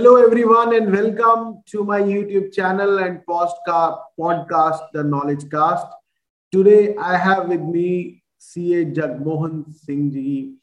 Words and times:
Hello, 0.00 0.16
everyone, 0.16 0.74
and 0.74 0.90
welcome 0.90 1.62
to 1.66 1.84
my 1.84 2.00
YouTube 2.00 2.54
channel 2.54 3.00
and 3.00 3.20
podcast, 3.28 4.80
The 4.94 5.04
Knowledge 5.04 5.50
Cast. 5.50 5.86
Today, 6.50 6.96
I 6.96 7.18
have 7.18 7.48
with 7.48 7.60
me 7.60 8.22
CA 8.38 8.86
Jagmohan 8.86 9.70
Singh 9.70 10.10
ji, 10.10 10.54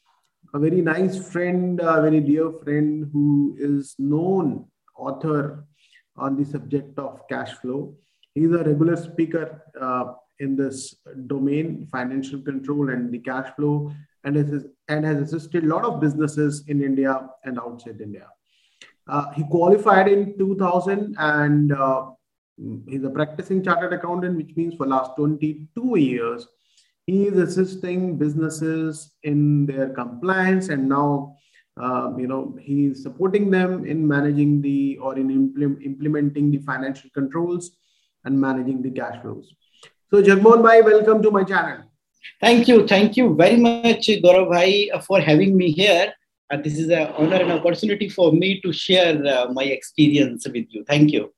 a 0.55 0.57
very 0.57 0.81
nice 0.81 1.19
friend, 1.31 1.79
a 1.79 2.01
very 2.01 2.19
dear 2.19 2.51
friend 2.63 3.11
who 3.13 3.55
is 3.59 3.93
known 3.99 4.65
author 4.97 5.65
on 6.15 6.35
the 6.35 6.43
subject 6.43 6.97
of 6.97 7.21
cash 7.29 7.53
flow. 7.61 7.95
He's 8.33 8.49
a 8.49 8.63
regular 8.63 8.95
speaker 8.95 9.61
uh, 9.79 10.13
in 10.39 10.55
this 10.55 10.95
domain, 11.27 11.87
financial 11.91 12.41
control 12.41 12.89
and 12.89 13.13
the 13.13 13.19
cash 13.19 13.53
flow, 13.55 13.93
and 14.23 14.35
has, 14.35 14.65
and 14.87 15.05
has 15.05 15.21
assisted 15.21 15.63
a 15.63 15.67
lot 15.67 15.85
of 15.85 16.01
businesses 16.01 16.63
in 16.67 16.83
India 16.83 17.29
and 17.43 17.59
outside 17.59 18.01
India. 18.01 18.25
Uh, 19.07 19.31
he 19.31 19.43
qualified 19.43 20.07
in 20.07 20.37
2000 20.37 21.15
and 21.17 21.71
uh, 21.71 22.07
he's 22.87 23.03
a 23.03 23.09
practicing 23.09 23.63
chartered 23.63 23.93
accountant, 23.93 24.35
which 24.35 24.55
means 24.55 24.75
for 24.75 24.85
last 24.85 25.11
22 25.15 25.97
years, 25.97 26.47
he 27.05 27.27
is 27.27 27.37
assisting 27.37 28.17
businesses 28.17 29.13
in 29.23 29.65
their 29.65 29.89
compliance 29.89 30.67
and 30.69 30.87
now 30.89 31.33
um, 31.77 32.19
you 32.19 32.27
know 32.27 32.57
he's 32.59 33.03
supporting 33.03 33.49
them 33.51 33.85
in 33.85 34.05
managing 34.05 34.61
the 34.61 34.97
or 34.97 35.17
in 35.17 35.29
implement, 35.29 35.81
implementing 35.83 36.51
the 36.51 36.57
financial 36.59 37.09
controls 37.13 37.77
and 38.25 38.39
managing 38.39 38.81
the 38.81 38.91
cash 38.91 39.21
flows. 39.21 39.53
So 40.11 40.21
jagmohan 40.21 40.63
bhai 40.63 40.81
welcome 40.81 41.21
to 41.21 41.31
my 41.31 41.43
channel. 41.43 41.83
Thank 42.41 42.67
you. 42.67 42.87
Thank 42.87 43.15
you 43.15 43.35
very 43.35 43.57
much 43.57 44.09
gaurav 44.25 44.49
bhai 44.51 44.89
for 45.05 45.21
having 45.21 45.55
me 45.55 45.71
here 45.71 46.13
uh, 46.49 46.57
this 46.57 46.77
is 46.77 46.89
an 46.89 47.07
honor 47.17 47.35
and 47.35 47.51
opportunity 47.51 48.09
for 48.09 48.31
me 48.31 48.61
to 48.61 48.71
share 48.71 49.25
uh, 49.25 49.47
my 49.51 49.63
experience 49.63 50.47
with 50.47 50.67
you. 50.69 50.83
Thank 50.85 51.11
you. 51.11 51.33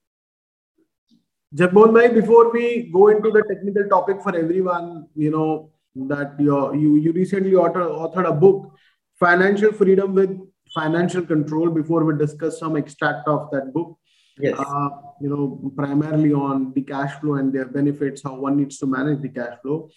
Jagmohan 1.56 1.94
Bhai, 1.94 2.14
before 2.14 2.52
we 2.52 2.90
go 2.94 3.08
into 3.08 3.32
the 3.32 3.44
technical 3.50 3.88
topic 3.90 4.22
for 4.22 4.36
everyone, 4.36 5.08
you 5.16 5.32
know, 5.32 5.72
that 5.96 6.40
you 6.40 6.76
you, 6.76 6.96
you 6.98 7.12
recently 7.12 7.56
author, 7.56 7.82
authored 7.82 8.30
a 8.30 8.34
book, 8.34 8.72
Financial 9.20 9.72
Freedom 9.72 10.14
with 10.14 10.38
Financial 10.76 11.24
Control, 11.24 11.72
before 11.72 12.04
we 12.04 12.16
discuss 12.18 12.60
some 12.60 12.78
extract 12.78 13.28
of 13.28 13.50
that 13.52 13.74
book. 13.74 13.98
Yes. 14.38 14.58
Uh, 14.58 14.90
you 15.20 15.30
know, 15.30 15.72
primarily 15.76 16.32
on 16.32 16.72
the 16.74 16.82
cash 16.82 17.20
flow 17.20 17.34
and 17.36 17.52
their 17.52 17.66
benefits, 17.66 18.22
how 18.24 18.36
one 18.36 18.56
needs 18.56 18.78
to 18.78 18.86
manage 18.86 19.22
the 19.22 19.30
cash 19.30 19.58
flow 19.62 19.90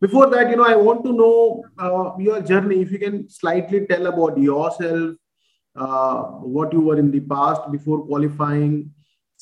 before 0.00 0.26
that 0.30 0.50
you 0.50 0.56
know 0.56 0.64
i 0.64 0.76
want 0.76 1.04
to 1.04 1.12
know 1.12 1.64
uh, 1.78 2.12
your 2.18 2.40
journey 2.40 2.80
if 2.80 2.90
you 2.90 2.98
can 2.98 3.28
slightly 3.28 3.86
tell 3.86 4.06
about 4.06 4.38
yourself 4.38 5.14
uh, 5.76 6.22
what 6.56 6.72
you 6.72 6.80
were 6.80 6.98
in 6.98 7.10
the 7.10 7.20
past 7.20 7.70
before 7.70 8.04
qualifying 8.10 8.74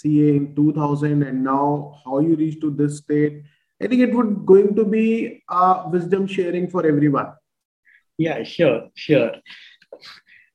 ca 0.03 0.29
in 0.37 0.55
2000 0.55 1.23
and 1.23 1.45
now 1.45 2.01
how 2.05 2.21
you 2.21 2.37
reached 2.37 2.61
to 2.61 2.71
this 2.71 2.99
state 2.99 3.43
i 3.83 3.87
think 3.87 4.03
it 4.03 4.15
would 4.15 4.33
going 4.53 4.75
to 4.81 4.85
be 4.97 5.43
a 5.51 5.89
wisdom 5.97 6.27
sharing 6.27 6.69
for 6.75 6.87
everyone 6.87 7.31
yeah 8.19 8.43
sure 8.43 8.81
sure 8.95 9.31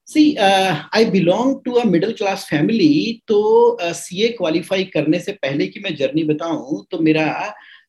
see 0.09 0.21
I 0.39 1.05
belong 1.11 1.55
to 1.63 1.71
a 1.79 1.83
middle 1.85 2.11
class 2.17 2.45
family 2.49 3.21
तो 3.27 3.39
सी 4.01 4.21
ए 4.25 4.27
qualify 4.37 4.83
करने 4.93 5.19
से 5.19 5.31
पहले 5.41 5.67
की 5.67 5.79
मैं 5.83 5.95
journey 5.95 6.23
बताऊं 6.23 6.83
तो 6.91 6.99
मेरा 7.07 7.25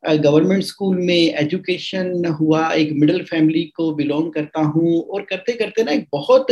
government 0.03 0.63
school 0.63 0.97
में 0.97 1.15
एजुकेशन 1.15 2.25
हुआ, 2.39 2.71
एक 2.71 2.91
मिडिल 2.93 3.23
फैमिली 3.23 3.63
को 3.75 3.93
बिलोंग 3.95 4.31
करता 4.33 4.61
हूँ 4.61 5.01
और 5.03 5.21
करते 5.21 5.53
करते 5.53 5.83
ना 5.83 5.91
एक 5.91 6.07
बहुत 6.11 6.47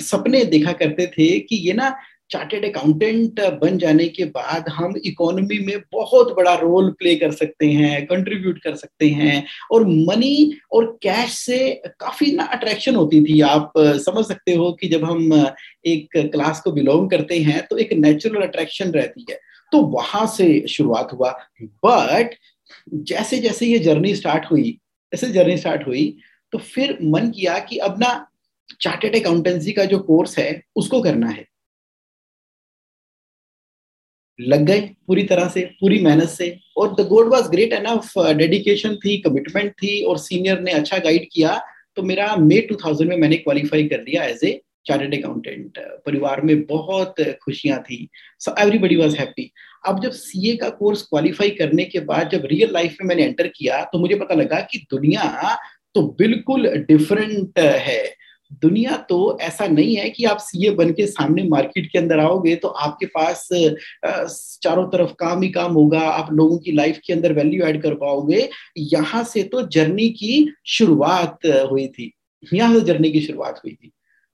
सपने 0.00 0.44
देखा 0.46 0.72
करते 0.72 1.06
थे 1.08 1.38
कि 1.40 1.56
ये 1.56 1.72
ना 1.72 1.94
चार्टेड 2.30 2.64
अकाउंटेंट 2.64 3.40
बन 3.60 3.76
जाने 3.78 4.06
के 4.08 4.24
बाद 4.26 4.68
हम 4.68 4.94
इकोनॉमी 5.06 5.58
में 5.66 5.78
बहुत 5.92 6.34
बड़ा 6.36 6.54
रोल 6.54 6.90
प्ले 6.98 7.14
कर 7.16 7.32
सकते 7.32 7.66
हैं 7.66 8.04
कंट्रीब्यूट 8.06 8.58
कर 8.62 8.74
सकते 8.74 9.08
हैं 9.08 9.44
और 9.72 9.86
मनी 9.86 10.58
और 10.72 10.86
कैश 11.02 11.32
से 11.32 11.58
काफ़ी 12.00 12.32
ना 12.32 12.44
अट्रैक्शन 12.44 12.94
होती 12.94 13.22
थी। 13.24 13.40
आप 13.40 13.72
समझ 13.78 14.24
सकते 14.24 14.54
हो 14.54 14.72
कि 14.72 14.88
जब 14.88 15.04
हम 15.04 15.32
एक 15.86 16.16
क्लास 16.32 16.60
को 16.60 16.72
बिलोंग 16.72 17.10
करते 17.10 17.38
हैं 17.40 17.66
तो 17.70 17.76
एक 17.76 17.92
नेचुरल 17.92 18.42
अट्रैक्शन 18.42 18.90
रहती 18.90 19.26
है। 19.30 19.38
तो 19.72 19.80
वहाँ 19.94 20.26
से 20.26 20.66
शुरुआत 20.68 21.12
हुआ। 21.12 21.30
बट 21.62 22.34
जैसे 22.94 23.38
जैसे 23.38 23.66
ये 23.66 23.78
जर्नी 23.78 24.14
स्टार्ट 24.14 24.50
हुई, 24.50 24.78
ऐसे 25.12 25.30
जर्नी 25.32 25.56
स्टार्ट 25.58 25.86
हुई 25.86 26.16
तो 26.52 26.58
फिर 26.60 26.98
मन 27.02 27.30
किया 27.30 27.58
कि 27.60 27.76
अब 27.78 27.98
ना 28.00 28.26
चार्टेड 28.80 29.16
अकाउंटेंसी 29.16 29.72
का 29.72 29.84
जो 29.84 29.98
कोर्स 30.00 30.38
है, 30.38 30.62
उसको 30.76 31.00
करना 31.02 31.28
है। 31.28 31.46
लग 34.38 34.64
गए 34.66 34.80
पूरी 35.06 35.22
तरह 35.24 35.48
से, 35.48 35.60
पूरी 35.80 35.98
मेहनत 36.04 36.28
से। 36.28 36.58
और 36.76 36.94
the 36.94 37.06
god 37.08 37.28
was 37.32 37.48
great 37.50 37.72
enough 37.72 38.12
dedication 38.18 38.96
थी 38.96 39.16
कमिटमेंट 39.18 39.72
थी, 39.72 40.02
और 40.02 40.18
सीनियर 40.18 40.60
ने 40.60 40.72
अच्छा 40.72 40.98
गाइड 40.98 41.28
किया 41.32 41.60
तो 41.96 42.02
मेरा 42.02 42.34
मे 42.36 42.60
2000 42.72 43.06
में 43.08 43.16
मैंने 43.16 43.36
क्वालिफाई 43.36 43.86
कर 43.88 44.00
लिया 44.00 44.24
एज 44.24 44.44
ए 44.44 44.60
चार्टेड 44.86 45.18
अकाउंटेंट 45.18 45.78
परिवार 46.06 46.40
में 46.42 46.62
बहुत 46.66 47.20
खुशियाँ 47.42 47.78
थी। 47.82 48.08
सो 48.40 48.54
एवरीबडी 48.62 48.96
वॉज़ 48.96 49.16
हैप्पी 49.16 49.50
अब 49.86 50.02
जब 50.02 50.10
सीए 50.12 50.56
का 50.56 50.68
कोर्स 50.72 51.02
क्वालिफाई 51.02 51.50
करने 51.52 51.84
के 51.84 52.00
बाद 52.02 52.30
जब 52.30 52.46
रियल 52.46 52.72
लाइफ 52.72 52.96
में 53.00 53.08
मैंने 53.08 53.24
एंटर 53.24 53.48
किया 53.48 53.82
तो 53.84 53.98
मुझे 53.98 54.14
पता 54.14 54.34
लगा 54.34 54.60
कि 54.70 54.86
दुनिया 54.90 55.56
तो 55.94 56.02
बिल्कुल 56.18 56.68
डिफरेंट 56.88 57.58
है। 57.58 58.04
दुनिया 58.62 58.96
तो 59.08 59.16
ऐसा 59.40 59.66
नहीं 59.66 59.94
है 59.96 60.08
कि 60.10 60.24
आप 60.24 60.38
सीए 60.38 60.70
बन 60.70 60.90
के 60.92 61.06
सामने 61.06 61.42
मार्केट 61.44 61.90
के 61.92 61.98
अंदर 61.98 62.18
आओगे 62.18 62.54
तो 62.56 62.68
आपके 62.68 63.06
पास 63.06 63.48
चारों 64.62 64.86
तरफ़ 64.88 65.12
काम 65.18 65.42
ही 65.42 65.48
काम 65.50 65.72
होगा, 65.72 66.00
आप 66.00 66.32
लोगों 66.32 66.58
की 66.58 66.72
लाइफ 66.72 67.00
के 67.06 67.12
अंदर 67.12 67.32
वैल्यू 67.32 67.64
ऐड 67.64 67.80
कर 67.82 67.94
पाओगे। 67.94 68.48
यहाँ 68.78 69.24
से 69.24 69.42
तो 69.42 69.62
जर्नी 69.68 70.08
की 70.10 70.48
शुरुआत 70.66 71.46
हुई 71.70 71.86
थी। 71.88 72.12
यहाँ 72.54 72.74
से 72.74 72.80
जर्नी 72.82 73.10
की 73.12 73.20
शुरुआत 73.20 73.60
हुई 73.64 73.72
थी। 73.72 73.90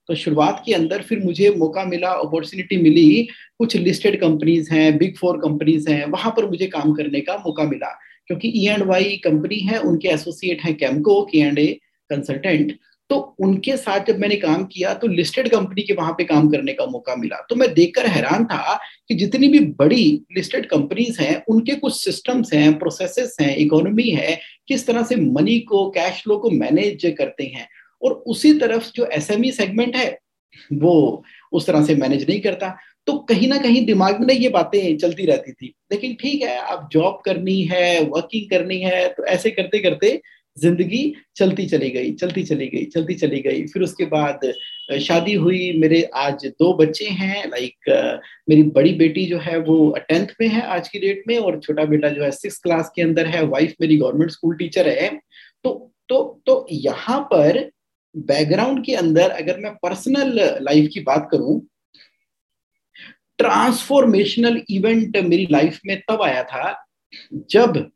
तो 0.09 0.15
शुरुआत 0.15 0.61
के 0.65 0.73
अंदर 0.73 1.01
फिर 1.01 1.19
मुझे 1.19 1.49
मौका 1.49 1.83
मिला 1.85 2.09
अपॉर्चुनिटी 2.21 2.77
मिली। 2.77 3.27
कुछ 3.57 3.75
लिस्टेड 3.75 4.19
कंपनीज़ 4.21 4.73
हैं 4.73 4.97
बिग 4.97 5.15
फोर 5.17 5.37
कंपनीज़ 5.37 5.89
हैं, 5.89 6.05
वहाँ 6.05 6.31
पर 6.37 6.49
मुझे 6.49 6.67
काम 6.67 6.93
करने 6.93 7.19
का 7.19 7.37
मौका 7.37 7.63
मिला। 7.63 7.97
क्योंकि 8.27 8.47
ई 8.55 8.65
एंड 8.67 8.83
वाई 8.83 9.21
कंपनी 9.23 9.59
है, 9.59 9.79
उनके 9.79 10.07
एसोसिएट 10.07 10.61
हैं 10.61 10.73
कैमको 10.77 11.21
के 11.25 11.37
एंड 11.37 11.59
ए 11.59 11.67
कंसल्टेंट 12.09 12.77
तो 13.09 13.15
उनके 13.39 13.75
साथ 13.77 14.05
जब 14.05 14.19
मैंने 14.19 14.35
काम 14.35 14.63
किया 14.65 14.93
तो 14.93 15.07
लिस्टेड 15.07 15.47
कंपनी 15.49 15.81
के 15.81 15.93
वहाँ 15.93 16.13
पे 16.17 16.23
काम 16.23 16.47
करने 16.49 16.73
का 16.73 16.85
मौका 16.85 17.15
मिला। 17.15 17.37
तो 17.49 17.55
मैं 17.55 17.73
देखकर 17.73 18.05
हैरान 18.05 18.45
था 18.45 18.79
कि 19.09 19.15
जितनी 19.15 19.47
भी 19.47 19.59
बड़ी 19.59 20.25
लिस्टेड 20.35 20.65
कंपनीज़ 20.65 21.21
हैं, 21.21 21.43
उनके 21.49 21.75
कुछ 21.75 21.93
सिस्टम्स 21.95 22.53
हैं 22.53 22.77
प्रोसेसेस 22.79 23.35
हैं 23.41 23.55
इकोनॉमी 23.55 24.09
है, 24.09 24.39
किस 24.67 24.87
तरह 24.87 25.03
से 25.03 25.15
मनी 25.15 25.59
को 25.59 25.89
कैश 25.89 26.21
फ्लो 26.23 26.37
को 26.37 26.49
मैनेज 26.49 27.05
करते 27.17 27.43
हैं। 27.45 27.67
और 28.03 28.11
उसी 28.27 28.53
तरफ़ 28.59 28.91
जो 28.95 29.05
एसएमई 29.13 29.51
सेगमेंट 29.51 29.95
है, 29.95 30.09
वो 30.73 31.23
उस 31.51 31.67
तरह 31.67 31.83
से 31.85 31.95
मैनेज 31.95 32.27
नहीं 32.29 32.39
करता। 32.41 32.75
तो 33.07 33.17
कहीं 33.29 33.47
ना 33.47 33.57
कहीं 33.57 33.85
दिमाग 33.85 34.19
में 34.21 34.33
ये 34.33 34.49
बातें 34.49 34.97
चलती 34.97 35.25
रहती 35.25 35.51
थी। 35.53 35.73
लेकिन 35.91 36.13
ठीक 36.15 36.41
है, 36.41 36.57
अब 36.57 36.87
जॉब 36.91 37.21
करनी 37.25 37.61
है 37.63 37.99
वर्किंग 38.01 38.49
करनी 38.49 38.79
है 38.81 39.07
तो 39.09 39.25
ऐसे 39.27 39.51
करते 39.51 39.79
करते 39.79 40.21
ज़िंदगी 40.57 41.13
चलती 41.35 41.65
चली 41.65 41.89
गई, 41.89 42.11
चलती 42.11 42.43
चली 42.43 42.67
गई, 42.67 42.83
चलती 42.85 43.13
चली 43.15 43.39
गई। 43.41 43.65
फिर 43.67 43.83
उसके 43.83 44.05
बाद 44.05 44.39
शादी 45.01 45.33
हुई, 45.35 45.71
मेरे 45.77 46.01
आज 46.15 46.45
दो 46.45 46.73
बच्चे 46.77 47.05
हैं 47.11 47.49
लाइक 47.49 48.19
मेरी 48.49 48.63
बड़ी 48.65 48.93
बेटी 48.95 49.25
जो 49.25 49.37
है 49.39 49.57
वो 49.59 49.95
टेंथ 49.99 50.27
में 50.41 50.47
है 50.47 50.61
आज 50.67 50.87
की 50.89 50.99
डेट 50.99 51.23
में 51.27 51.37
और 51.37 51.59
छोटा 51.59 51.85
बेटा 51.85 52.09
जो 52.09 52.23
है 52.23 52.31
सिक्स 52.33 52.57
क्लास 52.59 52.91
के 52.95 53.01
अंदर 53.01 53.27
है 53.27 53.43
वाइफ 53.45 53.73
मेरी 53.81 53.97
गवर्नमेंट 53.97 54.31
स्कूल 54.31 54.55
टीचर 54.57 54.89
है। 54.89 55.09
तो 55.65 55.91
तो 56.09 56.41
तो 56.45 56.65
यहाँ 56.71 57.19
पर 57.33 57.59
बैकग्राउंड 58.17 58.85
के 58.85 58.95
अंदर 58.95 59.29
अगर 59.29 59.59
मैं 59.59 59.73
पर्सनल 59.75 60.39
लाइफ 60.61 60.89
की 60.93 60.99
बात 60.99 61.27
करूँ 61.31 61.61
ट्रांसफॉर्मेशनल 63.37 64.61
इवेंट 64.69 65.17
मेरी 65.17 65.47
लाइफ 65.51 65.79
में 65.85 66.01
तब 66.09 66.21
आया 66.21 66.43
था 66.43 66.85
जब 67.49 67.89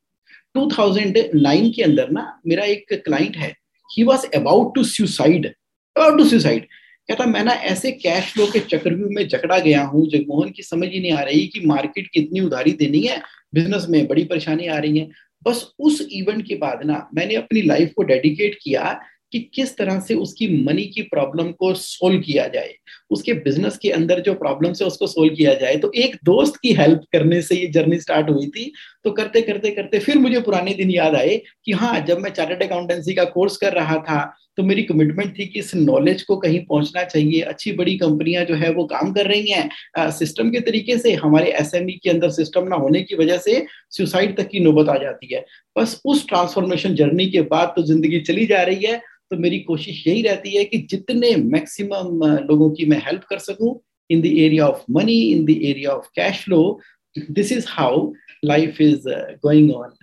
2009 0.57 1.71
के 1.75 1.83
अंदर 1.83 2.09
ना 2.09 2.41
मेरा 2.47 2.65
एक 2.65 2.93
क्लाइंट 2.93 3.35
है 3.37 3.53
he 3.89 4.03
was 4.03 4.25
about 4.35 4.75
to 4.75 4.83
suicide 4.83 5.45
about 5.45 6.17
to 6.17 6.25
suicide 6.25 6.67
कहता, 7.09 7.25
मैं 7.25 7.43
ना 7.43 7.51
ऐसे 7.51 7.91
कैश 7.91 8.33
फ्लो 8.33 8.45
के 8.47 8.59
चक्रव्यूह 8.59 9.09
में 9.11 9.27
जकड़ा 9.27 9.59
गया 9.59 9.83
हूँ, 9.83 10.09
जगमोहन 10.09 10.49
की 10.49 10.63
समझ 10.63 10.87
ही 10.89 10.99
नहीं 10.99 11.11
आ 11.11 11.21
रही 11.21 11.47
कि 11.47 11.59
मार्केट 11.65 12.07
कितनी 12.13 12.39
उधारी 12.39 12.71
देनी 12.71 13.01
है 13.01 13.21
बिज़नेस 13.53 13.85
में 13.89 14.07
बड़ी 14.07 14.23
परेशानी 14.23 14.67
आ 14.67 14.77
रही 14.77 14.99
है. 14.99 15.09
बस 15.43 15.71
उस 15.79 16.07
इवेंट 16.11 16.47
के 16.47 16.55
बाद 16.55 16.83
ना 16.85 17.09
मैंने 17.15 17.35
अपनी 17.35 17.61
लाइफ 17.61 17.93
को 17.95 18.03
डेडिकेट 18.03 18.57
किया 18.61 18.99
कि 19.31 19.39
किस 19.53 19.77
तरह 19.77 19.99
से 19.99 20.15
उसकी 20.15 20.63
मनी 20.63 20.85
की 20.85 21.01
प्रॉब्लम 21.01 21.51
को 21.51 21.73
सोल्व 21.73 22.21
किया 22.21 22.47
जाए। 22.47 22.73
उसके 23.09 23.33
बिज़नेस 23.33 23.77
के 23.77 23.89
अंदर 23.89 24.19
जो 24.19 24.33
प्रॉब्लम 24.33 24.69
है 24.69 24.85
उसको 24.85 25.07
सोल्व 25.07 25.35
किया 25.35 25.53
जाए। 25.53 25.75
तो 25.75 25.91
एक 25.95 26.15
दोस्त 26.23 26.53
की 26.61 26.73
हेल्प 26.73 27.01
करने 27.11 27.41
से 27.41 27.55
ये 27.55 27.67
जर्नी 27.67 27.99
स्टार्ट 27.99 28.29
हुई 28.29 28.47
थी। 28.47 28.73
तो 29.07 29.11
करते 29.13 29.41
करते 29.41 29.69
करते 29.71 29.99
फिर 29.99 30.17
मुझे 30.17 30.39
पुराने 30.41 30.73
दिन 30.73 30.89
याद 30.91 31.15
आए 31.15 31.35
कि 31.65 31.71
हाँ 31.73 31.99
जब 32.07 32.19
मैं 32.19 32.31
चार्टर्ड 32.31 32.63
अकाउंटेंसी 32.63 33.13
का 33.13 33.23
कोर्स 33.27 33.57
कर 33.57 33.73
रहा 33.73 33.97
था 33.99 34.19
तो 34.57 34.63
मेरी 34.63 34.83
कमिटमेंट 34.83 35.37
थी 35.37 35.45
कि 35.45 35.59
इस 35.59 35.73
नॉलेज 35.75 36.21
को 36.23 36.35
कहीं 36.37 36.59
पहुँचना 36.65 37.03
चाहिए। 37.03 37.41
अच्छी 37.43 37.71
बड़ी 37.73 37.95
कंपनियाँ 37.97 38.43
जो 38.45 38.55
है, 38.55 38.71
वो 38.73 38.85
काम 38.85 39.11
कर 39.13 39.27
रही 39.27 39.49
हैं। 39.49 40.09
सिस्टम 40.11 40.49
के 40.51 40.59
तरीके 40.61 40.97
से 40.97 41.13
हमारे 41.15 41.51
एस 41.51 41.71
e 41.75 41.97
के 42.03 42.09
अंदर 42.09 42.29
सिस्टम 42.31 42.67
ना 42.67 42.75
होने 42.75 43.01
की 43.01 43.15
वजह 43.15 43.37
से 43.37 43.65
सुसाइड 43.91 44.35
तक 44.37 44.47
की 44.49 44.59
नौबत 44.59 44.89
आ 44.89 44.97
जाती 44.97 45.33
है। 45.33 45.45
बस 45.77 46.01
उस 46.05 46.27
ट्रांसफॉर्मेशन 46.29 46.95
जर्नी 46.95 47.29
के 47.31 47.41
बाद 47.53 47.73
तो 47.75 47.83
ज़िंदगी 47.83 48.19
चली 48.21 48.45
जा 48.45 48.61
रही 48.63 48.85
है। 48.85 48.97
तो 49.31 49.37
मेरी 49.37 49.59
कोशिश 49.61 50.03
यही 50.07 50.21
रहती 50.21 50.55
है 50.55 50.63
कि 50.65 50.77
जितने 50.91 51.35
मैक्सिमम 51.45 52.23
लोगों 52.49 52.69
की 52.71 52.85
मैं 52.85 53.01
हेल्प 53.05 53.23
कर 53.29 53.39
सकूँ 53.39 53.79
in 54.09 54.21
the 54.21 54.25
area 54.25 54.67
of 54.67 54.83
money 54.91 55.21
in 55.31 55.45
the 55.45 55.59
area 55.63 55.91
of 55.91 56.07
cash 56.15 56.43
flow 56.43 56.79
this 57.15 57.51
is 57.51 57.65
how 57.69 58.05
life 58.45 58.81
is 58.81 59.09
going 59.43 59.75
on 59.75 59.93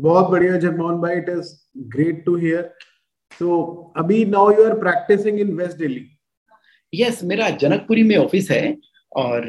बहुत 0.00 0.30
बढ़िया 0.30 0.56
जगमोहन 0.56 0.96
भाई 0.96 1.16
it 1.16 1.28
is 1.28 1.52
great 1.78 2.24
to 2.24 2.36
hear 2.36 2.74
so 3.32 3.62
अभी 3.96 4.24
now 4.24 4.50
you 4.50 4.64
are 4.64 4.78
practising 4.78 5.40
in 5.40 5.52
west 5.54 5.76
Delhi 5.76 6.06
yes 6.94 7.24
मेरा 7.24 7.50
जनकपुरी 7.50 8.02
में 8.02 8.16
office 8.16 8.50
है 8.50 8.76
और 9.16 9.44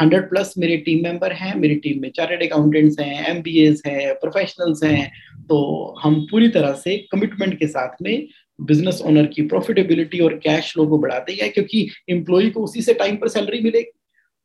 hundred 0.00 0.22
uh, 0.22 0.28
plus 0.28 0.54
मेरे 0.58 0.76
team 0.76 1.02
member 1.02 1.32
हैं। 1.32 1.54
मेरी 1.54 1.74
टीम 1.74 2.02
में 2.02 2.10
चार्टर्ड 2.10 2.42
अकाउंटेंट्स 2.42 3.00
हैं 3.00 3.26
एम 3.26 3.42
हैं 3.86 4.14
प्रोफेशनल्स 4.14 4.84
हैं। 4.84 5.12
तो 5.48 5.94
हम 6.02 6.20
पूरी 6.20 6.48
तरह 6.48 6.72
से 6.72 6.96
कमिटमेंट 6.96 7.58
के 7.58 7.66
साथ 7.66 8.02
में 8.02 8.28
बिज़नेस 8.60 9.02
ओनर 9.06 9.26
की 9.26 9.42
प्रॉफिटेबिलिटी 9.42 10.20
और 10.20 10.34
कैश 10.34 10.72
फ्लो 10.72 10.86
को 10.86 10.98
बढ़ाते 10.98 11.32
हैं 11.32 11.52
क्योंकि 11.52 11.90
एम्प्लॉय 12.10 12.50
को 12.50 12.64
उसी 12.64 12.82
से 12.82 12.94
टाइम 12.94 13.16
पर 13.16 13.28
सैलरी 13.28 13.60
मिलेगी। 13.60 13.97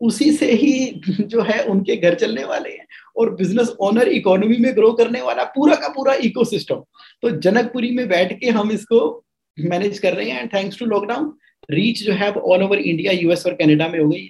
उसी 0.04 0.32
से 0.32 0.52
ही 0.52 1.02
जो 1.22 1.42
है 1.42 1.64
उनके 1.64 1.96
घर 1.96 2.16
चलने 2.16 2.44
वाले 2.44 2.70
हैं 2.70 2.86
और 3.18 3.36
बिज़नेस 3.36 3.76
ओनर 3.80 4.08
इकोनॉमी 4.08 4.58
में 4.58 4.76
ग्रो 4.76 4.92
करने 4.94 5.22
वाला 5.22 5.44
पूरा 5.44 5.76
का 5.76 5.88
पूरा 5.88 6.14
इकोसिस्टम 6.14 6.84
तो 7.22 7.30
जनकपुरी 7.30 7.92
में 7.92 8.08
बैठ 8.10 8.40
के 8.40 8.50
हम 8.50 8.72
इसको 8.72 9.26
मैनेज 9.60 10.00
कर 10.00 10.14
रहे 10.14 10.30
हैं 10.30 10.42
and 10.42 10.54
thanks 10.54 10.80
to 10.80 10.86
lockdown 10.86 11.34
reach 11.72 12.04
जो 12.04 12.14
है 12.14 12.32
ऑल 12.32 12.64
ओवर 12.64 12.78
इंडिया 12.78 13.12
यूएस 13.12 13.46
और 13.46 13.54
कनाडा 13.54 13.88
में 13.88 14.00
हो 14.00 14.10
गई 14.10 14.30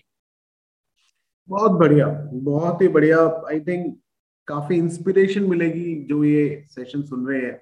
बहुत 1.49 1.71
बढ़िया, 1.71 2.07
बहुत 2.33 2.81
ही 2.81 2.87
बढ़िया। 2.87 3.17
आई 3.49 3.59
थिंक 3.59 3.99
काफ़ी 4.47 4.77
इंस्पिरेशन 4.77 5.43
मिलेगी 5.43 5.95
जो 6.09 6.23
ये 6.23 6.65
सेशन 6.69 7.01
सुन 7.01 7.27
रहे 7.27 7.41
हैं 7.41 7.55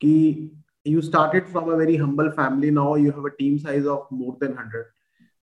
कि 0.00 0.50
you 0.86 1.00
started 1.00 1.46
from 1.46 1.70
a 1.72 1.76
very 1.76 1.96
humble 1.96 2.28
family 2.28 2.70
now 2.70 2.96
you 2.96 3.10
have 3.10 3.24
a 3.24 3.32
team 3.38 3.56
size 3.56 3.86
of 3.86 4.14
more 4.14 4.34
than 4.34 4.56
hundred 4.58 4.84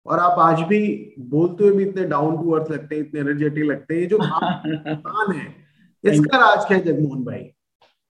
और 0.05 0.19
आप 0.19 0.39
आज 0.39 0.59
भी 0.59 0.79
बोलते 1.19 1.63
हुए 1.63 1.73
भी 1.73 1.83
इतने 1.83 2.03
डाउन 2.03 2.37
टू 2.37 2.51
अर्थ 2.51 2.71
लगते 2.71 2.95
हैं 2.95 3.01
इतने 3.01 3.19
एनर्जेटिक 3.19 3.63
लगते 3.63 3.95
हैं 3.95 4.07
जो 4.07 4.17
काम 4.21 5.31
है 5.31 5.63
इसका 6.05 6.37
राज 6.37 6.65
क्या 6.67 6.77
है 6.77 6.83
जगमोहन 6.83 7.23
भाई? 7.23 7.49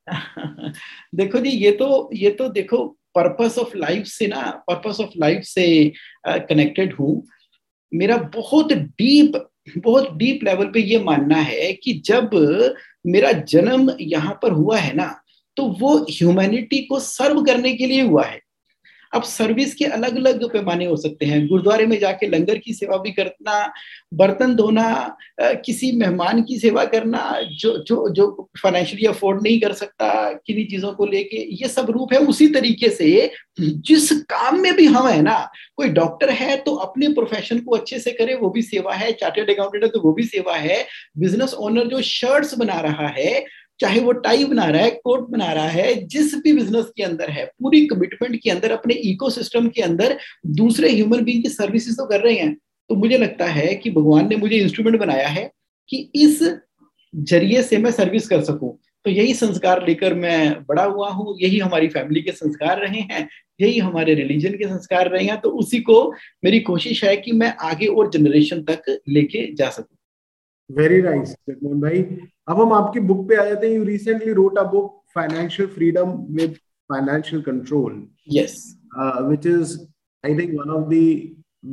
देखो 1.16 1.40
जी 1.40 1.50
ये 1.50 1.72
तो 1.72 2.10
ये 2.14 2.30
तो 2.30 2.50
देखो 2.50 2.86
पर्पस 3.16 3.58
ऑफ़ 3.60 3.78
लाइफ 3.78 4.06
से 4.06 4.28
ना 4.28 4.64
पर्पस 4.68 5.00
ऑफ़ 5.02 5.10
लाइफ 5.18 5.44
से 5.44 5.94
कनेक्टेड 6.28 6.94
हूँ। 6.94 7.24
मेरा 7.92 8.18
बहुत 8.18 8.74
डीप 8.74 9.50
बहुत 9.78 10.14
डीप 10.14 10.44
लेवल 10.44 10.66
पे 10.66 10.80
ये 10.80 11.00
मानना 11.04 11.36
है 11.36 11.74
कि 11.74 11.94
जब 12.06 12.30
मेरा 13.08 13.32
जन्म 13.32 13.92
यहाँ 14.02 14.40
पर 14.44 14.52
हुआ 14.52 14.78
है 14.78 14.96
ना 14.96 15.22
तो 15.58 15.64
वो 15.80 15.98
ह्यूमैनिटी 16.10 16.80
को 16.80 17.00
सर्व 17.00 17.44
करने 17.44 17.74
के 17.74 17.86
लिए 17.86 18.02
हुआ 18.02 18.26
है। 18.26 18.40
अब 19.14 19.24
सर्विस 19.24 19.74
के 19.76 19.86
अलग 19.88 20.16
अलग 20.18 20.44
पैमाने 20.54 20.86
हो 20.86 20.96
सकते 20.98 21.26
हैं। 21.26 21.46
गुरुद्वारे 21.48 21.86
में 21.86 21.98
जाके 22.00 22.28
लंगर 22.28 22.58
की 22.58 22.74
सेवा 22.74 22.98
भी 22.98 23.12
करना, 23.12 23.74
बर्तन 24.14 24.56
धोना 24.56 25.16
किसी 25.66 25.92
मेहमान 25.92 26.42
की 26.44 26.58
सेवा 26.60 26.86
करना, 26.86 27.40
जो 27.52 27.78
जो 27.80 28.10
जो 28.10 28.50
फाइनेंशियली 28.62 29.06
अफोर्ड 29.08 29.42
नहीं 29.44 29.60
कर 29.62 29.74
सकता 29.74 30.32
किन्हीं 30.38 30.66
चीज़ों 30.68 30.92
को 30.94 31.06
लेके, 31.06 31.38
ये 31.54 31.68
सब 31.68 31.90
रूप 31.92 32.14
है 32.14 32.20
उसी 32.20 32.48
तरीके 32.50 32.90
से 32.92 33.32
जिस 33.60 34.12
काम 34.30 34.60
में 34.62 34.74
भी 34.76 34.86
हम 34.86 35.08
है 35.08 35.22
ना, 35.22 35.38
कोई 35.78 35.90
डॉक्टर 35.92 36.30
है 36.32 36.56
तो 36.58 36.76
अपने 36.78 37.08
प्रोफेशन 37.14 37.60
को 37.60 37.76
अच्छे 37.76 38.00
से 38.00 38.12
करे, 38.12 38.36
वो 38.36 38.50
भी 38.50 38.62
सेवा 38.62 38.94
है 38.94 39.12
चार्टेड 39.14 39.50
अकाउंटेंट 39.52 39.84
है 39.84 39.90
तो 39.90 40.00
वो 40.02 40.14
भी 40.14 40.24
सेवा 40.26 40.56
है। 40.58 40.86
बिज़नेस 41.18 41.54
ओनर 41.56 41.88
जो 41.88 42.02
शर्ट्स 42.04 42.58
बना 42.58 42.80
रहा 42.80 43.08
है 43.10 43.46
चाहे 43.80 44.00
वो 44.00 44.12
टाई 44.12 44.46
बना 44.46 44.66
रहा 44.66 44.82
है 44.82 44.90
कोट 45.04 45.30
बना 45.30 45.52
रहा 45.54 45.68
है, 45.68 45.94
जिस 46.08 46.36
भी 46.36 46.54
बिज़नेस 46.54 46.92
के 46.98 47.04
अंदर 47.04 47.30
है, 47.30 47.46
पूरी 47.46 47.86
कमिटमेंट 47.88 48.40
के 48.44 48.50
अंदर, 48.50 48.72
अपने 48.72 48.94
इकोसिस्टम 48.94 49.68
के 49.70 49.82
अंदर 49.82 50.18
दूसरे 50.56 50.92
ह्यूमन 50.92 51.24
बींग 51.24 51.44
की 51.44 51.50
सर्विसेज़ 51.50 51.98
तो 51.98 52.06
कर 52.06 52.22
रहे 52.22 52.36
हैं। 52.36 52.54
तो 52.90 52.96
मुझे 52.96 53.18
लगता 53.18 53.46
है 53.48 53.74
कि 53.76 53.92
भगवान 53.92 54.28
ने 54.30 54.36
मुझे 54.36 54.58
इंस्ट्रूमेंट 54.58 55.00
बनाया 55.00 55.28
है 55.28 55.52
कि 55.90 55.98
इस 56.16 56.42
ज़रिए 57.14 57.62
से 57.64 57.78
मैं 57.78 57.92
सर्विस 57.92 58.28
कर 58.28 58.44
सकूँ। 58.44 58.78
तो 59.06 59.10
यही 59.10 59.34
संस्कार 59.34 59.86
लेकर 59.88 60.14
मैं 60.14 60.64
बड़ा 60.64 60.84
हुआ 60.84 61.10
हूँ, 61.10 61.36
यही 61.42 61.58
हमारी 61.60 61.88
फैमिली 61.88 62.22
के 62.22 62.32
संस्कार 62.32 62.80
रहे 62.82 63.00
हैं, 63.02 63.28
यही 63.62 63.80
हमारे 63.80 64.14
रिलीजन 64.14 64.52
के 64.52 64.68
संस्कार 64.68 65.10
रहे 65.10 65.24
हैं 65.26 65.40
तो 65.42 65.50
उसी 65.50 65.80
को 65.80 66.12
मेरी 66.44 66.60
कोशिश 66.62 67.04
है 67.04 67.16
कि 67.18 67.32
मैं 67.32 67.54
आगे 67.62 67.88
और 67.88 68.10
जनरेशन 68.12 68.64
तक 68.64 69.00
लेके 69.10 69.46
जा 69.56 69.70
सकूँ। 69.70 69.98
वेरी 70.70 71.02
नाइस 71.02 71.36
जगमोहन 71.50 71.82
भाई। 71.82 72.02
अब 72.48 72.62
हम 72.62 72.74
आपकी 72.74 73.00
बुक 73.00 73.28
पे 73.30 73.36
आ 73.36 73.46
जाते 73.46 73.68
हैं। 73.68 73.76
You 73.76 73.84
recently 73.84 74.34
wrote 74.34 74.58
a 74.58 74.64
book 74.72 75.02
financial 75.16 75.70
freedom 75.70 76.12
with 76.36 76.54
financial 76.90 77.42
control 77.42 78.02
yes 78.32 78.58
which 78.98 79.46
is 79.48 79.78
I 80.24 80.38
think 80.40 80.52
one 80.60 80.70
of 80.72 80.90
the 80.90 80.98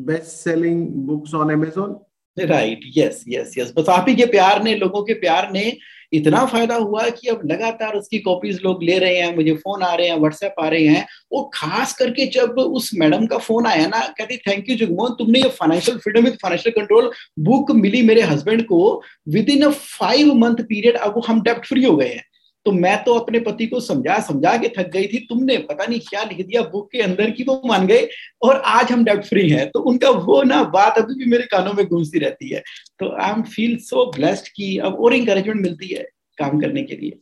best 0.08 0.36
selling 0.44 0.86
books 1.06 1.34
on 1.34 1.54
Amazon. 1.56 1.94
Right 2.36 2.80
yes 2.96 3.24
yes 3.28 3.54
yes 3.58 3.72
बस 3.76 3.88
आप 3.88 4.04
ही 4.08 4.14
के 4.16 4.24
प्यार 4.26 4.62
ने 4.62 4.74
लोगों 4.74 5.02
के 5.02 5.14
प्यार 5.14 5.50
ने 5.52 5.62
इतना 6.12 6.44
फ़ायदा 6.46 6.74
हुआ 6.74 7.08
कि 7.10 7.28
अब 7.28 7.40
लगातार 7.44 7.94
उसकी 7.94 8.18
कॉपीज 8.18 8.60
लोग 8.64 8.82
ले 8.82 8.98
रहे 8.98 9.18
हैं 9.18 9.34
मुझे 9.36 9.52
फ़ोन 9.54 9.82
आ 9.82 9.94
रहे 9.94 10.08
हैं 10.08 10.16
व्हाट्सएप 10.16 10.54
आ 10.60 10.68
रहे 10.68 10.86
हैं। 10.86 11.06
वो 11.32 11.42
खास 11.54 11.92
करके 11.94 12.26
जब 12.30 12.58
उस 12.58 12.90
मैडम 12.94 13.26
का 13.26 13.38
फ़ोन 13.38 13.66
आया 13.66 13.86
ना 13.86 14.00
कहती 14.18 14.36
थैंक 14.36 14.70
यू 14.70 14.76
जुगमोहन 14.76 15.14
तुमने 15.14 15.40
ये 15.40 15.48
financial 15.50 15.98
freedom 15.98 16.24
with 16.24 16.38
financial 16.42 16.80
control 16.80 17.10
book 17.38 17.70
मिली 17.76 18.02
मेरे 18.02 18.22
हस्बैंड 18.22 18.64
को 18.66 18.80
within 19.48 19.62
a 19.62 19.70
five 19.70 20.34
month 20.34 20.64
period 20.68 20.96
अब 20.96 21.22
हम 21.26 21.42
डेप्ट 21.42 21.66
फ्री 21.66 21.84
हो 21.84 21.96
गए 21.96 22.08
हैं। 22.08 22.24
तो 22.66 22.72
मैं 22.72 22.96
तो 23.04 23.14
अपने 23.14 23.40
पति 23.40 23.66
को 23.66 23.80
समझा 23.80 24.18
समझा 24.20 24.56
के 24.56 24.68
थक 24.68 24.88
गई 24.92 25.06
थी। 25.06 25.18
तुमने 25.28 25.56
पता 25.68 25.84
नहीं 25.84 26.00
क्या 26.00 26.22
लिख 26.24 26.46
दिया 26.46 26.62
बुक 26.72 26.88
के 26.92 27.00
अंदर 27.02 27.30
की 27.30 27.44
वो 27.44 27.60
मान 27.66 27.86
गए। 27.86 28.08
और 28.42 28.56
आज 28.56 28.92
हम 28.92 29.04
डेप्ट 29.04 29.24
फ्री 29.24 29.48
हैं 29.50 29.68
तो 29.70 29.80
उनका 29.90 30.10
वो 30.10 30.42
ना 30.42 30.62
बात 30.74 30.98
अभी 30.98 31.14
भी 31.14 31.30
मेरे 31.30 31.46
कानों 31.52 31.72
में 31.72 31.86
गूंजती 31.86 32.18
रहती 32.18 32.50
है। 32.50 32.62
तो 33.00 33.10
I 33.16 33.30
am 33.30 33.42
feel 33.44 33.76
so 33.82 34.10
blessed 34.12 34.48
कि 34.56 34.76
अब 34.78 35.00
और 35.00 35.14
इंकरेजमेंट 35.14 35.60
मिलती 35.60 35.88
है 35.88 36.02
काम 36.38 36.60
करने 36.60 36.82
के 36.82 36.96
लिए। 36.96 37.18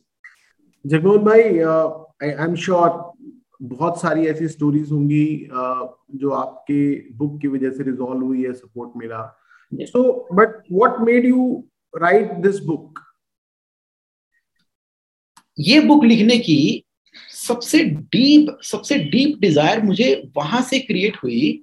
जगमोहन 0.85 1.23
भाई 1.23 1.41
आई 1.41 2.45
एम 2.45 2.55
श्योर 2.55 2.89
बहुत 3.61 3.99
सारी 4.01 4.27
ऐसी 4.27 4.47
स्टोरीज 4.47 4.91
होंगी 4.91 5.25
uh, 5.47 5.87
जो 6.15 6.29
आपके 6.31 7.11
बुक 7.17 7.39
की 7.41 7.47
वजह 7.47 7.71
से 7.71 7.83
रिजॉल्व 7.83 8.25
हुई 8.25 8.43
है 8.43 8.53
सपोर्ट 8.53 8.91
मेरा 8.97 9.25
so 9.71 10.27
but 10.33 10.63
what 10.71 10.99
made 11.01 11.25
you 11.25 11.63
write 11.93 12.31
this 12.43 12.59
book 12.59 12.99
ये 15.59 15.79
बुक 15.79 16.05
लिखने 16.05 16.37
की 16.37 16.83
सबसे 17.33 17.83
डीप 17.83 18.57
सबसे 18.63 18.97
डीप 18.97 19.37
डिज़ायर 19.39 19.81
मुझे 19.81 20.23
वहाँ 20.37 20.61
से 20.61 20.79
क्रिएट 20.79 21.17
हुई 21.23 21.61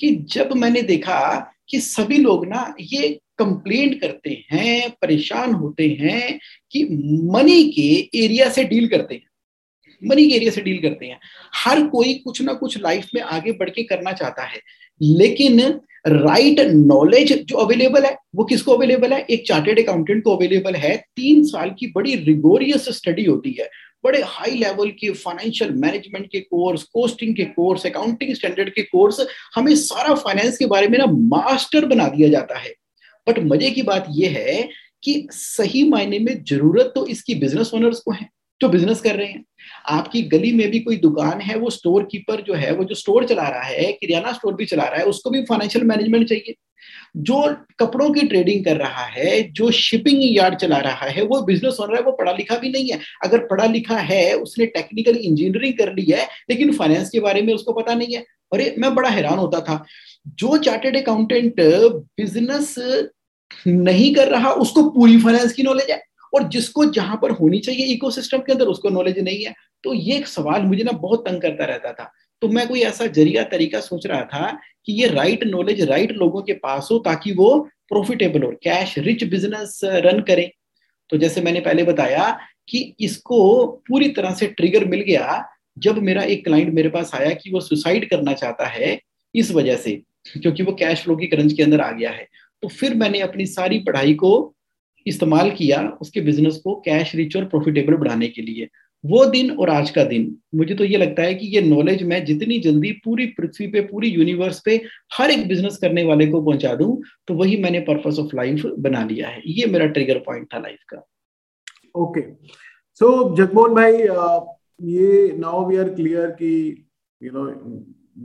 कि 0.00 0.10
जब 0.30 0.52
मैंने 0.52 0.82
देखा 0.82 1.50
कि 1.68 1.80
सभी 1.80 2.18
लोग 2.18 2.46
ना 2.46 2.74
ये 2.80 3.20
कंप्लेंट 3.38 4.00
करते 4.00 4.44
हैं, 4.50 4.90
परेशान 4.90 5.52
होते 5.52 5.88
हैं 6.00 6.38
कि 6.70 6.84
मनी 7.32 7.62
के 7.72 8.18
एरिया 8.24 8.50
से 8.50 8.64
डील 8.64 8.88
करते 8.88 9.14
हैं। 9.14 10.08
मनी 10.08 10.28
के 10.28 10.34
एरिया 10.34 10.50
से 10.50 10.60
डील 10.60 10.82
करते 10.82 11.06
हैं। 11.06 11.20
हर 11.54 11.86
कोई 11.86 12.14
कुछ 12.14 12.42
ना 12.42 12.52
कुछ 12.52 12.78
लाइफ 12.78 13.08
में 13.14 13.20
आगे 13.22 13.52
बढ़ 13.52 13.70
के 13.70 13.82
करना 13.82 14.12
चाहता 14.12 14.42
है। 14.42 14.60
लेकिन 15.04 15.80
राइट 16.06 16.58
right 16.58 16.74
नॉलेज 16.74 17.32
जो 17.32 17.56
अवेलेबल 17.56 18.04
है, 18.04 18.16
वो 18.36 18.44
किसको 18.44 18.72
अवेलेबल 18.72 19.12
है? 19.12 19.26
एक 19.30 19.46
चार्टेड 19.46 19.82
अकाउंटेंट 19.82 20.22
को 20.24 20.36
अवेलेबल 20.36 20.74
है। 20.74 20.96
तीन 20.96 21.44
साल 21.44 21.70
की 21.78 21.86
बड़ी 21.86 22.14
रिगोरियस 22.14 22.88
स्टडी 22.88 23.24
होती 23.24 23.56
है। 23.60 23.68
बड़े 24.04 24.22
हाई 24.26 24.50
लेवल 24.50 24.90
के 24.90 25.10
फाइनेंशियल 25.10 25.70
मैनेजमेंट 25.70 26.26
के 26.32 26.40
कोर्स 26.40 26.82
कोस्टिंग 26.82 27.36
के 27.36 27.44
कोर्स 27.44 27.86
अकाउंटिंग 27.86 28.34
स्टैंडर्ड 28.34 28.70
के 28.70 28.82
कोर्स 28.82 29.20
हमें 29.54 29.74
सारा 29.76 30.14
फाइनेंस 30.14 30.58
के 30.58 30.66
बारे 30.66 30.88
में 30.88 30.98
ना 30.98 31.06
मास्टर 31.06 31.86
बना 31.86 32.08
दिया 32.08 32.28
जाता 32.28 32.58
है। 32.58 32.74
बट 33.28 33.38
मज़े 33.38 33.70
की 33.70 33.82
बात 33.82 34.06
यह 34.10 34.30
है 34.30 34.68
कि 35.02 35.28
सही 35.30 35.88
मायने 35.88 36.18
में 36.18 36.44
ज़रूरत 36.44 36.92
तो 36.94 37.06
इसकी 37.06 37.34
बिज़नेस 37.34 37.70
ओनर्स 37.74 38.00
को 38.00 38.10
है। 38.10 38.28
जो 38.60 38.68
बिज़नेस 38.68 39.00
कर 39.00 39.16
रहे 39.16 39.26
हैं। 39.26 39.44
आपकी 39.88 40.22
गली 40.22 40.52
में 40.52 40.70
भी 40.70 40.80
कोई 40.80 40.96
दुकान 40.96 41.40
है, 41.40 41.56
वो 41.56 41.70
स्टोर 41.70 42.02
कीपर 42.02 42.40
जो 42.40 42.54
है, 42.54 42.72
वो 42.72 42.84
जो 42.84 42.94
स्टोर 42.94 43.24
चला 43.24 43.48
रहा 43.48 43.62
है, 43.62 43.92
किराना 43.92 44.32
स्टोर 44.32 44.54
भी 44.54 44.64
चला 44.64 44.84
रहा 44.84 44.96
है, 44.96 45.04
उसको 45.04 45.30
भी 45.30 45.42
फाइनेंशियल 45.42 45.84
मैनेजमेंट 45.84 46.28
चाहिए। 46.28 46.54
जो 47.16 47.56
कपड़ों 47.80 48.10
की 48.10 48.20
ट्रेडिंग 48.20 48.64
कर 48.64 48.76
रहा 48.76 49.04
है, 49.04 49.52
जो 49.52 49.70
शिपिंग 49.70 50.18
यार्ड 50.22 50.54
चला 50.54 50.76
रहा 50.76 51.06
है, 51.06 51.22
वो 51.22 51.42
बिज़नेस 51.42 51.80
ओनर 51.80 51.96
है, 51.96 52.02
वो 52.02 52.12
पढ़ा 52.12 52.32
लिखा 52.32 52.56
भी 52.56 52.68
नहीं 52.68 52.90
है। 52.90 53.00
अगर 53.24 53.38
पढ़ा 53.38 53.64
लिखा 53.64 53.96
है, 53.96 54.34
उसने 54.34 54.66
टेक्निकल 54.66 55.16
इंजीनियरिंग 55.16 55.74
कर 55.74 55.92
ली 55.92 56.12
है, 56.12 56.28
लेकिन 56.50 56.72
फाइनेंस 56.72 57.10
के 57.10 57.20
बारे 57.20 57.42
में 57.42 57.54
उसको 57.54 57.72
पता 57.72 57.94
नहीं 57.94 58.14
है। 58.14 58.24
अरे, 58.52 58.74
मैं 58.78 58.94
बड़ा 58.94 59.08
हैरान 59.08 59.38
होता 59.38 59.60
था। 59.60 59.84
जो 60.28 60.56
चार्टेड 60.56 60.96
अकाउंटेंट 60.96 61.54
बिज़नेस 61.94 62.74
नहीं 63.66 64.14
कर 64.14 64.28
रहा, 64.28 64.50
उसको 64.50 64.90
पूरी 64.90 65.18
फाइनेंस 65.18 65.52
की 65.52 65.62
नॉलेज 65.62 65.90
है। 65.90 66.02
और 66.34 66.48
जिसको 66.48 66.84
जहाँ 66.92 67.18
पर 67.22 67.30
होनी 67.32 67.58
चाहिए 67.60 67.86
इकोसिस्टम 67.94 68.38
के 68.38 68.52
अंदर, 68.52 68.66
उसको 68.66 68.88
नॉलेज 68.90 69.18
नहीं 69.18 69.44
है। 69.44 69.54
तो 69.84 69.94
ये 69.94 70.16
एक 70.16 70.26
सवाल 70.28 70.62
मुझे 70.62 70.84
ना 70.84 70.92
बहुत 70.92 71.26
तंग 71.26 71.40
करता 71.42 71.64
रहता 71.64 71.92
था। 71.92 72.10
तो 72.42 72.48
मैं 72.48 72.66
कोई 72.68 72.80
ऐसा 72.82 73.06
ज़रिया 73.08 73.42
तरीका 73.44 73.80
सोच 73.80 74.06
रहा 74.06 74.22
था 74.24 74.50
कि 74.86 74.92
ये 74.92 75.08
राइट 75.08 75.44
नॉलेज 75.46 75.80
राइट 75.82 76.12
लोगों 76.12 76.42
के 76.42 76.52
पास 76.54 76.88
हो 76.92 76.98
ताकि 76.98 77.32
वो 77.32 77.58
प्रॉफिटेबल 77.88 78.42
हो 78.42 78.50
कैश 78.62 78.98
रिच 78.98 79.24
बिज़नेस 79.24 79.80
रन 79.84 80.20
करें। 80.22 80.48
तो 81.10 81.16
जैसे 81.16 81.40
मैंने 81.40 81.60
पहले 81.60 81.82
बताया 81.84 82.30
कि 82.68 82.94
इसको 83.00 83.66
पूरी 83.88 84.08
तरह 84.08 84.34
से 84.34 84.46
ट्रिगर 84.48 84.84
मिल 84.84 85.00
गया 85.00 85.42
जब 85.76 85.98
मेरा 85.98 86.22
एक 86.24 86.44
क्लाइंट 86.44 86.72
मेरे 86.74 86.88
पास 86.88 87.10
आया 87.14 87.30
कि 87.34 87.50
वो 87.50 87.60
सुसाइड 87.60 88.08
करना 88.10 88.32
चाहता 88.32 88.66
है 88.66 88.98
इस 89.34 89.50
वजह 89.52 89.76
से, 89.76 89.92
क्योंकि 90.32 90.62
वो 90.62 90.72
कैश 90.72 91.02
फ्लो 91.02 91.16
की 91.16 91.26
क्रंच 91.26 91.52
के 91.52 91.62
अंदर 91.62 91.80
आ 91.80 91.90
गया 91.90 92.10
है। 92.10 92.26
तो 92.62 92.68
फिर 92.70 92.94
मैंने 92.94 93.20
अपनी 93.20 93.46
सारी 93.46 93.78
पढ़ाई 93.78 94.14
को 94.14 94.54
इस्तेमाल 95.06 95.50
किया 95.50 95.80
उसके 96.00 96.20
बिज़नेस 96.22 96.60
को 96.64 96.74
कैश 96.80 97.14
रिच 97.16 97.36
और 97.36 97.44
प्रॉफिटेबल 97.46 97.96
बढ़ाने 97.96 98.28
के 98.28 98.42
लिए। 98.42 98.68
वो 99.04 99.24
दिन 99.26 99.50
और 99.52 99.70
आज 99.70 99.90
का 99.90 100.04
दिन। 100.04 100.36
मुझे 100.54 100.74
तो 100.74 100.84
ये 100.84 100.98
लगता 100.98 101.22
है 101.22 101.34
कि 101.34 101.46
ये 101.46 101.60
नॉलेज 101.62 102.02
मैं 102.02 102.24
जितनी 102.24 102.58
जल्दी 102.60 102.92
पूरी 103.04 103.26
पृथ्वी 103.38 103.66
पे, 103.66 103.80
पूरी 103.80 104.08
यूनिवर्स 104.08 104.60
पे 104.64 104.80
हर 105.12 105.30
एक 105.30 105.46
बिज़नेस 105.48 105.76
करने 105.78 106.04
वाले 106.04 106.26
को 106.26 106.40
पहुँचा 106.42 106.74
दूँ 106.74 107.02
तो 107.28 107.34
वही 107.34 107.56
मैंने 107.62 107.80
पर्पस 107.88 108.18
ऑफ़ 108.20 108.34
लाइफ 108.36 108.62
बना 108.78 109.04
लिया 109.04 109.28
है। 109.28 109.42
ये 109.46 109.66
मेरा 109.66 109.86
ट्रिगर 109.88 110.18
पॉइंट 110.26 110.46
था 110.54 110.58
लाइफ 110.58 110.78
का। 110.88 111.04
ओके 111.94 112.20
सो 113.00 113.34
जगमोहन 113.36 113.74
भाई 113.74 113.92
ये 114.90 115.32
नाउ 115.38 115.68
वी 115.68 115.76
आर 115.76 115.88
क्लियर 115.94 116.30
कि 116.40 116.54
you 117.20 117.30
know 117.32 117.44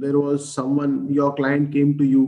there 0.02 0.16
was 0.16 0.40
someone 0.40 1.08
your 1.12 1.32
client 1.32 1.72
came 1.74 1.94
to 1.98 2.06
you 2.06 2.26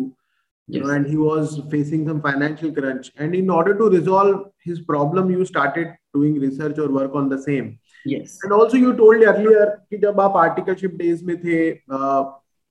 you 0.70 0.80
yes. 0.80 0.86
know, 0.86 0.94
and 0.94 1.06
he 1.06 1.16
was 1.16 1.60
facing 1.70 2.06
some 2.06 2.20
financial 2.20 2.72
crunch 2.72 3.10
and 3.16 3.34
in 3.34 3.48
order 3.48 3.74
to 3.76 3.88
resolve 3.88 4.50
his 4.64 4.80
problem 4.80 5.30
you 5.30 5.44
started 5.44 5.94
doing 6.12 6.40
research 6.40 6.78
or 6.78 6.88
work 6.90 7.14
on 7.14 7.28
the 7.28 7.40
same 7.40 7.78
yes 8.04 8.38
and 8.42 8.52
also 8.52 8.76
you 8.76 8.92
told 8.96 9.22
earlier 9.22 9.66
कि 9.90 9.98
जब 9.98 10.20
आप 10.20 10.36
articleship 10.36 10.94
days 11.02 11.22
में 11.24 11.36
थे 11.44 11.70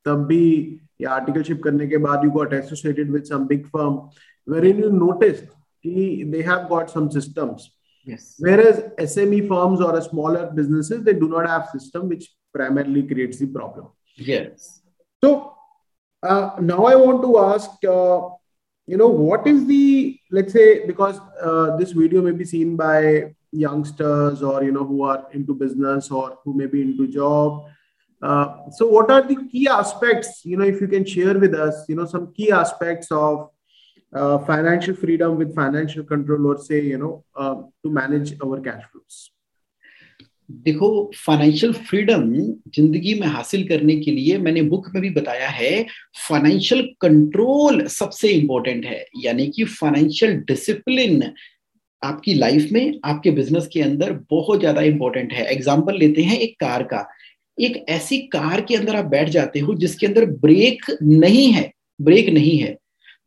तब 0.06 0.26
भी 0.28 0.46
या 1.02 1.12
articleship 1.12 1.62
करने 1.64 1.88
के 1.88 1.98
बाद 2.08 2.24
you 2.26 2.32
got 2.32 2.54
associated 2.54 3.12
with 3.12 3.26
some 3.28 3.48
big 3.48 3.66
firm 3.70 4.00
wherein 4.46 4.84
you 4.84 4.92
noticed 4.92 5.48
कि 5.86 6.32
they 6.32 6.44
have 6.52 6.70
got 6.70 6.90
some 6.90 7.10
systems 7.18 7.72
yes 8.06 8.36
whereas 8.40 8.84
SME 9.10 9.48
firms 9.48 9.82
or 9.82 9.98
a 9.98 10.02
smaller 10.02 10.46
businesses 10.62 11.04
they 11.04 11.14
do 11.14 11.30
not 11.30 11.48
have 11.48 11.70
system 11.70 12.10
which 12.10 12.32
primarily 12.54 13.04
creates 13.04 13.40
the 13.40 13.48
problem 13.48 13.88
yes 14.18 14.82
so 15.24 15.56
uh, 16.23 16.51
now 16.61 16.85
I 16.85 16.95
want 16.97 17.23
to 17.23 17.39
ask 17.39 17.71
uh, 17.85 18.29
you 18.87 18.97
know 18.97 19.09
what 19.09 19.47
is 19.47 19.67
the 19.67 20.19
let's 20.31 20.53
say 20.53 20.87
because 20.87 21.21
uh, 21.41 21.77
this 21.77 21.93
video 21.93 22.23
may 22.23 22.33
be 22.33 22.45
seen 22.45 22.77
by 22.77 23.35
youngsters 23.53 24.43
or 24.43 24.63
you 24.63 24.73
know 24.73 24.85
who 24.85 25.03
are 25.03 25.27
into 25.33 25.55
business 25.55 26.11
or 26.11 26.39
who 26.45 26.55
may 26.55 26.67
be 26.67 26.83
into 26.83 27.07
job. 27.07 27.65
Uh, 28.23 28.69
so 28.71 28.87
what 28.87 29.11
are 29.11 29.23
the 29.23 29.49
key 29.51 29.67
aspects 29.67 30.45
you 30.45 30.57
know 30.57 30.65
if 30.65 30.81
you 30.81 30.87
can 30.87 31.07
share 31.07 31.39
with 31.39 31.55
us 31.55 31.87
you 31.89 31.97
know 31.97 32.05
some 32.05 32.33
key 32.35 32.53
aspects 32.53 33.11
of 33.11 33.49
uh, 34.15 34.39
financial 34.41 34.95
freedom 34.95 35.39
with 35.39 35.55
financial 35.55 36.05
control 36.05 36.49
or 36.49 36.59
say 36.59 36.81
you 36.81 36.99
know 36.99 37.25
uh, 37.35 37.55
to 37.83 37.91
manage 37.91 38.35
our 38.45 38.61
cash 38.61 38.83
flows 38.93 39.31
देखो 40.51 40.89
financial 41.17 41.73
freedom 41.73 42.23
ज़िंदगी 42.75 43.15
में 43.15 43.27
हासिल 43.27 43.67
करने 43.69 43.97
के 43.97 44.11
लिए 44.11 44.39
मैंने 44.39 44.63
book 44.63 44.89
में 44.95 45.01
भी 45.03 45.11
बताया 45.11 45.49
है 45.49 45.85
फाइनेंशियल 46.29 46.83
कंट्रोल 47.01 47.87
सबसे 47.89 48.29
इंपॉर्टेंट 48.29 48.85
है। 48.87 49.05
यानी 49.25 49.47
कि 49.47 49.65
फाइनेंशियल 49.65 50.35
डिसिप्लिन 50.49 51.23
आपकी 52.03 52.35
लाइफ 52.35 52.69
में, 52.73 52.99
आपके 53.05 53.31
बिज़नेस 53.31 53.69
के 53.73 53.81
अंदर 53.81 54.13
बहुत 54.31 54.61
ज़्यादा 54.61 54.83
इंपॉर्टेंट 54.83 55.33
है। 55.33 55.45
एग्ज़ाम्पल 55.47 55.99
लेते 55.99 56.23
हैं 56.23 56.39
एक 56.39 56.55
कार 56.61 56.83
का। 56.83 57.07
एक 57.59 57.85
ऐसी 57.89 58.19
कार 58.29 58.61
के 58.61 58.77
अंदर 58.77 58.97
आप 58.97 59.05
बैठ 59.05 59.29
जाते 59.29 59.61
हो 59.61 59.75
जिसके 59.75 60.07
अंदर 60.07 60.25
ब्रेक 60.41 60.91
नहीं 61.03 61.47
है 61.53 61.71
ब्रेक 62.01 62.29
नहीं 62.29 62.57
है। 62.59 62.77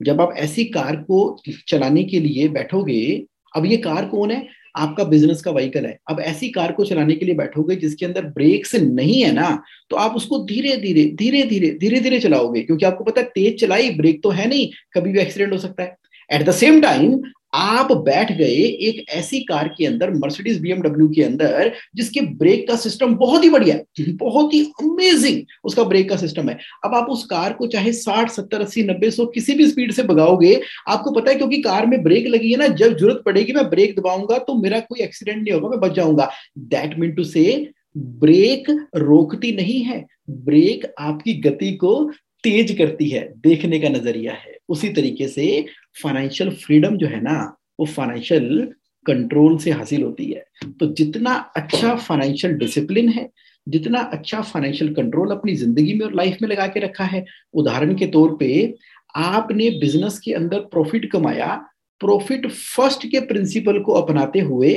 जब 0.01 0.21
आप 0.21 0.33
ऐसी 0.37 0.65
कार 0.65 0.95
को 1.01 1.19
चलाने 1.67 2.03
के 2.03 2.19
लिए 2.19 2.47
बैठोगे, 2.49 3.23
अब 3.55 3.65
ये 3.65 3.77
कार 3.77 4.05
कौन 4.05 4.31
है? 4.31 4.47
आपका 4.75 5.03
बिज़नेस 5.03 5.41
का 5.41 5.51
व्हीकल 5.51 5.85
है। 5.85 5.97
अब 6.09 6.19
ऐसी 6.21 6.49
कार 6.49 6.71
को 6.71 6.85
चलाने 6.85 7.15
के 7.15 7.25
लिए 7.25 7.35
बैठोगे 7.35 7.75
जिसके 7.75 8.05
अंदर 8.05 8.25
ब्रेक्स 8.35 8.75
नहीं 8.75 9.21
है 9.23 9.31
ना 9.31 9.61
तो 9.89 9.95
आप 9.95 10.15
उसको 10.15 10.43
धीरे 10.45 10.75
धीरे 10.77 11.03
धीरे 11.15 11.43
धीरे 11.45 11.69
धीरे 11.79 11.99
धीरे 11.99 12.19
चलाओगे। 12.19 12.61
क्योंकि 12.61 12.85
आपको 12.85 13.03
पता 13.03 13.21
है, 13.21 13.27
तेज 13.27 13.59
चलाई 13.61 13.89
ब्रेक 13.91 14.21
तो 14.23 14.29
है 14.31 14.47
नहीं, 14.49 14.69
कभी 14.93 15.11
भी 15.11 15.19
एक्सीडेंट 15.19 15.53
हो 15.53 15.57
सकता 15.59 15.83
है। 15.83 15.95
एट 16.29 16.45
द 16.45 16.51
सेम 16.53 16.81
टाइम 16.81 17.21
आप 17.53 17.91
बैठ 17.97 18.31
गए 18.31 18.63
एक 18.87 19.05
ऐसी 19.11 19.39
कार 19.41 19.67
के 19.77 19.85
अंदर 19.85 20.11
मर्सिडीज 20.13 20.59
बीएमडब्ल्यू 20.61 21.07
के 21.09 21.23
अंदर, 21.23 21.71
जिसके 21.95 22.21
ब्रेक 22.35 22.67
का 22.67 22.75
सिस्टम 22.75 23.15
बहुत 23.15 23.43
ही 23.43 23.49
बढ़िया 23.49 23.77
बहुत 24.15 24.53
ही 24.53 24.63
अमेजिंग 24.83 25.41
उसका 25.63 25.83
ब्रेक 25.83 26.09
का 26.09 26.15
सिस्टम 26.17 26.49
है। 26.49 26.57
अब 26.85 26.95
आप 26.95 27.09
उस 27.09 27.25
कार 27.25 27.53
को 27.53 27.67
चाहे 27.67 27.93
साठ, 27.93 28.31
सत्तर, 28.31 28.61
अस्सी, 28.61 28.83
नब्बे, 28.83 29.11
सौ 29.11 29.25
किसी 29.27 29.53
भी 29.53 29.67
स्पीड 29.67 29.91
से 29.91 30.03
भगाओगे, 30.03 30.59
आपको 30.87 31.11
पता 31.11 31.31
है 31.31 31.37
क्योंकि 31.37 31.61
कार 31.61 31.85
में 31.85 32.01
ब्रेक 32.03 32.27
लगी 32.27 32.51
है 32.51 32.57
ना, 32.57 32.67
जब 32.67 32.97
ज़रूरत 32.97 33.21
पड़ेगी 33.25 33.53
मैं 33.53 33.69
ब्रेक 33.69 33.95
दबाऊँगा 33.99 34.37
तो 34.39 34.55
मेरा 34.55 34.79
कोई 34.79 34.99
एक्सीडेंट 35.01 35.37
नहीं 35.37 35.53
होगा, 35.53 35.69
मैं 35.69 35.79
बच 35.79 35.95
जाऊँगा। 35.95 36.29
दैट 36.57 36.97
मीन 36.99 37.11
टू 37.11 37.23
से 37.25 37.71
ब्रेक 37.97 38.69
रोकती 38.97 39.51
नहीं 39.55 39.81
है 39.83 40.05
ब्रेक 40.29 40.93
आपकी 40.99 41.33
गति 41.41 41.71
को 41.75 42.11
तेज 42.43 42.75
करती 42.77 43.07
है, 43.09 43.21
देखने 43.37 43.79
का 43.79 43.89
नज़रिया 43.89 44.33
है। 44.33 44.57
उसी 44.69 44.89
तरीके 44.89 45.27
से 45.27 45.65
फाइनेंशियल 45.95 46.49
फ्रीडम 46.55 46.97
जो 46.97 47.07
है 47.07 47.21
ना, 47.21 47.55
वो 47.79 47.85
फाइनेंशियल 47.85 48.73
कंट्रोल 49.05 49.57
से 49.57 49.71
हासिल 49.71 50.03
होती 50.03 50.25
है। 50.25 50.45
तो 50.79 50.93
जितना 50.93 51.33
अच्छा 51.57 51.95
फाइनेंशियल 51.95 52.53
डिसिप्लिन 52.53 53.09
है, 53.09 53.29
जितना 53.67 53.99
अच्छा 54.13 54.41
फाइनेंशियल 54.41 54.93
कंट्रोल 54.93 55.31
अपनी 55.31 55.55
ज़िंदगी 55.55 55.93
में 55.93 56.05
और 56.05 56.13
लाइफ 56.15 56.37
में 56.41 56.49
लगा 56.49 56.67
के 56.67 56.79
रखा 56.79 57.03
है, 57.03 57.25
उदाहरण 57.53 57.95
के 57.95 58.07
तौर 58.07 58.35
पे 58.39 58.73
आपने 59.15 59.69
बिज़नेस 59.79 60.19
के 60.19 60.33
अंदर 60.33 60.59
प्रॉफिट 60.67 61.11
कमाया 61.11 61.55
प्रॉफिट 62.01 62.47
फ़र्स्ट 62.47 63.05
के 63.07 63.19
प्रिंसिपल 63.19 63.79
को 63.79 63.93
अपनाते 63.93 64.39
हुए 64.39 64.73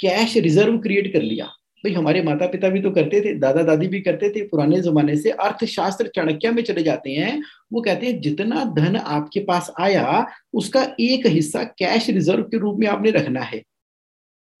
कैश 0.00 0.36
रिज़र्व 0.36 0.78
क्रिएट 0.78 1.12
कर 1.12 1.22
लिया। 1.22 1.48
भाई, 1.84 1.92
हमारे 1.92 2.22
माता 2.22 2.46
पिता 2.46 2.68
भी 2.68 2.80
तो 2.80 2.90
करते 2.90 3.20
थे 3.20 3.34
दादा 3.34 3.62
दादी 3.62 3.88
भी 3.88 4.00
करते 4.00 4.30
थे, 4.30 4.42
पुराने 4.42 4.80
जमाने 4.80 5.16
से 5.16 5.30
अर्थशास्त्र 5.30 6.10
चाणक्य 6.16 6.50
में 6.50 6.62
चले 6.62 6.82
जाते 6.82 7.10
हैं। 7.10 7.42
वो 7.72 7.80
कहते 7.80 8.06
हैं, 8.06 8.20
जितना 8.20 8.64
धन 8.76 8.96
आपके 8.96 9.40
पास 9.40 9.70
आया, 9.80 10.26
उसका 10.54 10.86
एक 11.00 11.26
हिस्सा 11.26 11.62
कैश 11.78 12.10
रिज़र्व 12.10 12.42
के 12.42 12.58
रूप 12.58 12.78
में 12.78 12.86
आपने 12.86 13.10
रखना 13.10 13.40
है। 13.40 13.62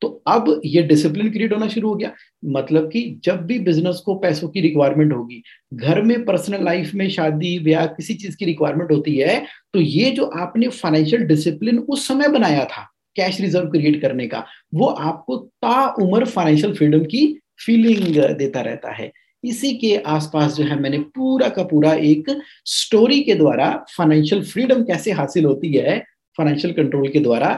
तो 0.02 0.08
अब 0.26 0.60
ये 0.64 0.82
डिसिप्लिन 0.82 1.30
क्रिएट 1.32 1.52
होना 1.52 1.68
शुरू 1.68 1.88
हो 1.88 1.94
गया। 1.94 2.10
मतलब 2.44 2.90
कि 2.90 3.20
जब 3.24 3.44
भी 3.46 3.58
बिज़नेस 3.58 3.96
को 3.96 4.14
पैसों 4.14 4.48
की 4.48 4.60
रिक्वायरमेंट 4.60 5.12
होगी, 5.12 5.42
घर 5.74 6.02
में 6.02 6.24
पर्सनल 6.24 6.64
लाइफ 6.64 6.94
में 6.94 7.08
शादी, 7.10 7.58
ब्याह, 7.58 7.86
किसी 7.86 8.14
चीज़ 8.14 8.36
की 8.36 8.44
रिक्वायरमेंट 8.44 8.92
होती 8.92 9.16
है 9.16 9.44
तो 9.74 9.80
ये 9.80 10.10
जो 10.10 10.24
आपने 10.24 10.68
फाइनेंशियल 10.68 11.22
डिसिप्लिन 11.22 11.78
उस 11.78 12.06
समय 12.08 12.28
बनाया 12.28 12.64
था 12.64 12.88
कैश 13.16 13.40
रिज़र्व 13.40 13.70
क्रिएट 13.70 14.00
करने 14.02 14.26
का, 14.28 14.44
वो 14.74 14.86
आपको 14.86 15.36
ता 15.36 15.86
उम्र 16.02 16.24
फाइनेंशियल 16.26 16.74
फ्रीडम 16.74 17.04
की 17.04 17.26
फीलिंग 17.58 18.16
देता 18.36 18.60
रहता 18.60 18.92
है। 18.92 19.10
इसी 19.44 19.72
के 19.78 19.96
आसपास 19.98 20.54
जो 20.54 20.64
है 20.64 20.78
मैंने 20.80 20.98
पूरा 21.14 21.48
का 21.48 21.62
पूरा 21.64 21.92
एक 21.94 22.30
स्टोरी 22.66 23.20
के 23.22 23.34
द्वारा 23.34 23.70
फाइनेंशियल 23.96 24.44
फ्रीडम 24.44 24.82
कैसे 24.84 25.12
हासिल 25.12 25.44
होती 25.44 25.72
है 25.72 25.98
फाइनेंशियल 26.38 26.72
कंट्रोल 26.74 27.08
के 27.08 27.20
द्वारा 27.20 27.50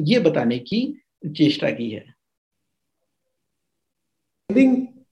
ये 0.00 0.18
बताने 0.20 0.58
की 0.60 0.80
चेष्टा 1.26 1.70
की 1.70 1.90
है। 1.90 2.04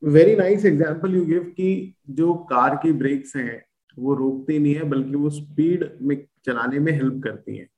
Very 0.05 0.35
nice 0.37 0.65
example 0.67 1.15
you 1.15 1.25
give 1.25 1.43
कि 1.57 1.95
जो 2.11 2.33
कार 2.51 2.75
की 2.83 2.93
ब्रेक्स 2.93 3.37
हैं, 3.37 3.63
वो 3.97 4.15
रोकती 4.15 4.59
नहीं 4.59 4.75
है, 4.75 4.83
बल्कि 4.85 5.15
वो 5.15 5.31
स्पीड 5.31 5.89
में 6.03 6.17
चलाने 6.47 6.79
में 6.79 6.93
हेल्प 6.93 7.21
करती 7.25 7.57
हैं। 7.57 7.69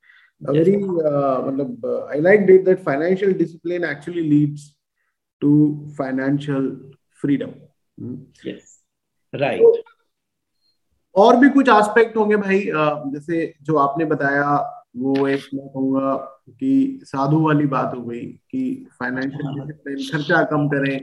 Very 0.53 0.83
uh, 0.83 1.51
uh, 1.85 2.05
I 2.07 2.17
like 2.17 2.49
it 2.49 2.65
that 2.65 2.85
financial 2.85 3.33
discipline 3.33 3.85
actually 3.85 4.23
leads 4.23 4.77
to 5.41 5.89
financial 5.97 6.77
freedom. 7.11 7.55
Yes, 8.45 8.81
right. 9.33 9.61
So, 9.61 9.73
और 11.17 11.37
भी 11.37 11.49
कुछ 11.49 11.69
एस्पेक्ट 11.69 12.17
होंगे 12.17 12.37
भाई 12.37 12.59
जैसे 13.13 13.55
जो 13.63 13.77
आपने 13.77 14.05
बताया 14.05 14.47
वो 14.97 15.29
एक 15.29 15.43
मैं 15.55 15.69
कहूँगा 15.69 16.15
कि 16.51 17.01
साधु 17.05 17.39
वाली 17.41 17.67
बात 17.67 17.95
हो 17.97 18.03
गई 18.03 18.27
कि 18.51 18.89
फाइनेंशियल 19.01 19.61
डिसिप्लिन 19.61 19.97
खर्चा 20.13 20.43
कम 20.45 20.69
करें 20.69 21.01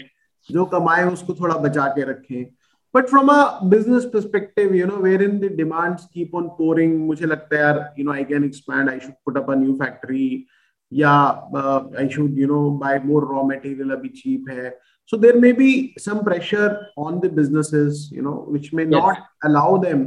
जो 0.51 0.65
कमाए 0.65 1.03
उसको 1.03 1.33
थोड़ा 1.33 1.55
बचा 1.55 1.87
के 1.87 2.03
रखें 2.03 2.45
but 2.95 3.07
from 3.09 3.27
a 3.27 3.59
business 3.63 4.05
perspective 4.13 4.73
you 4.75 4.85
know 4.85 4.95
wherein 5.23 5.37
the 5.39 5.51
demands 5.57 6.05
keep 6.13 6.35
on 6.35 6.47
pouring 6.57 6.97
मुझे 7.07 7.25
लगता 7.25 7.55
है 7.55 7.61
यार 7.61 7.93
you 7.99 8.05
know 8.05 8.11
I 8.13 8.23
can 8.23 8.43
expand 8.43 8.89
I 8.89 8.99
should 8.99 9.13
put 9.25 9.37
up 9.37 9.51
a 9.51 9.55
new 9.55 9.73
factory 9.73 10.45
या 10.91 11.11
I 11.99 12.07
should 12.15 12.39
you 12.39 12.47
know 12.47 12.69
buy 12.79 12.99
more 13.05 13.27
raw 13.33 13.43
material 13.43 13.91
अभी 13.91 14.09
cheap 14.09 14.49
है। 14.49 14.69
So 15.05 15.17
there 15.17 15.37
may 15.39 15.53
be 15.53 15.71
some 15.99 16.23
pressure 16.23 16.93
on 16.97 17.19
the 17.19 17.31
business 17.33 18.09
you 18.13 18.23
know 18.23 18.33
which 18.49 18.73
may 18.73 18.85
not 18.85 19.17
allow 19.45 19.77
them 19.77 20.05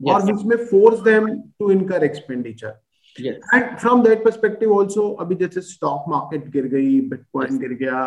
और 0.00 0.22
which 0.22 0.44
may 0.44 0.56
force 0.64 1.00
them 1.00 1.28
to 1.58 1.70
incur 1.70 2.04
expenditure 2.04 2.80
and 3.54 3.76
from 3.78 4.02
that 4.04 4.24
perspective 4.24 4.72
also 4.72 5.08
अभी 5.20 5.34
जैसे 5.34 5.60
stock 5.60 6.04
market 6.08 6.50
गिर 6.52 6.66
गई 6.68 7.00
bitcoin 7.00 7.58
गिर 7.58 7.72
गया 7.72 8.02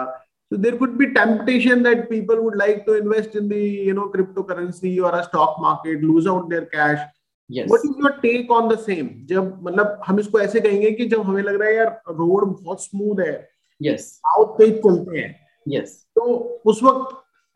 So 0.55 0.61
there 0.61 0.77
could 0.77 0.97
be 0.97 1.13
temptation 1.13 1.83
that 1.83 2.09
people 2.09 2.41
would 2.41 2.55
like 2.55 2.85
to 2.85 2.93
invest 2.93 3.35
in 3.35 3.49
the 3.49 3.59
you 3.59 3.93
know 3.93 4.07
cryptocurrency 4.07 4.91
or 5.03 5.13
a 5.13 5.23
stock 5.25 5.57
market, 5.59 6.01
lose 6.01 6.27
out 6.27 6.49
their 6.49 6.65
cash. 6.67 7.01
Yes. 7.49 7.69
What 7.69 7.81
is 7.83 7.97
your 7.97 8.11
take 8.21 8.49
on 8.49 8.69
the 8.69 8.77
same? 8.77 9.09
जब 9.29 9.59
मतलब 9.63 9.99
हम 10.07 10.19
इसको 10.19 10.39
ऐसे 10.39 10.59
कहेंगे 10.61 10.91
कि 10.91 11.05
जब 11.05 11.21
हमें 11.21 11.41
लग 11.43 11.59
रहा 11.61 11.69
है 11.69 11.75
यार 11.75 11.89
रोड 12.09 12.45
बहुत 12.61 12.83
स्मूथ 12.83 13.19
है 13.19 13.33
yes. 13.81 13.99
साउथ 13.99 14.57
तेज 14.59 14.77
चलते 14.77 15.17
हैं 15.17 15.35
yes. 15.67 15.89
तो 16.15 16.21
उस 16.65 16.81
वक्त 16.83 17.15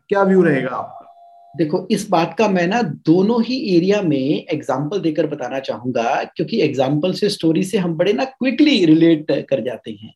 क्या 0.09 0.23
व्यू 0.23 0.43
रहेगा 0.43 0.75
आपका 0.75 1.07
देखो 1.57 1.85
इस 1.91 2.07
बात 2.09 2.35
का 2.37 2.47
मैं 2.49 2.67
ना 2.67 2.81
दोनों 3.05 3.41
ही 3.43 3.57
एरिया 3.75 4.01
में 4.01 4.45
एग्ज़ाम्पल 4.53 4.99
देकर 5.01 5.27
बताना 5.27 5.59
चाहूँगा 5.59 6.23
क्योंकि 6.35 6.61
एग्ज़ाम्पल 6.61 7.13
से 7.13 7.29
स्टोरी 7.29 7.63
से 7.63 7.77
हम 7.77 7.95
बड़े 7.97 8.13
ना 8.13 8.25
क्विकली 8.25 8.83
रिलेट 8.85 9.31
कर 9.49 9.63
जाते 9.63 9.91
हैं 9.91 10.13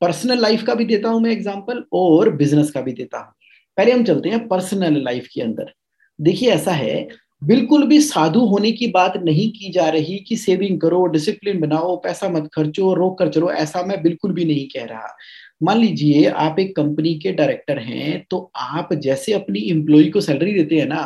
पर्सनल 0.00 0.40
लाइफ 0.40 0.62
का 0.62 0.74
भी 0.74 0.84
देता 0.84 1.08
हूँ 1.08 1.20
मैं 1.20 1.30
एग्ज़ाम्पल 1.30 1.84
और 1.92 2.30
बिज़नेस 2.36 2.70
का 2.70 2.80
भी 2.80 2.92
देता 2.92 3.18
हूँ। 3.18 3.32
पहले 3.76 3.92
हम 3.92 4.04
चलते 4.04 4.28
हैं 4.28 4.46
पर्सनल 4.48 5.02
लाइफ 5.04 5.28
के 5.34 5.42
अंदर। 5.42 5.72
देखिए 6.18 6.50
ऐसा 6.50 6.72
है, 6.72 7.08
बिल्कुल 7.44 7.86
भी 7.86 8.00
साधु 8.00 8.40
होने 8.46 8.70
की 8.72 8.86
बात 8.86 9.16
नहीं 9.16 9.48
की 9.50 9.70
जा 9.72 9.88
रही 9.88 10.18
कि 10.18 10.36
सेविंग 10.36 10.80
करो 10.80 11.04
डिसिप्लिन 11.06 11.60
बनाओ, 11.60 11.96
पैसा 11.96 12.28
मत 12.28 12.48
खर्चो, 12.54 12.92
रोक 12.94 13.18
कर 13.18 13.28
चलो, 13.28 13.50
ऐसा 13.50 13.82
मैं 13.82 14.02
बिल्कुल 14.02 14.32
भी 14.32 14.44
नहीं 14.44 14.66
कह 14.68 14.84
रहा। 14.84 15.14
मान 15.62 15.78
लीजिए 15.78 16.24
आप 16.28 16.58
एक 16.58 16.74
कंपनी 16.76 17.14
के 17.14 17.32
डायरेक्टर 17.32 17.78
हैं 17.78 18.24
तो 18.30 18.50
आप 18.56 18.92
जैसे 18.94 19.32
अपनी 19.32 19.60
एम्प्लॉय 19.70 20.08
को 20.10 20.20
सैलरी 20.20 20.52
देते 20.54 20.78
हैं 20.78 20.86
ना 20.86 21.04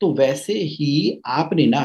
तो 0.00 0.12
वैसे 0.14 0.52
ही 0.52 1.20
आपने 1.26 1.66
ना 1.66 1.82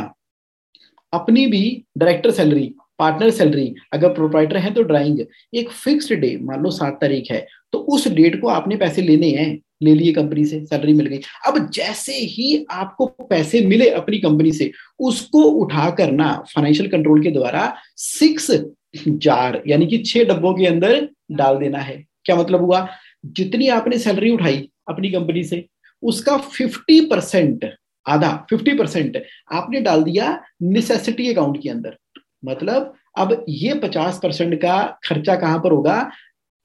अपनी 1.14 1.46
भी 1.48 1.84
डायरेक्टर 1.98 2.32
सैलरी 2.32 2.74
पार्टनर 3.04 3.30
सैलरी, 3.32 3.74
अगर 3.94 4.14
प्रोप्राइटर 4.14 4.58
है 4.58 4.74
तो 4.74 4.84
ड्राइंग 4.84 5.20
एक 5.54 5.72
फिक्स्ड 5.72 6.14
डे 6.16 6.38
मान 6.42 6.64
लो 6.64 6.70
सात 6.72 6.98
तारीख 7.02 7.32
है 7.32 7.46
तो 7.74 7.80
उस 7.90 8.08
डेट 8.10 8.40
को 8.42 8.48
आपने 8.50 8.76
पैसे 8.78 9.02
लेने 9.02 9.30
हैं, 9.30 9.60
ले 9.84 9.94
लिए 9.94 10.12
कंपनी 10.14 10.46
से 10.46 10.60
सैलरी 10.66 10.94
मिल 10.94 11.06
गई। 11.06 11.20
अब 11.48 11.70
जैसे 11.70 12.14
ही 12.14 12.66
आपको 12.72 13.06
पैसे 13.06 13.62
मिले 13.66 13.90
अपनी 13.92 14.18
कंपनी 14.20 14.52
से, 14.52 14.72
उसको 15.00 15.42
उठा 15.42 15.90
करना 15.92 16.32
फाइनेंशियल 16.54 16.90
कंट्रोल 16.90 17.24
के 17.24 17.32
द्वारा 17.32 17.74
सिक्स 17.98 18.50
जार 19.08 19.62
यानी 19.68 19.88
कि 19.88 19.98
छह 20.00 20.24
डब्बों 20.26 20.54
के 20.54 20.66
अंदर 20.66 21.08
डाल 21.32 21.58
देना 21.58 21.80
है। 21.80 22.04
क्या 22.26 22.36
मतलब 22.36 22.62
हुआ? 22.62 22.88
जितनी 23.26 23.68
आपने 23.70 23.98
सैलरी 24.00 24.32
उठाई 24.32 24.68
अपनी 24.90 25.12
कंपनी 25.12 25.44
से, 25.44 25.66
उसका 26.04 26.38
फिफ्टी 26.38 27.00
परसेंट 27.06 27.70
आधा 28.06 28.32
फिफ्टी 28.50 28.74
परसेंट 28.78 29.22
आपने 29.52 29.82
डाल 29.82 30.04
दिया 30.04 30.40
निसेसिटी 30.64 31.32
अकाउंट 31.32 31.62
के 31.64 31.70
अंदर। 31.70 31.98
मतलब 32.46 32.94
अब 33.18 33.46
ये 33.50 33.74
पचास 33.74 34.20
परसेंट 34.24 34.62
का 34.62 35.00
खर्चा 35.08 35.36
कहाँ 35.36 35.60
पर 35.60 35.72
होगा? 35.72 36.12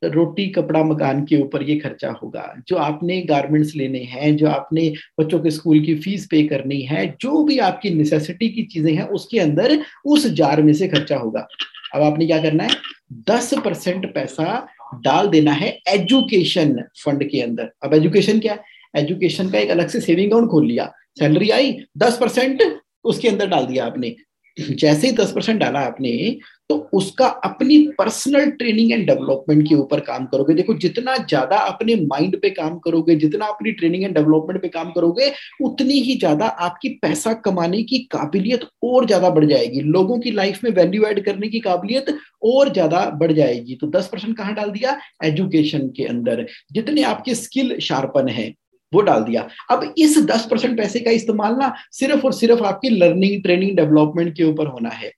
रोटी, 0.04 0.46
कपड़ा, 0.46 0.84
मकान 0.84 1.24
के 1.24 1.36
ऊपर 1.36 1.62
ये 1.62 1.76
खर्चा 1.76 2.10
होगा। 2.10 2.62
जो 2.68 2.76
आपने 2.76 3.22
गारमेंट्स 3.22 3.74
लेने 3.76 3.98
हैं, 3.98 4.36
जो 4.36 4.48
आपने 4.48 4.94
बच्चों 5.20 5.40
के 5.40 5.50
स्कूल 5.50 5.80
की 5.80 5.94
फ़ीस 5.94 6.28
पे 6.30 6.42
करनी 6.42 6.80
है, 6.80 7.16
जो 7.20 7.44
भी 7.44 7.58
आपकी 7.58 7.90
नेसेसिटी 7.90 8.48
की 8.48 8.62
चीज़ें 8.62 8.94
हैं, 8.94 9.08
उसके 9.08 9.38
अंदर 9.38 9.78
उस 10.06 10.26
जार 10.26 10.62
में 10.62 10.72
से 10.72 10.88
खर्चा 10.88 11.16
होगा। 11.16 11.48
अब 11.94 12.02
आपने 12.02 12.26
क्या 12.26 12.42
करना 12.42 12.64
है? 12.64 12.70
दस 13.12 13.54
परसेंट 13.64 14.14
पैसा 14.14 14.68
डाल 14.94 15.28
देना 15.28 15.52
है 15.52 15.78
एजुकेशन 15.88 16.84
फंड 17.04 17.30
के 17.30 17.40
अंदर। 17.40 17.70
अब 17.84 17.94
एजुकेशन 17.94 18.38
क्या 18.38 18.52
है? 18.52 18.60
एजुकेशन 18.96 19.50
का 19.50 19.58
एक 19.58 19.70
अलग 19.70 19.88
से 19.88 20.00
सेविंग 20.00 20.30
अकाउंट 20.30 20.50
खोल 20.50 20.66
लिया। 20.66 20.92
सैलरी 21.18 21.50
आई, 21.50 21.78
दस 21.98 22.18
परसेंट 22.18 22.62
उसके 23.04 23.28
अंदर 23.28 23.46
डाल 23.46 23.66
दिया 23.66 23.86
आपने। 23.86 24.16
जैसे 24.58 25.06
ही 25.06 25.12
दस 25.14 25.32
परसेंट 25.32 25.60
डाला 25.60 25.80
आपने 25.80 26.38
तो 26.70 26.76
उसका 26.92 27.26
अपनी 27.44 27.76
पर्सनल 27.98 28.50
ट्रेनिंग 28.52 28.90
एंड 28.92 29.06
डेवलपमेंट 29.06 29.62
के 29.68 29.74
ऊपर 29.74 30.00
काम 30.00 30.24
करोगे। 30.26 30.54
देखो, 30.54 30.74
जितना 30.74 31.16
ज़्यादा 31.18 31.56
अपने 31.58 31.94
माइंड 31.96 32.36
पे 32.42 32.50
काम 32.50 32.78
करोगे, 32.78 33.14
जितना 33.16 33.46
अपनी 33.46 33.72
ट्रेनिंग 33.72 34.04
एंड 34.04 34.14
डेवलपमेंट 34.14 34.60
पे 34.62 34.68
काम 34.68 34.90
करोगे, 34.92 35.32
उतनी 35.62 36.00
ही 36.00 36.16
ज़्यादा 36.18 36.46
आपकी 36.46 36.88
पैसा 37.02 37.32
कमाने 37.44 37.82
की 37.82 37.98
काबिलियत 38.12 38.68
और 38.84 39.06
ज़्यादा 39.06 39.30
बढ़ 39.30 39.44
जाएगी। 39.44 39.80
लोगों 39.80 40.18
की 40.18 40.30
लाइफ 40.30 40.62
में 40.64 40.70
वैल्यू 40.72 41.04
एड 41.04 41.24
करने 41.24 41.48
की 41.48 41.60
काबिलियत 41.60 42.14
और 42.44 42.72
ज़्यादा 42.72 43.04
बढ़ 43.20 43.32
जाएगी। 43.32 43.76
तो 43.76 43.86
दस 43.88 44.08
परसेंट 44.12 44.36
कहाँ 44.36 44.54
डाल 44.54 44.70
दिया? 44.70 44.98
एजुकेशन 45.24 45.88
के 45.88 46.04
अंदर। 46.06 46.46
जितने 46.72 47.02
आपके 47.04 47.34
स्किल 47.36 47.78
शार्पन 47.80 48.28
है 48.28 48.52
वो 48.92 49.00
डाल 49.00 49.22
दिया। 49.22 49.48
अब 49.70 49.94
इस 49.98 50.18
दस 50.26 50.48
परसेंट 50.50 50.78
पैसे 50.78 51.00
का 51.00 51.10
इस्तेमाल 51.10 51.54
ना 51.54 51.74
सिर्फ़ 51.92 52.26
और 52.26 52.32
सिर्फ़ 52.32 52.62
आपकी 52.62 52.88
लर्निंग 52.88 53.42
ट्रेनिंग 53.42 53.76
डेवलपमेंट 53.76 54.36
के 54.36 54.44
ऊपर 54.44 54.66
होना 54.66 54.88
है। 54.88 55.12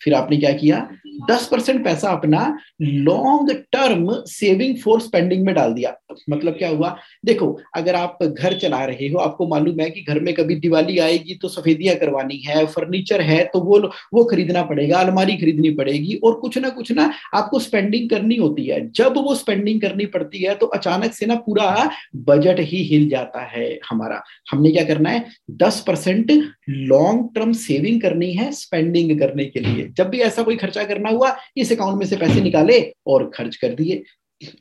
फिर 0.00 0.14
आपने 0.14 0.36
क्या 0.36 0.52
किया? 0.52 0.88
दस 1.28 1.46
परसेंट 1.46 1.84
पैसा 1.84 2.08
अपना 2.10 2.40
long 2.82 3.50
term 3.72 4.08
saving 4.26 4.76
for 4.78 5.00
spending 5.00 5.44
में 5.46 5.54
डाल 5.54 5.72
दिया। 5.74 5.94
मतलब 6.30 6.52
क्या 6.52 6.68
हुआ? 6.68 6.96
देखो, 7.24 7.46
अगर 7.76 7.94
आप 7.94 8.18
घर 8.22 8.56
चला 8.58 8.84
रहे 8.84 9.08
हो, 9.08 9.18
आपको 9.18 9.46
मालूम 9.48 9.80
है 9.80 9.88
कि 9.90 10.02
घर 10.02 10.20
में 10.20 10.32
कभी 10.34 10.54
दिवाली 10.56 10.98
आएगी 10.98 11.34
तो 11.34 11.48
सफेदियाँ 11.48 11.94
करवानी 11.96 12.36
है 12.38 12.64
फर्नीचर 12.66 13.20
है 13.20 13.44
तो 13.44 13.60
वो 13.60 13.78
वो 14.14 14.24
खरीदना 14.24 14.62
पड़ेगा, 14.62 14.98
अलमारी 14.98 15.36
खरीदनी 15.36 15.70
पड़ेगी 15.70 16.14
और 16.24 16.34
कुछ 16.40 16.58
ना 16.58 16.68
कुछ 16.70 16.92
ना 16.92 17.10
आपको 17.34 17.58
स्पेंडिंग 17.58 18.08
करनी 18.10 18.36
होती 18.36 18.66
है। 18.66 18.80
जब 18.90 19.16
वो 19.16 19.34
स्पेंडिंग 19.34 19.80
करनी 19.80 20.06
पड़ती 20.06 20.42
है 20.42 20.54
तो 20.54 20.66
अचानक 20.68 21.12
से 21.12 21.26
ना 21.26 21.34
पूरा 21.36 21.90
बजट 22.16 22.60
ही 22.60 22.82
हिल 22.84 23.08
जाता 23.08 23.44
है 23.46 23.68
हमारा। 23.90 24.22
हमने 24.50 24.70
क्या 24.70 24.84
करना 24.84 25.10
है? 25.10 25.24
दस 25.52 25.82
परसेंट 25.86 26.32
लॉन्ग 26.68 27.28
टर्म 27.34 27.52
सेविंग 27.52 28.02
करनी 28.02 28.32
है 28.32 28.52
स्पेंडिंग 28.52 29.20
करने 29.20 29.44
के 29.44 29.60
लिए। 29.60 29.88
जब 29.88 30.08
भी 30.08 30.18
ऐसा 30.18 30.42
कोई 30.42 30.56
खर्चा 30.56 30.84
करना 30.84 31.08
हुआ, 31.08 31.36
इस 31.56 31.72
अकाउंट 31.72 31.98
में 31.98 32.06
से 32.06 32.16
पैसे 32.16 32.40
निकाले 32.40 32.94
और 33.06 33.30
खर्च 33.34 33.56
कर 33.56 33.68
दिए। 33.68 34.02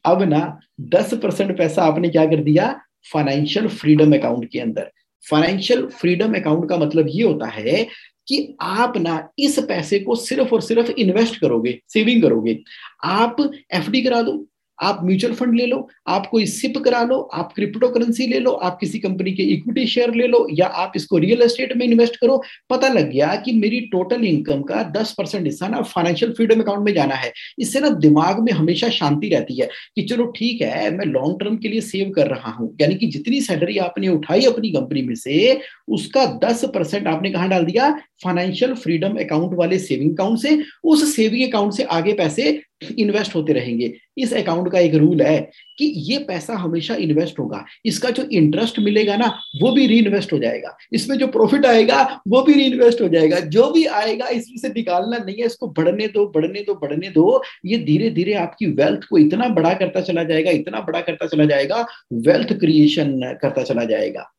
अब 0.05 0.21
ना, 0.21 0.59
दस 0.81 1.13
परसेंट 1.13 1.57
पैसा 1.57 1.83
आपने 1.83 2.09
क्या 2.09 2.25
कर 2.25 2.43
दिया? 2.43 2.81
फाइनेंशियल 3.13 3.67
फ्रीडम 3.67 4.15
अकाउंट 4.15 4.49
के 4.51 4.59
अंदर। 4.59 4.91
फाइनेंशियल 5.29 5.85
फ्रीडम 5.85 6.33
अकाउंट 6.33 6.69
का 6.69 6.77
मतलब 6.77 7.05
ये 7.09 7.23
होता 7.23 7.47
है 7.47 7.87
कि 8.27 8.57
आप 8.61 8.97
ना 8.97 9.29
इस 9.39 9.59
पैसे 9.59 9.99
को 9.99 10.15
सिर्फ़ 10.15 10.49
और 10.49 10.61
सिर्फ़ 10.61 10.91
इन्वेस्ट 10.91 11.39
करोगे 11.39 11.79
सेविंग 11.87 12.21
करोगे। 12.21 12.59
आप 13.03 13.51
एफडी 13.73 14.01
करा 14.01 14.21
दो। 14.21 14.47
आप 14.81 14.99
म्यूचुअल 15.03 15.33
फंड 15.33 15.55
ले 15.55 15.65
लो, 15.65 15.89
आप 16.07 16.25
कोई 16.25 16.45
सिप 16.45 16.77
करा 16.77 17.03
लो, 17.03 17.19
आप 17.33 17.53
क्रिप्टो 17.55 17.89
करेंसी 17.89 18.27
ले 18.27 18.39
लो, 18.39 18.51
आप 18.51 18.77
किसी 18.79 18.99
कंपनी 18.99 19.31
के 19.31 19.43
इक्विटी 19.43 19.87
शेयर 19.87 20.13
ले 20.13 20.27
लो, 20.27 20.47
या 20.51 20.65
आप 20.65 20.93
इसको 20.95 21.17
रियल 21.17 21.41
एस्टेट 21.41 21.77
में 21.77 21.85
इन्वेस्ट 21.85 22.15
करो, 22.15 22.43
पता 22.69 22.87
लग 22.87 23.11
गया 23.11 23.35
कि 23.35 23.51
मेरी 23.51 23.79
टोटल 23.79 24.23
इनकम 24.23 24.61
का 24.61 24.83
दस 24.83 25.13
परसेंट 25.17 25.45
हिस्सा 25.45 25.67
ना 25.67 25.81
फाइनेंशियल 25.81 26.31
फ्रीडम 26.31 26.61
अकाउंट 26.61 26.85
में 26.85 26.93
जाना 26.93 27.15
है। 27.15 27.31
इससे 27.59 27.79
ना 27.79 27.89
दिमाग 27.89 28.39
में 28.39 28.51
हमेशा 28.51 28.89
शांति 28.89 29.29
रहती 29.29 29.59
है 29.61 29.69
कि 29.95 30.01
चलो 30.01 30.25
ठीक 30.25 30.61
है, 30.61 30.97
मैं 30.97 31.05
लॉन्ग 31.05 31.39
टर्म 31.39 31.57
के 31.57 31.67
लिए 31.67 31.81
सेव 31.81 32.11
कर 32.15 32.27
रहा 32.27 32.51
हूँ। 32.51 32.75
यानी 32.81 32.95
कि 32.95 33.07
जितनी 33.07 33.41
सैलरी 33.41 33.77
आपने 33.77 34.07
उठाई 34.07 34.41
अपनी 34.41 34.69
कंपनी 34.69 35.01
में 35.01 35.15
से, 35.15 35.61
उसका 35.87 36.25
दस 36.25 36.65
आपने 36.65 37.31
कहा 37.31 37.47
डाल 37.47 37.65
दिया? 37.65 37.91
फाइनेंशियल 38.23 38.73
फ्रीडम 38.73 39.15
अकाउंट 39.15 39.53
वाले 39.53 39.79
सेविंग 39.79 40.13
अकाउंट 40.13 40.39
से। 40.39 40.63
उस 40.83 41.15
सेविंग 41.15 41.49
अकाउंट 41.49 41.73
से 41.73 41.83
आगे 41.83 42.13
पैसे 42.13 42.61
इन्वेस्ट 42.99 43.35
होते 43.35 43.53
रहेंगे। 43.53 43.93
इस 44.17 44.33
अकाउंट 44.33 44.71
का 44.71 44.79
एक 44.79 44.95
रूल 44.95 45.21
है 45.21 45.39
कि 45.77 45.85
ये 45.85 46.17
पैसा 46.17 46.53
हमेशा 46.53 46.95
इन्वेस्ट 46.95 47.39
होगा। 47.39 47.63
इसका 47.85 48.09
जो 48.09 48.23
इंटरेस्ट 48.23 48.79
मिलेगा 48.79 49.15
ना, 49.17 49.27
वो 49.61 49.71
भी 49.71 49.87
री 49.87 49.97
इन्वेस्ट 49.99 50.33
हो 50.33 50.39
जाएगा। 50.39 50.75
इसमें 50.93 51.17
जो 51.17 51.27
प्रॉफिट 51.27 51.65
आएगा, 51.65 52.21
वो 52.27 52.41
भी 52.41 52.53
री 52.53 52.63
इन्वेस्ट 52.63 53.01
हो 53.01 53.07
जाएगा। 53.07 53.39
जो 53.39 53.71
भी 53.71 53.85
आएगा, 53.85 54.27
इसमें 54.27 54.57
से 54.57 54.69
निकालना 54.69 55.17
नहीं 55.17 55.35
है। 55.35 55.45
इसको 55.45 55.67
बढ़ने 55.67 56.07
दो 56.07 56.25
बढ़ने 56.25 56.61
दो 56.61 56.75
बढ़ने 56.75 57.09
दो। 57.09 57.43
ये 57.65 57.77
धीरे 57.77 58.09
धीरे 58.09 58.33
आपकी 58.33 58.65
वेल्थ 58.65 59.07
को 59.09 59.17
इतना 59.17 59.47
बड़ा 59.49 59.73
करता 59.73 60.01
चला 60.01 60.23
जाएगा, 60.23 60.51
इतना 60.51 60.79
बड़ा 60.79 61.01
करता 61.01 61.27
चला 61.27 61.45
जाएगा 61.45 61.85
वेल्थ 62.13 62.53
क्रिएशन 62.53 63.19
करता 63.41 63.63
चला 63.63 63.83
जाएगा। 63.85 64.29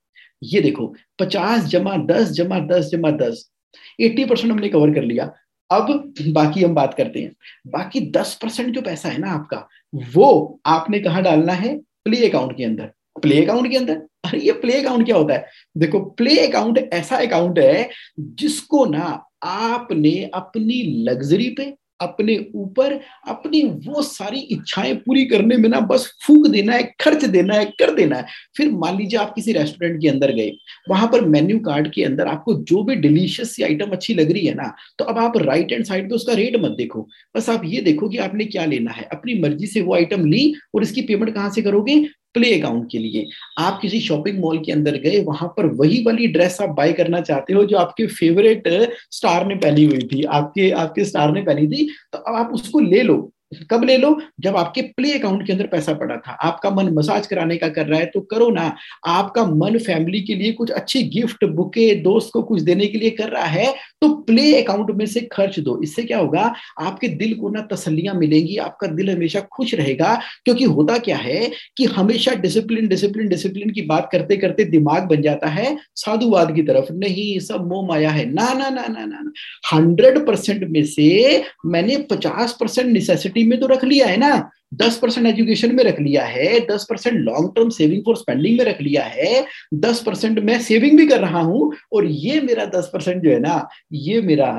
ये 0.43 0.61
देखो, 0.61 0.95
पचास 1.19 1.65
जमा 1.65 1.97
दस 1.97 2.31
जमा 2.31 2.59
दस 2.61 2.89
जमा 2.89 3.11
दस, 3.11 3.51
एट्टी 4.01 4.25
परसेंट 4.25 4.53
हमने 4.53 4.69
कवर 4.69 4.95
कर 4.95 5.03
लिया। 5.03 5.33
अब 5.71 6.15
बाकी 6.29 6.63
हम 6.63 6.75
बात 6.75 6.95
करते 6.95 7.21
हैं। 7.21 7.33
बाकी 7.67 8.01
दस 8.01 8.39
परसेंट 8.43 8.75
जो 8.75 8.83
पैसा 8.83 9.09
है 9.09 9.19
ना 9.19 9.31
आपका, 9.31 9.69
वो 10.15 10.61
आपने 10.67 10.99
कहा 10.99 11.21
डालना 11.21 11.53
है? 11.53 11.79
प्ले 11.79 12.29
अकाउंट 12.29 12.57
के 12.57 12.65
अंदर। 12.65 12.85
प्ले 13.23 13.45
अकाउंट 13.45 13.71
के 13.71 13.77
अंदर? 13.77 13.95
अरे 14.25 14.41
ये 14.41 14.53
प्ले 14.53 14.81
अकाउंट 14.81 15.07
क्या 15.07 15.17
होता 15.17 15.35
है? 15.35 15.47
देखो, 15.77 16.01
प्ले 16.01 16.47
अकाउंट 16.47 16.79
ऐसा 16.93 17.17
अकाउंट 17.17 17.59
है 17.59 17.91
जिसको 18.21 18.85
ना 18.85 19.27
आपने 19.43 20.31
अपनी 20.35 21.05
लग्जरी 21.05 21.51
पे 21.51 21.75
अपने 22.01 22.37
ऊपर 22.55 22.93
अपनी 23.29 23.63
वो 23.87 24.03
सारी 24.03 24.39
इच्छाएँ 24.39 24.95
पूरी 24.97 25.25
करने 25.27 25.57
में 25.57 25.69
ना 25.69 25.81
बस 25.83 26.07
फूक 26.27 26.47
देना 26.47 26.73
है, 26.73 26.83
खर्च 27.01 27.25
देना 27.27 27.55
है, 27.55 27.65
कर 27.65 27.95
देना 27.95 28.17
है। 28.17 28.27
फिर 28.57 28.71
मान 28.73 28.97
लीजिए 28.99 29.19
आप 29.21 29.35
किसी 29.35 29.53
रेस्टोरेंट 29.53 30.01
के 30.03 30.09
अंदर 30.09 30.33
गए, 30.33 30.51
वहाँ 30.89 31.09
पर 31.09 31.25
मेन्यू 31.27 31.59
कार्ड 31.61 31.93
के 31.93 32.05
अंदर 32.05 32.27
आपको 32.29 32.55
जो 32.63 32.83
भी 32.83 32.97
डिलीशियस 32.97 33.55
सी 33.57 33.63
आइटम 33.63 33.91
अच्छी 33.93 34.15
लग 34.15 34.31
रही 34.33 34.47
है 34.47 34.55
ना 34.55 34.73
तो 34.99 35.05
अब 35.05 35.19
आप 35.19 35.37
राइट 35.39 35.73
हैंड 35.73 35.85
साइड 35.85 36.09
पे 36.09 36.15
उसका 36.15 36.33
रेट 36.35 36.57
मत 36.57 36.75
देखो। 36.79 37.07
बस 37.37 37.49
आप 37.51 37.63
ये 37.65 37.81
देखो 37.83 38.09
कि 38.09 38.19
आपने 38.19 38.45
क्या 38.47 38.65
लेना 38.67 38.91
है। 38.91 39.09
अपनी 39.13 39.41
मर्ज़ी 39.41 39.67
से 39.67 39.81
वो 39.81 39.95
आइटम 39.95 40.27
ली 40.27 40.53
और 40.75 40.83
इसकी 40.83 41.03
पेमेंट 41.03 41.35
कहाँ 41.35 41.51
से 41.51 41.63
करोगे? 41.63 42.05
प्ले 42.35 42.59
अकाउंट 42.61 42.91
के 42.91 42.99
लिए। 42.99 43.27
आप 43.59 43.79
किसी 43.83 44.01
शॉपिंग 44.01 44.39
मॉल 44.41 44.59
के 44.59 44.73
अंदर 44.73 44.97
गए, 44.99 45.21
वहाँ 45.21 45.49
पर 45.57 45.67
वही 45.75 46.03
वाली 46.03 46.27
ड्रेस 46.29 46.61
आप 46.63 46.71
बाय 46.71 46.93
करना 46.93 47.21
चाहते 47.23 47.53
हो 47.53 47.65
जो 47.65 47.77
आपके 47.79 48.07
फेवरेट 48.09 48.69
स्टार 49.11 49.47
ने 49.47 49.55
पहनी 49.57 49.85
हुई 49.85 50.09
थी, 50.13 50.23
आपके 50.25 50.71
आपके 50.73 51.05
स्टार 51.05 51.33
ने 51.33 51.43
पहनी 51.43 51.67
थी 51.69 51.89
तो 52.13 52.19
अब 52.19 52.35
आप 52.37 52.51
उसको 52.55 52.81
ले 52.81 53.03
लो। 53.03 53.31
कब 53.71 53.85
ले 53.85 53.97
लो? 53.97 54.09
जब 54.41 54.57
आपके 54.57 54.83
प्ले 54.83 55.13
अकाउंट 55.13 55.47
के 55.47 55.53
अंदर 55.53 55.67
पैसा 55.67 55.93
पड़ा 55.95 56.17
था। 56.17 56.33
आपका 56.43 56.71
मन 56.71 56.89
मसाज 56.95 57.27
कराने 57.27 57.57
का 57.57 57.69
कर 57.69 57.87
रहा 57.87 57.99
है 58.01 58.07
तो 58.07 58.21
करो 58.23 58.49
ना। 58.51 58.75
आपका 59.07 59.45
मन 59.47 59.79
फैमिली 59.79 60.21
के 60.21 60.35
लिए 60.35 60.53
कुछ 60.53 60.71
अच्छी 60.71 61.03
गिफ्ट 61.11 61.45
बुके 61.47 61.95
दोस्त 62.03 62.31
को 62.33 62.43
कुछ 62.43 62.63
देने 62.63 62.87
के 62.87 62.99
लिए 62.99 63.11
कर 63.11 63.29
रहा 63.29 63.45
है 63.45 63.75
तो 64.03 64.09
प्ले 64.25 64.63
अकाउंट 64.63 64.91
में 64.91 65.05
से 65.07 65.21
खर्च 65.33 65.59
दो। 65.61 65.81
इससे 65.83 66.03
क्या 66.03 66.19
होगा? 66.19 66.53
आपके 66.81 67.09
दिल 67.09 67.35
को 67.35 67.49
ना 67.51 67.61
तसलियाँ 67.73 68.15
मिलेंगी, 68.15 68.57
आपका 68.57 68.87
दिल 68.87 69.11
हमेशा 69.11 69.41
खुश 69.53 69.75
रहेगा, 69.75 70.15
क्योंकि 70.45 70.65
होता 70.65 70.99
क्या 70.99 71.17
है 71.17 71.51
कि 71.77 71.85
हमेशा 71.85 72.35
डिसिप्लिन 72.35 72.89
डिसिप्लिन 72.89 73.29
डिसिप्लिन 73.29 73.71
की 73.71 73.83
बात 73.83 74.09
करते 74.13 74.37
करते 74.37 74.65
दिमाग 74.65 75.09
बन 75.09 75.23
जाता 75.23 75.49
है, 75.49 75.77
साधुवाद 75.97 76.55
की 76.55 76.63
तरफ़। 76.63 76.93
नहीं, 76.93 77.39
सब 77.41 77.67
मोह 77.69 77.87
माया 77.89 78.11
है। 78.11 78.25
ना 78.33 78.53
ना 78.55 78.69
ना 78.71 78.87
ना 78.89 79.05
ना 79.05 79.33
हंड्रेड 79.73 80.27
परसेंट 80.27 80.65
में 80.71 80.83
से 80.85 81.43
मैंने 81.67 81.97
पचास 82.11 82.57
परसेंट 82.61 82.89
निसेसिटी 82.89 83.45
में 83.45 83.59
तो 83.61 83.67
रख 83.67 83.85
लिया 83.85 84.07
है 84.07 84.17
ना। 84.17 84.51
दस 84.75 84.97
परसेंट 84.99 85.27
एजुकेशन 85.27 85.75
में 85.75 85.83
रख 85.85 86.01
लिया 86.01 86.23
है, 86.25 86.59
दस 86.67 86.87
percent 86.91 87.19
long 87.19 87.51
term 87.57 87.69
saving 87.71 88.03
for 88.05 88.17
spending 88.17 88.59
में 88.59 88.65
रख 88.65 88.81
लिया 88.81 89.03
है, 89.05 89.45
दस 89.77 90.03
परसेंट 90.03 90.39
मैं 90.41 90.59
सेविंग 90.63 90.97
भी 90.99 91.07
कर 91.07 91.21
रहा 91.21 91.41
हूँ 91.41 91.73
और 91.93 92.07
ये 92.07 92.41
मेरा 92.41 92.65
दस 92.67 92.91
परसेंट 92.93 93.23
जो 93.25 93.31
है 93.31 93.39
ना, 93.41 93.69
ये 93.93 94.21
मेरा 94.23 94.51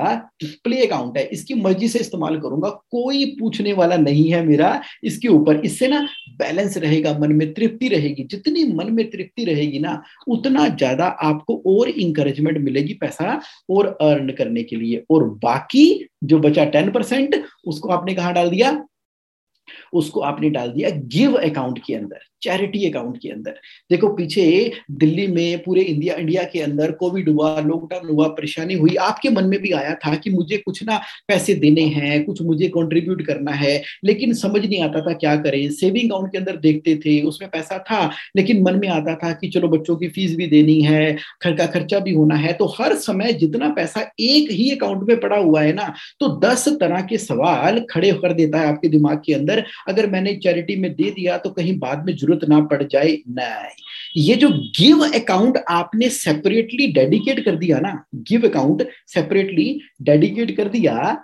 प्ले 0.63 0.85
अकाउंट 0.85 1.17
है। 1.17 1.23
इसकी 1.27 1.53
मर्ज़ी 1.53 1.87
से 1.87 1.99
इस्तेमाल 1.99 2.39
करूँगा, 2.39 2.69
कोई 2.69 3.25
पूछने 3.39 3.73
वाला 3.73 3.97
नहीं 3.97 4.29
है 4.31 4.45
मेरा 4.45 4.81
इसके 5.03 5.27
ऊपर। 5.27 5.61
इससे 5.65 5.87
ना 5.87 6.01
बैलेंस 6.39 6.77
रहेगा, 6.77 7.17
मन 7.19 7.31
में 7.31 7.53
तृप्ति 7.53 7.87
रहेगी। 7.87 8.23
जितनी 8.31 8.63
मन 8.73 8.91
में 8.93 9.09
तृप्ति 9.09 9.45
रहेगी 9.45 9.79
ना, 9.79 10.01
उतना 10.27 10.67
ज़्यादा 10.67 11.05
आपको 11.05 11.61
और 11.67 11.89
इंकरेजमेंट 11.89 12.57
मिलेगी 12.57 12.93
पैसा 12.93 13.39
और 13.69 13.87
अर्न 14.01 14.31
करने 14.33 14.63
के 14.63 14.75
लिए। 14.75 15.03
और 15.11 15.23
बाकी 15.43 16.07
जो 16.23 16.39
बचा 16.39 16.65
टेन 16.65 16.91
परसेंट 16.91 17.43
उसको 17.67 17.89
आपने 17.89 18.13
कहा 18.13 18.31
डाल 18.31 18.49
दिया? 18.49 18.71
उसको 19.93 20.21
आपने 20.21 20.49
डाल 20.49 20.71
दिया 20.71 20.89
गिव 20.89 21.33
अकाउंट 21.35 21.79
के 21.87 21.93
अंदर, 21.93 22.19
चैरिटी 22.41 22.85
अकाउंट 22.89 23.17
के 23.17 23.29
अंदर। 23.29 23.59
देखो, 23.91 24.07
पीछे 24.07 24.71
दिल्ली 24.93 25.27
में, 25.27 25.63
पूरे 25.63 25.81
इंडिया 25.81 26.15
इंडिया 26.15 26.43
के 26.43 26.59
अंदर 26.61 26.91
कोविड 26.93 27.29
हुआ 27.29 27.59
लॉकडाउन 27.59 28.09
हुआ, 28.09 28.27
परेशानी 28.29 28.73
हुई। 28.73 28.95
आपके 29.01 29.29
मन 29.29 29.45
में 29.45 29.59
भी 29.61 29.71
आया 29.71 29.93
था 29.97 30.15
कि 30.15 30.29
मुझे 30.29 30.57
कुछ 30.57 30.83
ना 30.83 30.97
पैसे 31.27 31.53
देने 31.55 31.81
हैं, 31.87 32.23
कुछ 32.25 32.41
मुझे 32.41 32.67
कंट्रीब्यूट 32.69 33.25
करना 33.27 33.51
है, 33.53 33.81
लेकिन 34.05 34.33
समझ 34.35 34.65
नहीं 34.65 34.81
आता 34.81 35.01
था 35.01 35.13
क्या 35.15 35.35
करें। 35.37 35.69
सेविंग 35.71 36.11
अकाउंट 36.11 36.31
के 36.31 36.37
अंदर 36.37 36.55
देखते 36.57 36.95
थे, 36.95 37.19
उसमें 37.23 37.49
पैसा 37.49 37.77
था, 37.81 38.09
लेकिन 38.37 38.61
मन 38.63 38.79
में 38.79 38.87
आता 38.89 39.15
था 39.15 39.31
कि 39.33 39.49
चलो, 39.49 39.67
बच्चों 39.67 39.95
की 39.95 40.07
फ़ीस 40.09 40.35
भी 40.35 40.47
देनी 40.47 40.79
है, 40.81 41.13
घर 41.43 41.55
का 41.55 41.65
खर्चा 41.67 41.99
भी 41.99 42.13
होना 42.13 42.35
है 42.35 42.53
तो 42.53 42.65
हर 42.69 42.93
समय 42.97 43.33
जितना 43.35 43.69
पैसा 43.69 44.01
एक 44.21 44.51
ही 44.51 44.69
अकाउंट 44.71 45.07
में 45.07 45.19
पड़ा 45.19 45.37
हुआ 45.37 45.61
है 45.61 45.73
ना 45.73 45.93
तो 46.19 46.27
दस 46.39 46.67
तरह 46.79 47.01
के 47.01 47.17
सवाल 47.17 47.79
खड़े 47.89 48.11
कर 48.13 48.33
देता 48.33 48.59
है 48.59 48.67
आपके 48.67 48.87
दिमाग 48.87 49.21
के 49.25 49.33
अंदर। 49.33 49.63
अगर 49.87 50.09
मैंने 50.09 50.33
चैरिटी 50.35 50.75
में 50.75 50.91
दे 50.95 51.09
दिया 51.11 51.37
तो 51.37 51.49
कहीं 51.49 51.77
बाद 51.79 52.05
में 52.05 52.15
ज़रूरत 52.15 52.47
ना 52.49 52.59
पड़ 52.61 52.81
जाए, 52.83 53.17
नहीं। 53.29 53.83
ये 54.17 54.35
जो 54.35 54.49
गिव 54.79 55.03
अकाउंट 55.05 55.57
आपने 55.69 56.09
सेपरेटली 56.09 56.87
डेडिकेट 56.93 57.43
कर 57.45 57.55
दिया 57.55 57.79
ना 57.79 57.93
गिव 58.29 58.47
अकाउंट 58.49 58.87
सेपरेटली 59.07 59.79
डेडिकेट 60.01 60.55
कर 60.57 60.69
दिया, 60.69 61.17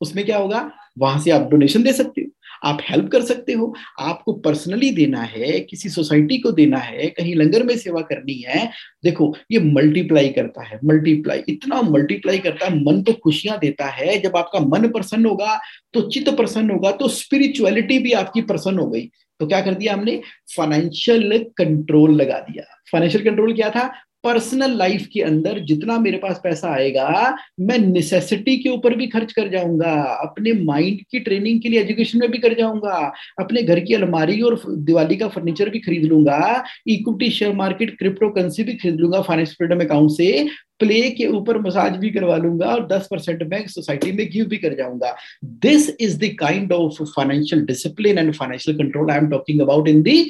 उसमें 0.00 0.24
क्या 0.24 0.38
होगा? 0.38 0.70
वहाँ 0.98 1.20
से 1.20 1.30
आप 1.30 1.48
डोनेशन 1.50 1.82
दे 1.82 1.92
सकते 1.92 2.20
हो। 2.20 2.25
आप 2.66 2.78
हेल्प 2.82 3.08
कर 3.08 3.22
सकते 3.22 3.52
हो। 3.52 3.74
आपको 4.00 4.32
पर्सनली 4.32 4.90
देना 4.90 5.22
है, 5.22 5.60
किसी 5.60 5.88
सोसाइटी 5.88 6.38
को 6.38 6.52
देना 6.52 6.78
है, 6.78 7.06
कहीं 7.08 7.34
लंगर 7.34 7.62
में 7.62 7.76
सेवा 7.76 8.00
करनी 8.02 8.34
है। 8.48 8.70
देखो, 9.04 9.34
ये 9.50 9.58
मल्टीप्लाई 9.60 10.28
करता 10.28 10.64
है 10.64 10.78
मल्टीप्लाई 10.84 11.42
इतना 11.48 11.80
मल्टीप्लाई 11.82 12.38
करता 12.38 12.66
है, 12.66 12.84
मन 12.84 13.02
तो 13.02 13.12
खुशियाँ 13.12 13.58
देता 13.58 13.86
है। 13.86 14.18
जब 14.20 14.36
आपका 14.36 14.60
मन 14.60 14.88
प्रसन्न 14.88 15.26
होगा 15.26 15.58
तो 15.92 16.00
चित्त 16.10 16.30
प्रसन्न 16.30 16.70
होगा 16.70 16.90
तो 16.92 17.08
स्पिरिचुअलिटी 17.08 17.98
भी 17.98 18.12
आपकी 18.12 18.40
प्रसन्न 18.42 18.78
हो 18.78 18.86
गई। 18.86 19.08
तो 19.40 19.46
क्या 19.46 19.60
कर 19.60 19.74
दिया 19.74 19.94
हमने? 19.94 20.20
फाइनेंशियल 20.56 21.38
कंट्रोल 21.58 22.14
लगा 22.14 22.38
दिया। 22.40 22.64
फाइनेंशियल 22.92 23.24
कंट्रोल 23.24 23.54
क्या 23.54 23.70
था? 23.70 23.90
पर्सनल 24.26 24.76
लाइफ 24.78 25.06
के 25.12 25.20
अंदर 25.22 25.58
जितना 25.66 25.98
मेरे 25.98 26.18
पास 26.18 26.40
पैसा 26.44 26.68
आएगा, 26.68 27.36
मैं 27.60 27.78
नेसेसिटी 27.78 28.56
के 28.58 28.68
ऊपर 28.68 28.94
भी 28.96 29.06
खर्च 29.06 29.32
कर 29.32 29.48
जाऊँगा, 29.48 29.92
अपने 30.22 30.52
माइंड 30.64 31.00
की 31.10 31.20
ट्रेनिंग 31.20 31.60
के 31.62 31.68
लिए 31.68 31.80
एजुकेशन 31.80 32.18
में 32.18 32.30
भी 32.30 32.38
कर 32.38 32.54
जाऊँगा, 32.58 33.12
अपने 33.40 33.62
घर 33.62 33.80
की 33.80 33.94
अलमारी 33.94 34.40
और 34.42 34.60
दिवाली 34.68 35.16
का 35.16 35.28
फर्नीचर 35.28 35.70
भी 35.70 35.78
खरीद 35.80 36.04
लूँगा 36.04 36.64
equity 36.88 37.30
share 37.30 37.54
market 37.54 37.96
crypto 37.98 38.30
currency 38.30 38.64
भी 38.64 38.74
खरीद 38.74 39.00
लूँगा 39.00 39.20
फाइनेंस 39.22 39.54
फ्रीडम 39.58 39.84
अकाउंट 39.84 40.10
से 40.12 40.48
प्ले 40.78 41.00
के 41.10 41.26
ऊपर 41.26 41.58
मसाज 41.60 41.96
भी 41.96 42.10
करवा 42.10 42.36
लूँगा 42.36 42.66
और 42.66 42.86
दस 42.86 43.06
परसेंट 43.10 43.42
मैं 43.50 43.66
सोसाइटी 43.68 44.12
में 44.12 44.26
गिव 44.32 44.46
भी 44.46 44.56
कर 44.56 44.74
जाऊँगा। 44.76 45.14
This 45.44 45.90
is 46.00 46.18
the 46.18 46.34
kind 46.40 46.72
of 46.72 47.02
financial 47.04 47.64
discipline 47.66 48.18
and 48.18 48.34
financial 48.34 48.76
control 48.78 49.10
I 49.10 49.18
am 49.18 49.28
talking 49.30 49.60
about 49.60 49.88
in 49.88 50.02
the 50.02 50.22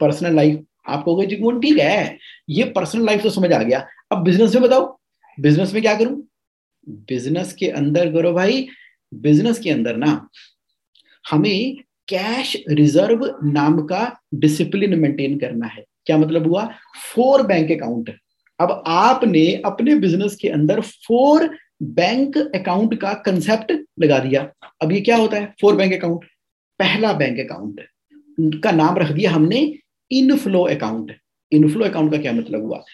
personal 0.00 0.36
life 0.36 0.64
आप 0.88 1.04
कहोगे, 1.04 1.26
जी 1.26 1.36
ठीक 1.36 1.78
है? 1.78 2.18
ये 2.48 2.64
पर्सनल 2.66 3.04
लाइफ 3.06 3.22
तो 3.22 3.30
समझ 3.30 3.52
आ 3.52 3.62
गया। 3.62 3.86
अब 4.12 4.22
बिज़नेस 4.24 4.54
में 4.54 4.62
बताओ। 4.62 4.96
बिज़नेस 5.38 5.72
में 5.74 5.82
क्या 5.82 5.94
करूँ? 5.94 6.22
बिज़नेस 7.08 7.52
के 7.52 7.68
अंदर 7.68 8.12
करो 8.12 8.32
भाई। 8.32 8.66
बिज़नेस 9.12 9.58
के 9.58 9.70
अंदर 9.70 9.96
ना, 9.96 10.28
हमें 11.24 11.76
कैश 12.08 12.56
रिज़र्व 12.68 13.24
नाम 13.44 13.80
का 13.82 14.10
डिसिप्लिन 14.34 14.98
मेंटेन 14.98 15.38
करना 15.38 15.66
है। 15.66 15.84
क्या 16.06 16.16
मतलब 16.18 16.46
हुआ? 16.46 16.64
फोर 17.14 17.42
बैंक 17.42 17.70
अकाउंट 17.72 18.14
अब 18.58 18.82
आपने 18.86 19.44
अपने 19.66 19.94
बिज़नेस 19.94 20.36
के 20.36 20.48
अंदर 20.48 20.80
फोर 20.80 21.48
बैंक 21.82 22.36
अकाउंट 22.38 22.94
का 23.00 23.12
कंसेप्ट 23.26 23.72
लगा 24.00 24.18
दिया। 24.18 24.42
अब 24.82 24.92
ये 24.92 25.00
क्या 25.00 25.16
होता 25.16 25.36
है? 25.36 25.54
फोर 25.60 25.76
बैंक 25.76 25.92
अकाउंट 25.92 26.24
पहला 26.80 27.12
बैंक 27.12 27.38
अकाउंट 27.40 27.80
का 28.62 28.70
नाम 28.72 28.98
रख 28.98 29.10
दिया 29.10 29.30
हमने। 29.30 29.72
इनफ्लो 30.10 30.62
अकाउंट 30.66 31.12
इनफ्लो 31.52 31.84
अकाउंट 31.84 32.12
का 32.12 32.18
क्या 32.18 32.32
मतलब 32.32 32.62
हुआ? 32.62 32.84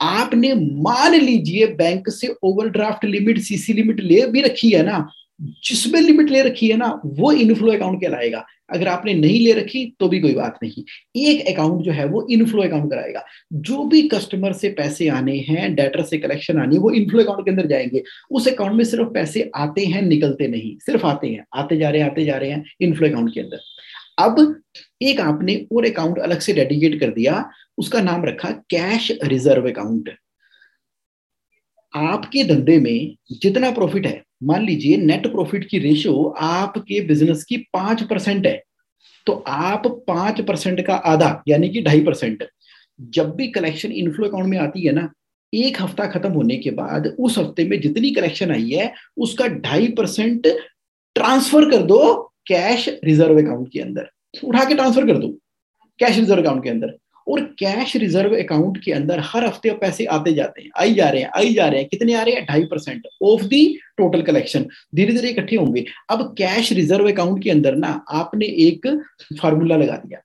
आपने 0.00 0.54
मान 0.54 1.14
लीजिए 1.14 1.66
बैंक 1.66 2.08
से 2.08 2.34
ओवरड्राफ्ट 2.42 3.04
लिमिट 3.04 3.38
सीसी 3.38 3.72
लिमिट 3.72 4.00
ले 4.00 4.26
भी 4.26 4.40
रखी 4.40 4.70
है 4.70 4.82
ना, 4.82 5.08
जिसमें 5.40 6.00
लिमिट 6.00 6.30
ले 6.30 6.42
रखी 6.42 6.68
है 6.68 6.76
ना, 6.76 7.00
वो 7.06 7.32
इनफ्लो 7.32 7.72
अकाउंट 7.72 8.00
कहलाएगा। 8.00 8.46
अगर 8.72 8.88
आपने 8.88 9.14
नहीं 9.14 9.44
ले 9.44 9.52
रखी 9.52 9.96
तो 10.00 10.08
भी 10.08 10.20
कोई 10.20 10.34
बात 10.34 10.58
नहीं। 10.62 10.84
एक 11.16 11.54
अकाउंट 11.54 11.82
जो 11.82 11.92
है, 11.92 12.06
वो 12.06 12.26
इनफ्लो 12.30 12.62
अकाउंट 12.62 12.90
कराएगा। 12.90 13.24
जो 13.52 13.84
भी 13.84 14.02
कस्टमर 14.02 14.52
से 14.52 14.68
पैसे 14.68 15.08
आने 15.08 15.38
हैं 15.38 15.74
डेटर 15.74 16.02
से 16.02 16.18
कलेक्शन 16.18 16.58
आनी 16.58 16.74
है, 16.74 16.80
वो 16.80 16.90
इनफ्लो 16.90 17.22
अकाउंट 17.22 17.44
के 17.44 17.50
अंदर 17.50 17.66
जाएँगे। 17.66 18.02
उस 18.30 18.48
अकाउंट 18.48 18.72
में 18.72 18.84
सिर्फ़ 18.84 19.08
पैसे 19.08 19.50
आते 19.56 19.84
हैं, 19.84 20.02
निकलते 20.02 20.48
नहीं। 20.48 20.78
सिर्फ़ 20.78 21.06
आते 21.06 21.28
हैं, 21.28 21.44
आते 21.54 21.76
जा 21.76 21.90
रहे 21.90 22.00
हैं, 22.02 22.10
आते 22.10 22.24
जा 22.24 22.36
रहे 22.36 22.50
हैं 22.50 22.64
इनफ्लो 22.80 23.08
अकाउंट 23.08 23.34
के 23.34 23.40
अंदर। 23.40 23.58
अब 24.18 24.62
एक 25.02 25.20
आपने 25.20 25.54
और 25.72 25.86
अकाउंट 25.86 26.18
अलग 26.18 26.38
से 26.40 26.52
डेडिकेट 26.52 26.98
कर 27.00 27.10
दिया, 27.10 27.44
उसका 27.78 28.00
नाम 28.00 28.24
रखा 28.24 28.50
कैश 28.70 29.10
रिज़र्व 29.24 29.68
अकाउंट 29.70 30.10
आपके 31.94 32.44
धंधे 32.44 32.78
में 32.78 33.16
जितना 33.32 33.70
प्रॉफिट 33.70 34.06
है, 34.06 34.22
मान 34.42 34.64
लीजिए 34.66 34.96
नेट 34.96 35.26
प्रॉफिट 35.26 35.68
की 35.70 35.78
रेशियो 35.78 36.22
आपके 36.38 37.00
बिज़नेस 37.06 37.44
की 37.44 37.56
पाँच 37.72 38.02
परसेंट 38.02 38.46
है 38.46 38.62
तो 39.26 39.32
आप 39.48 39.86
पाँच 40.08 40.40
परसेंट 40.40 40.86
का 40.86 40.94
आधा, 40.94 41.42
यानी 41.48 41.68
कि 41.68 41.82
ढाई 41.82 42.00
परसेंट, 42.04 42.46
जब 43.00 43.34
भी 43.36 43.48
कलेक्शन 43.48 43.92
इनफ्लो 43.92 44.28
अकाउंट 44.28 44.46
में 44.46 44.58
आती 44.58 44.86
है 44.86 44.92
ना, 44.92 45.08
एक 45.52 45.80
हफ़्ता 45.82 46.06
खत्म 46.06 46.32
होने 46.32 46.56
के 46.56 46.70
बाद 46.72 47.06
उस 47.18 47.38
हफ़्ते 47.38 47.64
में 47.64 47.80
जितनी 47.80 48.10
कलेक्शन 48.10 48.50
आई 48.50 48.70
है, 48.70 48.92
उसका 49.16 49.46
ढाई 49.48 49.88
परसेंट 49.88 50.46
ट्रांसफ़र 51.16 51.70
कर 51.70 51.82
दो 51.84 52.29
कैश 52.46 52.88
रिज़र्व 53.04 53.42
अकाउंट 53.42 53.68
के 53.72 53.80
अंदर। 53.80 54.10
उठा 54.44 54.64
के 54.64 54.74
ट्रांसफ़र 54.74 55.06
कर 55.06 55.18
दो 55.18 55.28
कैश 55.98 56.18
रिज़र्व 56.18 56.42
अकाउंट 56.42 56.62
के 56.64 56.70
अंदर। 56.70 56.96
और 57.26 57.40
कैश 57.58 57.96
रिज़र्व 57.96 58.36
अकाउंट 58.36 58.78
के 58.84 58.92
अंदर 58.92 59.20
हर 59.24 59.44
हफ़्ते 59.44 59.70
पैसे 59.70 60.04
आते 60.04 60.32
जाते 60.32 60.62
हैं, 60.62 60.70
आई 60.78 60.94
जा 60.94 61.08
रहे 61.08 61.22
हैं, 61.22 61.30
आई 61.36 61.52
जा 61.54 61.68
रहे 61.68 61.80
हैं। 61.80 61.88
कितने 61.88 62.14
आ 62.14 62.22
रहे 62.22 62.34
हैं? 62.34 62.44
ढाई 62.46 62.64
percent 62.64 63.06
of 63.22 63.42
the 63.42 63.78
total 63.98 64.22
collection 64.22 64.66
धीरे 64.94 65.12
धीरे 65.12 65.28
इकट्ठे 65.28 65.56
होंगे। 65.56 65.84
अब 66.10 66.34
कैश 66.38 66.72
रिज़र्व 66.72 67.10
अकाउंट 67.12 67.42
के 67.42 67.50
अंदर 67.50 67.74
ना 67.74 68.04
आपने 68.10 68.46
एक 68.46 69.02
फार्मूला 69.42 69.76
लगा 69.76 69.96
दिया। 69.96 70.20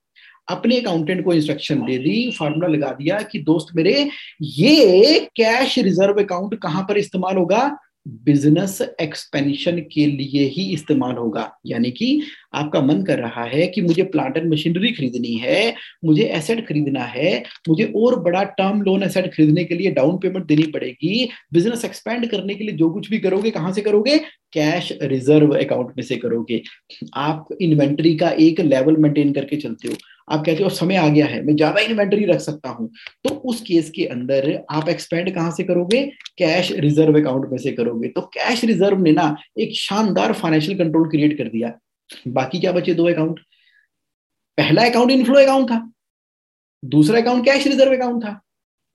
अपने 0.50 0.80
अकाउंटेंट 0.80 1.24
को 1.26 1.34
इंस्ट्रक्शन 1.34 1.80
दे 1.80 1.98
दी 1.98 2.32
फार्मूला 2.40 2.68
लगा 2.68 2.92
दिया 2.92 3.20
कि, 3.32 3.40
दोस्त 3.40 3.76
मेरे, 3.76 4.10
ये 4.42 5.20
कैश 5.36 5.80
रिज़र्व 5.80 6.24
अकाउंट 6.24 6.56
कहाँ 6.56 6.84
पर 6.84 6.98
इस्तेमाल 6.98 7.38
होगा? 7.38 7.78
बिज़नेस 8.08 8.82
एक्सपेंशन 9.02 9.80
के 9.80 10.06
लिए 10.06 10.46
ही 10.48 10.74
इस्तेमाल 10.74 11.16
होगा। 11.16 11.52
यानी 11.66 11.92
कि 11.92 12.22
आपका 12.54 12.82
मन 12.82 13.04
कर 13.04 13.20
रहा 13.20 13.44
है 13.44 13.68
कि 13.68 13.82
मुझे 13.82 14.04
प्लांट 14.04 14.38
एंड 14.38 14.52
मशीनरी 14.52 14.92
खरीदनी 14.92 15.34
है, 15.34 15.76
मुझे 16.06 16.24
एसेट 16.24 16.68
खरीदना 16.68 17.04
है, 17.04 17.44
मुझे 17.70 17.94
और 17.96 18.20
बड़ा 18.20 18.44
टर्म 18.44 18.82
लोन 18.82 19.04
एसेट 19.04 19.34
खरीदने 19.34 19.64
के 19.64 19.76
लिए 19.76 19.92
डाउन 19.92 20.18
पेमेंट 20.18 20.46
देनी 20.46 20.64
पड़ेगी। 20.64 21.30
बिज़नेस 21.54 21.86
एक्सपेंड 21.86 22.32
करने 22.32 22.56
के 22.56 22.64
लिए 22.64 22.76
जो 22.76 22.90
कुछ 22.90 23.10
भी 23.10 23.20
करोगे, 23.20 23.50
कहाँ 23.50 23.74
से 23.74 23.82
करोगे? 23.82 24.18
कैश 24.54 24.98
रिज़र्व 25.02 25.58
अकाउंट 25.58 25.88
में 25.88 26.04
से 26.04 26.16
करोगे। 26.16 26.62
आप 27.14 27.48
इन्वेंट्री 27.62 28.16
का 28.16 28.30
एक 28.30 28.60
लेवल 28.60 28.98
मेंटेन 28.98 29.34
करके 29.34 29.56
चलते 29.56 29.88
हो। 29.88 29.94
आप 30.28 30.44
कहते 30.46 30.64
हो 30.64 30.70
समय 30.72 30.96
आ 30.96 31.08
गया 31.08 31.26
है, 31.26 31.42
मैं 31.44 31.56
ज़्यादा 31.56 31.82
इन्वेंटरी 31.82 32.26
रख 32.26 32.40
सकता 32.40 32.70
हूँ। 32.70 32.90
तो 33.24 33.30
उस 33.46 33.62
केस 33.62 33.90
के 33.90 34.06
अंदर 34.08 34.48
आप 34.72 34.90
एक्सपेंड 34.90 35.34
कहाँ 35.36 35.52
से 35.52 35.64
करोगे? 35.64 36.02
कैश 36.38 36.72
रिज़र्व 36.74 37.20
अकाउंट 37.20 37.52
में 37.52 37.58
से 37.58 37.72
करोगे। 37.72 38.08
तो 38.10 38.22
कैश 38.34 38.64
रिज़र्व 38.66 39.02
ने 39.02 39.12
ना 39.12 39.36
एक 39.60 39.76
शानदार 39.78 40.34
फाइनेंशियल 40.34 40.78
कंट्रोल 40.78 41.10
क्रिएट 41.10 41.38
कर 41.38 41.50
दिया। 41.50 41.72
बाकी 42.30 42.60
क्या 42.60 42.72
बचे 42.72 42.94
दो 42.94 43.08
अकाउंट 43.10 43.40
पहला 44.58 44.86
अकाउंट 44.86 45.12
इनफ्लो 45.12 45.40
अकाउंट 45.40 45.70
था, 45.70 45.92
दूसरा 46.84 47.20
अकाउंट 47.22 47.46
कैश 47.46 47.68
रिज़र्व 47.68 47.96
अकाउंट 47.96 48.24
था। 48.24 48.40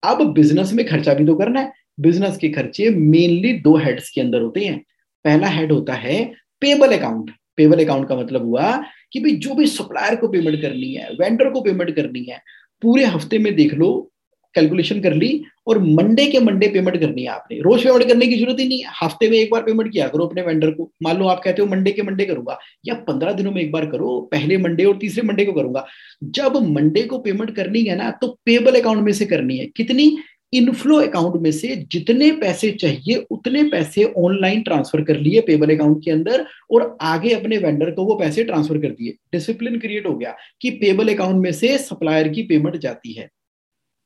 अब 0.02 0.22
बिज़नेस 0.34 0.72
में 0.72 0.84
खर्चा 0.86 1.14
भी 1.14 1.26
तो 1.26 1.34
करना 1.34 1.60
है। 1.60 1.72
बिज़नेस 2.00 2.36
के 2.38 2.48
खर्चे 2.50 2.88
मेनली 2.90 3.52
दो 3.60 3.76
हेड्स 3.78 4.10
के 4.10 4.20
अंदर 4.20 4.40
होते 4.42 4.64
हैं। 4.64 4.78
पहला 5.24 5.48
हेड 5.48 5.72
होता 5.72 5.94
है 5.94 6.24
पेबल 6.62 6.96
अकाउंट 6.96 7.30
पेबल 7.56 7.84
अकाउंट 7.84 8.08
का 8.08 8.16
मतलब 8.16 8.44
हुआ 8.44 8.72
कि 9.12 9.20
भाई 9.20 9.32
जो 9.36 9.54
भी 9.54 9.66
सप्लायर 9.68 10.16
को 10.16 10.28
पेमेंट 10.28 10.60
करनी 10.62 10.92
है 10.94 11.12
वेंडर 11.14 11.50
को 11.50 11.60
पेमेंट 11.62 11.94
करनी 11.96 12.24
है, 12.24 12.42
पूरे 12.82 13.04
हफ़्ते 13.06 13.38
में 13.38 13.54
देख 13.56 13.74
लो 13.74 14.10
कैलकुलेशन 14.54 15.00
कर 15.00 15.14
ली 15.14 15.28
और 15.68 15.78
मंडे 15.80 16.26
के 16.26 16.38
मंडे 16.40 16.68
पेमेंट 16.68 16.98
करनी 17.00 17.22
है 17.22 17.28
आपने। 17.28 17.58
रोज 17.60 17.82
पेमेंट 17.84 18.06
करने 18.08 18.26
की 18.26 18.36
ज़रूरत 18.36 18.60
ही 18.60 18.66
नहीं 18.68 18.78
है। 18.80 18.90
हफ़्ते 19.02 19.28
में 19.30 19.36
एक 19.38 19.50
बार 19.52 19.62
पेमेंट 19.62 19.92
किया 19.92 20.06
करो 20.08 20.26
अपने 20.26 20.42
वेंडर 20.42 20.70
को। 20.70 20.90
मान 21.02 21.18
लो 21.18 21.26
आप 21.28 21.40
कहते 21.44 21.62
हो 21.62 21.68
मंडे 21.68 21.92
के 21.92 22.02
मंडे 22.02 22.24
करूँगा 22.24 22.58
या 22.86 22.94
पंद्रह 23.08 23.32
दिनों 23.32 23.52
में 23.52 23.60
एक 23.62 23.72
बार 23.72 23.86
करो, 23.86 24.20
पहले 24.32 24.58
मंडे 24.58 24.84
और 24.84 24.96
तीसरे 24.98 25.22
मंडे 25.22 25.44
को 25.44 25.52
करूँगा। 25.52 25.86
जब 26.24 26.56
मंडे 26.68 27.02
को 27.02 27.18
पेमेंट 27.18 27.54
करनी 27.56 27.82
है 27.82 27.96
ना 27.96 28.10
तो 28.20 28.28
पेबल 28.46 28.80
अकाउंट 28.80 29.04
में 29.04 29.12
से 29.12 29.26
करनी 29.26 29.58
है। 29.58 29.66
कितनी? 29.76 30.16
इनफ्लो 30.52 30.96
अकाउंट 30.96 31.40
में 31.42 31.50
से 31.52 31.76
जितने 31.92 32.30
पैसे 32.32 32.70
चाहिए, 32.70 33.14
उतने 33.30 33.62
पैसे 33.62 34.04
ऑनलाइन 34.04 34.62
ट्रांसफ़र 34.62 35.02
कर 35.02 35.16
लिए 35.16 35.40
पेबल 35.40 35.74
अकाउंट 35.74 36.04
के 36.04 36.10
अंदर 36.10 36.46
और 36.70 36.96
आगे 37.00 37.30
अपने 37.30 37.58
वेंडर 37.58 37.90
को 37.90 38.04
वो 38.04 38.14
पैसे 38.14 38.44
ट्रांसफ़र 38.44 38.78
कर 38.78 38.90
दिए। 38.90 39.16
डिसिप्लिन 39.32 39.78
क्रिएट 39.78 40.06
हो 40.06 40.16
गया 40.16 40.36
कि 40.62 40.70
पेबल 40.70 41.14
अकाउंट 41.14 41.42
में 41.42 41.52
से 41.52 41.78
सप्लायर 41.78 42.28
की 42.28 42.42
पेमेंट 42.42 42.76
जाती 42.76 43.12
है। 43.12 43.28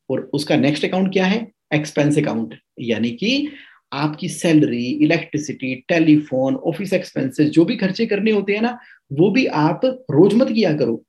और 0.09 0.29
उसका 0.33 0.55
नेक्स्ट 0.55 0.85
अकाउंट 0.85 1.13
क्या 1.13 1.25
है? 1.25 1.51
एक्सपेंस 1.73 2.17
अकाउंट 2.17 2.55
यानी 2.79 3.11
कि 3.11 3.47
आपकी 3.93 4.29
salary 4.29 4.85
electricity 4.85 5.75
telephone 5.75 6.55
office 6.55 6.93
expenses 6.93 7.49
जो 7.49 7.65
भी 7.65 7.75
खर्चे 7.75 8.05
करने 8.05 8.31
होते 8.31 8.53
हैं 8.53 8.61
ना, 8.61 8.77
वो 9.13 9.29
भी 9.31 9.45
आप 9.45 9.81
रोज 9.85 10.33
मत 10.33 10.47
किया 10.47 10.73
करो। 10.73 11.03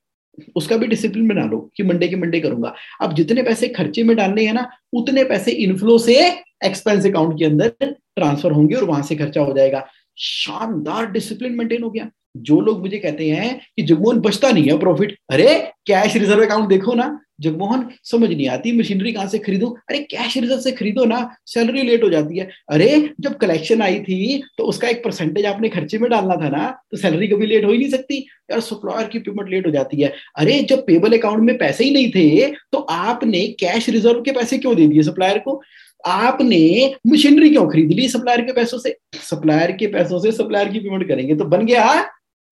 उसका 0.57 0.77
भी 0.77 0.87
डिसिप्लिन 0.87 1.29
बना 1.29 1.45
लो 1.45 1.71
कि 1.77 1.83
मंडे 1.83 2.09
के 2.09 2.17
मंडे 2.17 2.41
करूँगा। 2.41 2.75
अब 3.01 3.15
जितने 3.15 3.43
पैसे 3.43 3.69
खर्चे 3.69 4.03
में 4.03 4.17
डालने 4.17 4.45
हैं 4.47 4.53
ना, 4.53 4.71
उतने 4.93 5.25
पैसे 5.25 5.51
इनफ्लो 5.51 5.99
से 5.99 6.17
एक्सपेंस 6.65 7.07
अकाउंट 7.07 7.39
के 7.39 7.45
अंदर 7.45 7.69
ट्रांसफ़र 7.83 8.53
होंगे 8.53 8.75
और 8.75 8.85
वहाँ 8.85 9.03
से 9.03 9.17
खर्चा 9.17 9.41
हो 9.41 9.53
जाएगा। 9.53 9.87
शानदार 10.19 11.11
डिसिप्लिन 11.11 11.53
मेंटेन 11.53 11.83
हो 11.83 11.91
गया। 11.91 12.11
जो 12.37 12.61
लोग 12.61 12.81
मुझे 12.81 12.99
कहते 12.99 13.29
हैं 13.31 13.61
कि 13.77 13.83
जगमोहन 13.83 14.21
बचता 14.21 14.51
नहीं 14.51 14.65
है 14.65 14.79
प्रॉफिट 14.79 15.17
अरे 15.31 15.55
कैश 15.87 16.17
रिज़र्व 16.17 16.45
अकाउंट 16.45 16.69
देखो 16.69 16.95
ना 16.95 17.21
जगमोहन, 17.43 17.89
समझ 18.05 18.29
नहीं 18.31 18.49
आती 18.49 18.73
मशीनरी 18.73 19.13
कहाँ 19.13 19.27
से 19.29 19.39
खरीदू? 19.39 19.67
अरे 19.91 19.99
कैश 20.11 20.37
रिज़र्व 20.37 20.61
से 20.61 20.73
खरीदो 20.73 21.05
ना 21.05 21.19
सैलरी 21.47 21.83
लेट 21.83 22.05
हो 22.05 22.11
जाती 22.11 22.39
है। 22.39 22.49
अरे, 22.71 23.11
जब 23.21 23.37
कलेक्शन 23.37 23.83
आई 23.83 23.99
थी 24.01 24.43
तो 24.59 24.65
उसका 24.65 24.89
एक 24.89 25.05
परसेंटेज 25.05 25.47
आपने 25.47 25.69
खर्चे 25.69 25.99
में 25.99 26.09
डालना 26.11 26.37
था 26.37 26.49
ना 26.49 26.69
तो 26.91 26.97
सैलरी 26.97 27.29
कभी 27.29 27.47
लेट 27.47 27.65
हो 27.65 27.73
ही 27.73 27.79
नहीं 27.79 27.91
सकती। 27.91 28.19
यार 28.51 28.61
सप्लायर 28.63 29.09
की 29.09 29.19
पेमेंट 29.21 29.51
लेट 29.51 29.67
हो 29.67 29.71
जाती 29.73 30.01
है। 30.03 30.13
अरे, 30.37 30.61
जब 30.63 30.87
पेबल 30.87 31.19
अकाउंट 31.19 31.43
में 31.43 31.57
पैसे 31.59 31.85
ही 31.85 31.91
नहीं 31.91 32.11
थे 32.11 32.51
तो 32.73 32.79
आपने 32.79 33.47
कैश 33.61 33.89
रिज़र्व 33.89 34.23
के 34.23 34.33
पैसे 34.33 34.59
क्यों 34.59 34.77
दे 34.77 34.87
दिए 34.87 35.03
सप्लायर 35.03 35.39
को? 35.39 35.61
आपने 36.05 36.95
मशीनरी 37.07 37.51
क्यों 37.51 37.67
खरीद 37.71 37.91
ली 37.91 38.09
सप्लायर 38.09 38.41
के 38.41 38.53
पैसों 38.53 38.79
से? 38.79 38.97
सप्लायर 39.23 39.73
के 39.73 39.87
पैसों 39.87 40.19
से 40.19 40.33
सप्लायर 40.33 40.69
की 40.69 40.79
पेमेंट 40.79 41.07
करेंगे 41.09 41.35
तो 41.37 41.45
बन 41.45 41.67
गया 41.67 42.03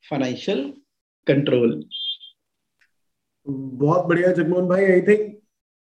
फाइनेंशियल 0.04 0.60
कंट्रोल 1.26 1.72
बहुत 3.48 4.06
बढ़िया 4.06 4.32
जगमोहन 4.32 4.68
भाई 4.68 4.84
I 4.84 5.00
think 5.08 5.20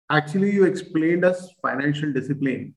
actually 0.10 0.50
you 0.52 0.65
explain 0.65 1.24
us 1.24 1.50
financial 1.63 2.13
discipline 2.13 2.74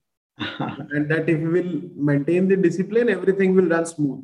and 0.95 1.09
that 1.13 1.29
if 1.29 1.41
you 1.41 1.51
will 1.51 1.71
maintain 2.11 2.49
the 2.49 2.59
discipline 2.63 3.09
everything 3.09 3.57
will 3.57 3.69
run 3.73 3.85
smooth 3.85 4.23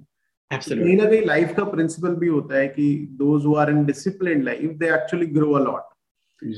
कहीं 0.51 0.97
ना 0.97 1.05
कहीं 1.05 1.25
लाइफ 1.27 1.55
का 1.57 1.64
प्रिंसिपल 1.64 2.14
भी 2.17 2.29
होता 2.29 2.57
है 2.57 2.69
कि 2.69 2.87
those 3.19 3.45
who 3.47 3.55
are 3.62 3.71
in 3.71 3.85
discipline 3.85 4.43
life 4.45 4.77
they 4.79 4.93
actually 4.95 5.27
grow 5.38 5.53
a 5.53 5.64
lot 5.64 5.93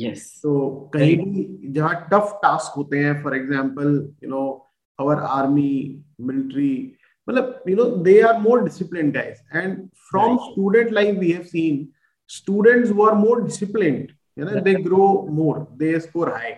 yes 0.01 0.29
तो 0.43 0.69
कहीं 0.95 1.17
भी 1.19 1.73
जहाँ 1.73 1.95
टफ 2.13 2.39
टास्क 2.43 2.77
होते 2.77 2.99
हैं 2.99 3.23
for 3.23 3.37
example 3.37 3.97
you 4.25 4.31
know 4.31 4.45
our 4.99 5.23
army 5.39 5.73
military 6.21 6.71
मतलब 7.29 7.63
you 7.67 7.77
know 7.77 8.03
they 8.03 8.23
are 8.23 8.39
more 8.41 8.63
disciplined 8.65 9.15
guys. 9.15 9.39
And 9.53 9.91
from 10.11 10.37
right. 10.37 10.53
student 10.53 10.93
life 10.93 11.17
we 11.19 11.33
have 11.33 11.49
seen 11.49 11.89
students 12.40 12.90
who 12.90 13.02
are 13.08 13.16
more 13.16 13.42
disciplined 13.42 14.14
you 14.36 14.46
know 14.46 14.60
they 14.68 14.76
grow 14.90 15.10
more 15.40 15.68
they 15.82 15.92
score 16.08 16.30
high 16.38 16.58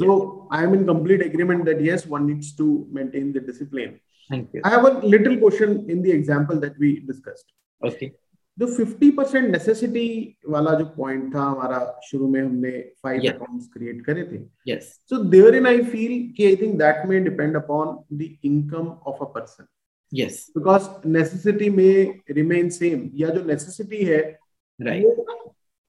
so 0.00 0.48
i 0.50 0.62
am 0.64 0.74
in 0.78 0.86
complete 0.92 1.22
agreement 1.30 1.64
that 1.68 1.80
yes 1.88 2.06
one 2.06 2.26
needs 2.30 2.48
to 2.60 2.66
maintain 2.98 3.32
the 3.36 3.42
discipline 3.50 3.92
thank 4.30 4.54
you 4.54 4.62
i 4.64 4.70
have 4.76 4.84
a 4.90 4.94
little 5.14 5.36
question 5.44 5.70
in 5.94 6.02
the 6.02 6.12
example 6.18 6.60
that 6.64 6.78
we 6.84 6.90
discussed 7.12 7.48
okay 7.82 8.10
जो 8.58 8.66
50% 8.76 9.50
necessity 9.50 10.06
वाला 10.48 10.72
जो 10.78 10.84
point 10.96 11.34
था 11.34 11.42
हमारा 11.42 11.78
शुरू 12.04 12.26
में 12.28 12.40
हमने 12.40 12.70
five 13.02 13.22
accounts 13.30 13.68
create 13.74 14.04
करे 14.06 14.22
थे 14.32 14.40
yes 14.68 14.88
so 15.10 15.18
there 15.34 15.54
in 15.54 15.66
I 15.66 15.82
feel 15.92 16.12
कि 16.36 16.46
I 16.46 16.56
think 16.62 16.74
that 16.78 17.06
may 17.08 17.20
depend 17.28 17.56
upon 17.56 17.96
the 18.18 18.28
income 18.44 18.88
of 19.12 19.18
a 19.20 19.32
person 19.36 19.66
yes 20.12 20.50
because 20.54 20.86
necessity 21.16 21.70
may 21.70 22.20
remain 22.36 22.70
same 22.76 23.02
या 23.14 23.28
जो 23.34 23.42
necessity 23.50 24.04
है 24.06 24.20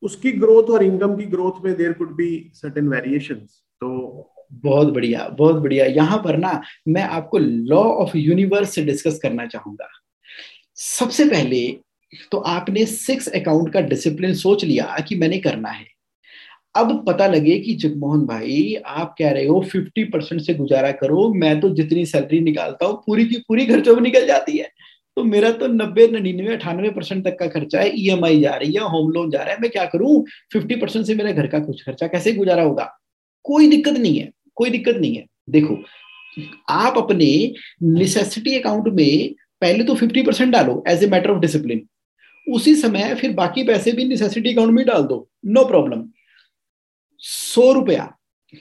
उसकी 0.03 0.33
ग्रोथ 0.33 0.71
और 0.71 0.83
इनकम 0.85 1.17
की 1.17 1.25
ग्रोथ 1.27 1.65
में 1.65 1.75
there 1.77 1.93
could 1.93 2.15
be 2.17 2.29
certain 2.55 2.89
variations 2.89 3.63
तो 3.83 4.33
बहुत 4.55 4.93
बढ़िया 4.95 5.27
बहुत 5.39 5.57
बढ़िया। 5.63 5.87
यहाँ 5.87 6.19
पर 6.25 6.37
ना 6.37 6.61
मैं 6.89 7.03
आपको 7.03 7.39
लॉ 7.39 7.83
ऑफ़ 7.83 8.17
यूनिवर्स 8.17 8.75
से 8.75 8.83
डिस्कस 8.85 9.19
करना 9.23 9.47
चाहूँगा। 9.47 9.89
सबसे 10.77 11.25
पहले 11.25 11.67
तो 12.33 12.39
आपने 12.39 12.85
सिक्स 12.87 13.29
अकाउंट 13.31 13.73
का 13.73 13.81
डिसिप्लिन 13.83 14.35
सोच 14.35 14.65
लिया 14.65 14.97
कि 15.09 15.17
मैंने 15.17 15.39
करना 15.39 15.69
है। 15.69 15.87
अब 16.75 17.05
पता 17.07 17.27
लगे 17.27 17.59
कि 17.59 17.75
जगमोहन 17.75 18.25
भाई 18.27 18.75
आप 18.87 19.15
कह 19.19 19.31
रहे 19.31 19.47
हो 19.47 19.61
फिफ्टी 19.73 20.05
परसेंट 20.05 20.41
से 20.41 20.55
गुजारा 20.55 20.91
करो 20.93 21.29
मैं 21.35 21.59
तो 21.61 21.69
जितनी 21.75 22.05
सैलरी 22.07 22.41
निकालता 22.41 22.87
हूँ 22.87 23.03
पूरी 23.07 23.25
की 23.25 23.39
पूरी 23.49 23.67
खर्चों 23.67 23.95
में 23.95 24.03
निकल 24.03 24.27
जाती 24.27 24.59
है। 24.59 24.71
तो 25.17 25.23
मेरा 25.25 25.51
तो 25.53 25.67
नब्बे, 25.67 26.07
नन्यानवे, 26.09 26.55
अठानवे 26.55 26.91
परसेंट 26.91 27.25
तक 27.25 27.37
का 27.39 27.47
खर्चा 27.49 27.81
है 27.81 27.93
ईएमआई 28.01 28.41
जा 28.41 28.55
रही 28.55 28.73
है 28.73 28.89
होम 28.91 29.11
लोन 29.13 29.31
जा 29.31 29.43
रहा 29.43 29.55
है। 29.55 29.61
मैं 29.61 29.71
क्या 29.71 29.85
करूँ? 29.87 30.25
फिफ्टी 30.53 30.77
परसेंट 30.77 31.05
से 31.07 31.15
मेरे 31.15 31.33
घर 31.33 31.47
का 31.47 31.59
कुछ 31.59 31.83
खर्चा 31.85 32.07
कैसे 32.07 32.33
गुजारा 32.33 32.63
होगा? 32.63 32.91
कोई 33.45 33.69
दिक्कत 33.69 33.93
नहीं 33.93 34.19
है, 34.19 34.31
कोई 34.57 34.71
दिक्कत 34.71 34.97
नहीं 34.97 35.17
है। 35.17 35.25
देखो, 35.51 35.79
आप 36.71 36.99
अपने 36.99 37.55
निसेसिटी 37.83 38.59
अकाउंट 38.59 38.89
में 38.95 39.35
पहले 39.61 39.85
तो 39.85 39.95
फिफ्टी 39.95 40.23
परसेंट 40.23 40.53
डालो 40.53 40.83
as 40.89 41.05
a 41.05 41.07
matter 41.09 41.31
of 41.31 41.41
discipline 41.41 41.87
उसी 42.47 42.75
समय 42.75 43.15
फिर 43.15 43.33
बाकी 43.35 43.63
पैसे 43.65 43.93
भी 43.93 44.05
निसेसिटी 44.05 44.53
अकाउंट 44.53 44.73
में 44.73 44.85
डाल 44.87 45.03
दो 45.05 45.29
नो 45.47 45.65
प्रॉब्लम 45.65 46.05
सौ 47.23 47.73
रुपया, 47.73 48.13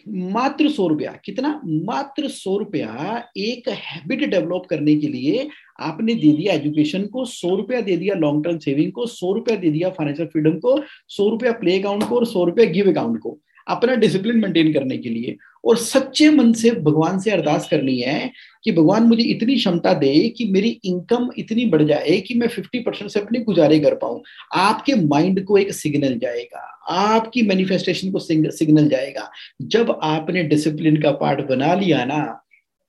मात्र 0.07 0.69
सौ 0.69 0.87
रुपया, 0.87 1.11
कितना? 1.25 1.61
मात्र 1.65 2.27
सौ 2.29 2.57
रुपया 2.57 3.23
एक 3.37 3.69
हैबिट 3.69 4.23
डेवलप 4.29 4.65
करने 4.69 4.95
के 4.95 5.07
लिए 5.07 5.47
आपने 5.79 6.13
दे 6.15 6.31
दिया 6.31 6.53
एजुकेशन 6.53 7.05
को, 7.05 7.25
सौ 7.25 7.55
रुपया 7.55 7.81
दे 7.81 7.97
दिया 7.97 8.15
लॉन्ग 8.15 8.43
टर्म 8.45 8.57
सेविंग 8.57 8.91
को, 8.91 9.05
सौ 9.05 9.33
रुपया 9.33 9.55
दे 9.55 9.69
दिया 9.69 9.89
फाइनेंशियल 9.89 10.27
फ्रीडम 10.27 10.59
को, 10.59 10.79
सौ 11.07 11.29
रुपया 11.29 11.51
प्ले 11.51 11.79
अकाउंट 11.79 12.07
को 12.09 12.15
और 12.15 12.25
सौ 12.25 12.43
रुपया 12.43 12.65
गिव 12.65 12.89
अकाउंट 12.91 13.19
को, 13.19 13.37
अपना 13.67 13.95
डिसिप्लिन 13.95 14.37
मेंटेन 14.37 14.71
करने 14.73 14.97
के 14.97 15.09
लिए। 15.09 15.35
और 15.65 15.77
सच्चे 15.77 16.29
मन 16.29 16.51
से 16.53 16.71
भगवान 16.71 17.19
से 17.19 17.31
अरदास 17.31 17.67
करनी 17.67 17.97
है 17.99 18.31
कि 18.63 18.71
भगवान 18.71 19.03
मुझे 19.03 19.23
इतनी 19.23 19.55
क्षमता 19.55 19.93
दे 19.93 20.29
कि 20.29 20.45
मेरी 20.45 20.69
इनकम 20.85 21.29
इतनी 21.37 21.65
बढ़ 21.65 21.83
जाए 21.83 22.17
कि 22.17 22.33
मैं 22.33 22.47
50 22.47 22.79
परसेंट 22.79 23.11
से 23.11 23.19
अपने 23.19 23.39
गुजारे 23.39 23.79
कर 23.79 23.95
पाऊँ। 23.95 24.21
आपके 24.55 24.95
माइंड 24.95 25.43
को 25.45 25.57
एक 25.57 25.73
सिग्नल 25.73 26.17
जाएगा। 26.19 26.59
आपकी 26.89 27.41
मैनिफेस्टेशन 27.41 28.11
को 28.11 28.19
सिग्नल 28.19 28.87
जाएगा। 28.89 29.29
जब 29.61 29.99
आपने 30.03 30.43
डिसिप्लिन 30.43 31.01
का 31.01 31.11
पार्ट 31.11 31.47
बना 31.47 31.73
लिया 31.73 32.05
ना 32.05 32.23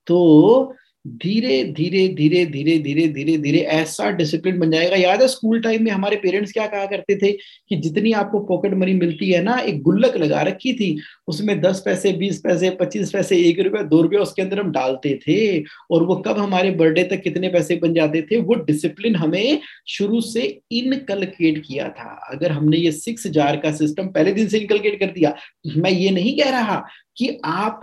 तो 0.07 0.75
धीरे 1.22 1.62
धीरे 1.76 2.06
धीरे 2.08 2.44
धीरे 2.46 2.76
धीरे 2.78 3.06
धीरे 3.08 3.36
धीरे 3.38 3.58
ऐसा 3.58 4.10
डिसिप्लिन 4.10 4.58
बन 4.58 4.70
जाएगा। 4.70 4.96
याद 4.96 5.22
है 5.22 5.28
स्कूल 5.28 5.60
टाइम 5.60 5.84
में 5.84 5.90
हमारे 5.92 6.16
पेरेंट्स 6.16 6.52
क्या 6.52 6.66
कहा 6.66 6.86
करते 6.86 7.16
थे 7.16 7.32
कि 7.32 7.76
जितनी 7.76 8.12
आपको 8.12 8.38
पॉकेट 8.40 8.74
मनी 8.74 8.94
मिलती 8.94 9.30
है 9.30 9.42
ना, 9.42 9.56
एक 9.56 9.82
गुल्लक 9.82 10.16
लगा 10.16 10.42
रखी 10.42 10.72
थी, 10.72 10.98
उसमें 11.28 11.60
दस 11.60 11.82
पैसे, 11.84 12.12
बीस 12.12 12.40
पैसे, 12.40 12.70
पच्चीस 12.70 13.10
पैसे, 13.12 13.38
एक 13.38 13.60
रुपया, 13.60 13.82
दो 13.82 14.00
रुपया 14.02 14.20
उसके 14.20 14.42
अंदर 14.42 14.60
हम 14.60 14.72
डालते 14.72 15.18
थे 15.28 15.60
और 15.90 16.04
वो 16.04 16.16
कब 16.16 16.38
हमारे 16.38 16.70
बर्थडे 16.72 17.04
तक 17.04 17.22
कितने 17.22 17.48
पैसे 17.48 17.76
बन 17.76 17.94
जाते 17.94 18.22
थे, 18.22 18.36
वो 18.36 18.54
डिसिप्लिन 18.54 19.16
हमें 19.16 19.60
शुरू 19.88 20.20
से 20.20 20.60
इनकलकेट 20.72 21.62
किया 21.66 21.88
था। 21.88 22.18
अगर 22.32 22.52
हमने 22.52 22.76
ये 22.76 22.92
सिक्स 22.92 23.26
जार 23.28 23.56
का 23.56 23.72
सिस्टम 23.72 24.08
पहले 24.08 24.32
दिन 24.32 24.48
से 24.48 24.58
इनकलकेट 24.58 25.00
कर 25.00 25.12
दिया, 25.12 25.34
मैं 25.76 25.90
ये 25.90 26.10
नहीं 26.10 26.38
कह 26.38 26.50
रहा। 26.50 26.84
कि 27.16 27.29
आप 27.44 27.81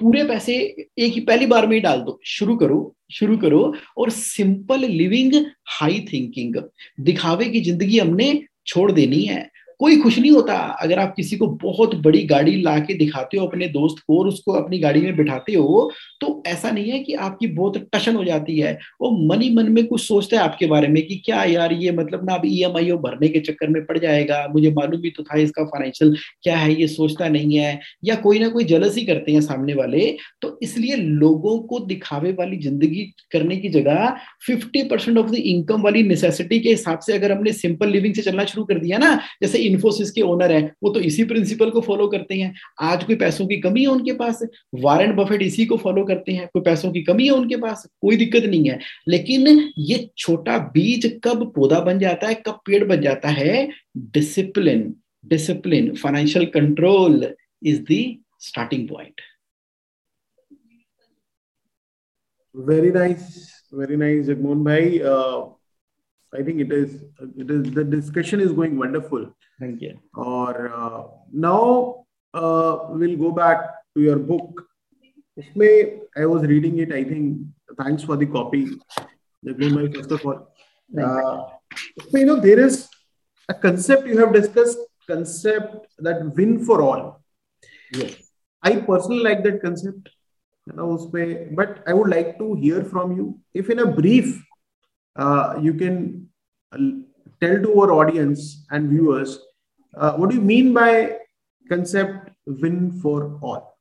पूरे 0.00 0.24
पैसे 0.24 0.54
एक 0.98 1.12
ही, 1.12 1.20
पहली 1.20 1.46
बार 1.46 1.66
में 1.66 1.74
ही 1.76 1.80
डाल 1.80 2.00
दो। 2.00 2.18
शुरू 2.26 2.56
करो 2.56 2.94
शुरू 3.12 3.36
करो 3.38 3.74
और 3.98 4.10
सिंपल 4.10 4.84
लिविंग 4.84 5.34
हाई 5.70 6.00
थिंकिंग 6.12 6.56
दिखावे 7.00 7.44
की 7.44 7.60
ज़िंदगी 7.60 7.98
हमने 7.98 8.42
छोड़ 8.66 8.90
देनी 8.92 9.22
है। 9.22 9.48
कोई 9.80 9.96
खुश 10.00 10.18
नहीं 10.18 10.30
होता। 10.30 10.54
अगर 10.82 10.98
आप 10.98 11.12
किसी 11.16 11.36
को 11.36 11.46
बहुत 11.62 11.94
बड़ी 12.02 12.22
गाड़ी 12.26 12.54
ला 12.62 12.78
के 12.80 12.94
दिखाते 12.94 13.38
हो, 13.38 13.46
अपने 13.46 13.66
दोस्त 13.68 14.02
को 14.06 14.18
और 14.18 14.28
उसको 14.28 14.52
अपनी 14.54 14.78
गाड़ी 14.78 15.00
में 15.00 15.16
बिठाते 15.16 15.54
हो 15.54 15.90
तो 16.20 16.42
ऐसा 16.46 16.70
नहीं 16.70 16.90
है 16.90 16.98
कि 17.00 17.14
आपकी 17.16 17.46
बहुत 17.48 17.76
टशन 17.94 18.16
हो 18.16 18.24
जाती 18.24 18.58
है। 18.58 18.72
वो 19.00 19.10
मनी 19.28 19.50
मन 19.54 19.70
में 19.72 19.84
कुछ 19.86 20.00
सोचता 20.02 20.36
है 20.36 20.42
आपके 20.42 20.66
बारे 20.66 20.88
में 20.88 21.02
कि 21.06 21.16
क्या 21.26 21.42
यार 21.44 21.72
ये 21.74 21.92
मतलब 21.92 22.24
ना 22.28 22.34
अब 22.34 22.42
ई 22.46 22.62
एम 22.64 22.76
आई 22.76 22.90
भरने 23.02 23.28
के 23.28 23.40
चक्कर 23.40 23.68
में 23.68 23.84
पड़ 23.86 23.98
जाएगा। 23.98 24.46
मुझे 24.54 24.70
मालूम 24.72 25.00
भी 25.00 25.10
तो 25.10 25.22
था 25.22 25.38
इसका 25.38 25.64
फाइनेंशियल 25.66 26.16
क्या 26.42 26.56
है, 26.56 26.72
ये 26.72 26.86
सोचता 26.88 27.28
नहीं 27.28 27.56
है 27.56 27.78
या 28.04 28.14
कोई 28.16 28.38
ना 28.38 28.48
कोई 28.48 28.64
जलस 28.66 28.96
ही 28.96 29.04
करते 29.06 29.32
हैं 29.32 29.40
सामने 29.42 29.74
वाले। 29.74 30.06
तो 30.42 30.58
इसलिए 30.62 30.96
लोगों 30.96 31.58
को 31.60 31.80
दिखावे 31.86 32.32
वाली 32.32 32.56
ज़िंदगी 32.58 33.04
करने 33.32 33.56
की 33.56 33.68
जगह 33.70 34.16
fifty 34.46 34.82
percent 34.88 35.18
of 35.18 35.30
the 35.30 35.34
income 35.36 35.82
वाली 35.82 36.02
नेसेसिटी 36.04 36.60
के 36.60 36.68
हिसाब 36.70 36.98
से 37.00 37.12
अगर 37.12 37.32
हमने 37.32 37.52
सिंपल 37.54 37.90
लिविंग 37.90 38.14
से 38.14 38.22
चलना 38.22 38.44
शुरू 38.46 38.64
कर 38.64 38.78
दिया 38.78 38.98
ना, 38.98 39.14
जैसे 39.42 39.58
इन्फोसिस 39.66 40.10
के 40.10 40.20
ओनर 40.22 40.52
है 40.52 40.62
वो 40.82 40.90
तो 40.90 41.00
इसी 41.00 41.24
प्रिंसिपल 41.24 41.70
को 41.70 41.80
फॉलो 41.80 42.08
करते 42.08 42.34
हैं। 42.34 42.54
आज 42.80 43.04
कोई 43.04 43.16
पैसों 43.16 43.46
की 43.46 43.56
कमी 43.60 43.82
है 43.82 43.86
उनके 43.86 44.12
पास? 44.12 44.42
वारंट 44.74 45.14
बफेट 45.14 45.42
इसी 45.42 45.66
को 45.66 45.76
फॉलो 45.76 46.04
करते 46.04 46.32
हैं। 46.32 46.48
कोई 46.52 46.62
पैसों 46.62 46.92
की 46.92 47.02
कमी 47.02 47.26
है 47.26 47.32
उनके 47.32 47.56
पास? 47.56 47.86
कोई 48.02 48.16
दिक्कत 48.16 48.44
नहीं 48.44 48.68
है। 48.70 48.78
लेकिन 49.08 49.72
ये 49.78 50.10
छोटा 50.18 50.58
बीज 50.74 51.20
कब 51.24 51.52
पौधा 51.56 51.80
बन 51.80 51.98
जाता 51.98 52.28
है 52.28 52.34
कब 52.34 52.60
पेड़ 52.66 52.84
बन 52.84 53.00
जाता 53.02 53.28
है? 53.28 53.68
Discipline 53.96 54.94
discipline 55.26 55.94
financial 55.94 56.44
control 56.46 57.34
is 57.62 57.82
the 57.92 58.16
starting 58.40 58.88
point 58.88 59.20
very 62.54 62.90
nice 62.92 63.24
very 63.78 63.96
nice 64.02 64.28
jagmohan 64.28 64.60
bhai. 64.66 64.84
Uh, 65.12 65.55
I 66.34 66.42
think 66.42 66.60
it 66.60 66.72
is 66.72 67.04
it 67.36 67.50
is 67.50 67.72
the 67.72 67.84
discussion 67.84 68.40
is 68.40 68.52
going 68.52 68.76
wonderful. 68.78 69.34
Thank 69.60 69.80
you. 69.80 69.98
Or 70.14 70.72
uh, 70.74 71.02
now 71.32 72.06
uh, 72.34 72.78
we'll 72.90 73.16
go 73.16 73.30
back 73.30 73.60
to 73.94 74.02
your 74.02 74.16
book. 74.16 74.66
Usme, 75.38 76.00
I 76.16 76.26
was 76.26 76.42
reading 76.42 76.78
it. 76.78 76.92
I 76.92 77.04
think 77.04 77.38
thanks 77.78 78.02
for 78.02 78.16
the 78.16 78.26
copy. 78.26 78.68
First 79.44 80.10
of 80.10 80.26
all, 80.26 80.52
uh, 81.00 81.44
you 82.12 82.26
know 82.26 82.40
there 82.40 82.58
is 82.58 82.88
a 83.48 83.54
concept 83.54 84.06
you 84.06 84.18
have 84.18 84.32
discussed 84.32 84.78
concept 85.06 85.86
that 85.98 86.34
win 86.34 86.64
for 86.64 86.82
all. 86.82 87.22
Yes. 87.92 88.16
I 88.62 88.76
personally 88.76 89.22
like 89.22 89.44
that 89.44 89.62
concept. 89.62 90.10
You 90.66 90.76
know, 90.76 91.10
but 91.54 91.84
I 91.86 91.92
would 91.92 92.10
like 92.10 92.38
to 92.38 92.54
hear 92.54 92.82
from 92.82 93.16
you 93.16 93.38
if 93.54 93.70
in 93.70 93.78
a 93.78 93.86
brief 93.86 94.42
uh, 95.16 95.58
you 95.60 95.74
can 95.74 96.28
tell 97.40 97.62
to 97.62 97.80
our 97.80 97.92
audience 97.92 98.66
and 98.70 98.90
viewers, 98.90 99.38
uh, 99.94 100.12
what 100.12 100.30
do 100.30 100.36
you 100.36 100.42
mean 100.42 100.72
by 100.72 101.16
concept 101.68 102.30
win 102.46 102.92
for 103.00 103.38
all? 103.42 103.72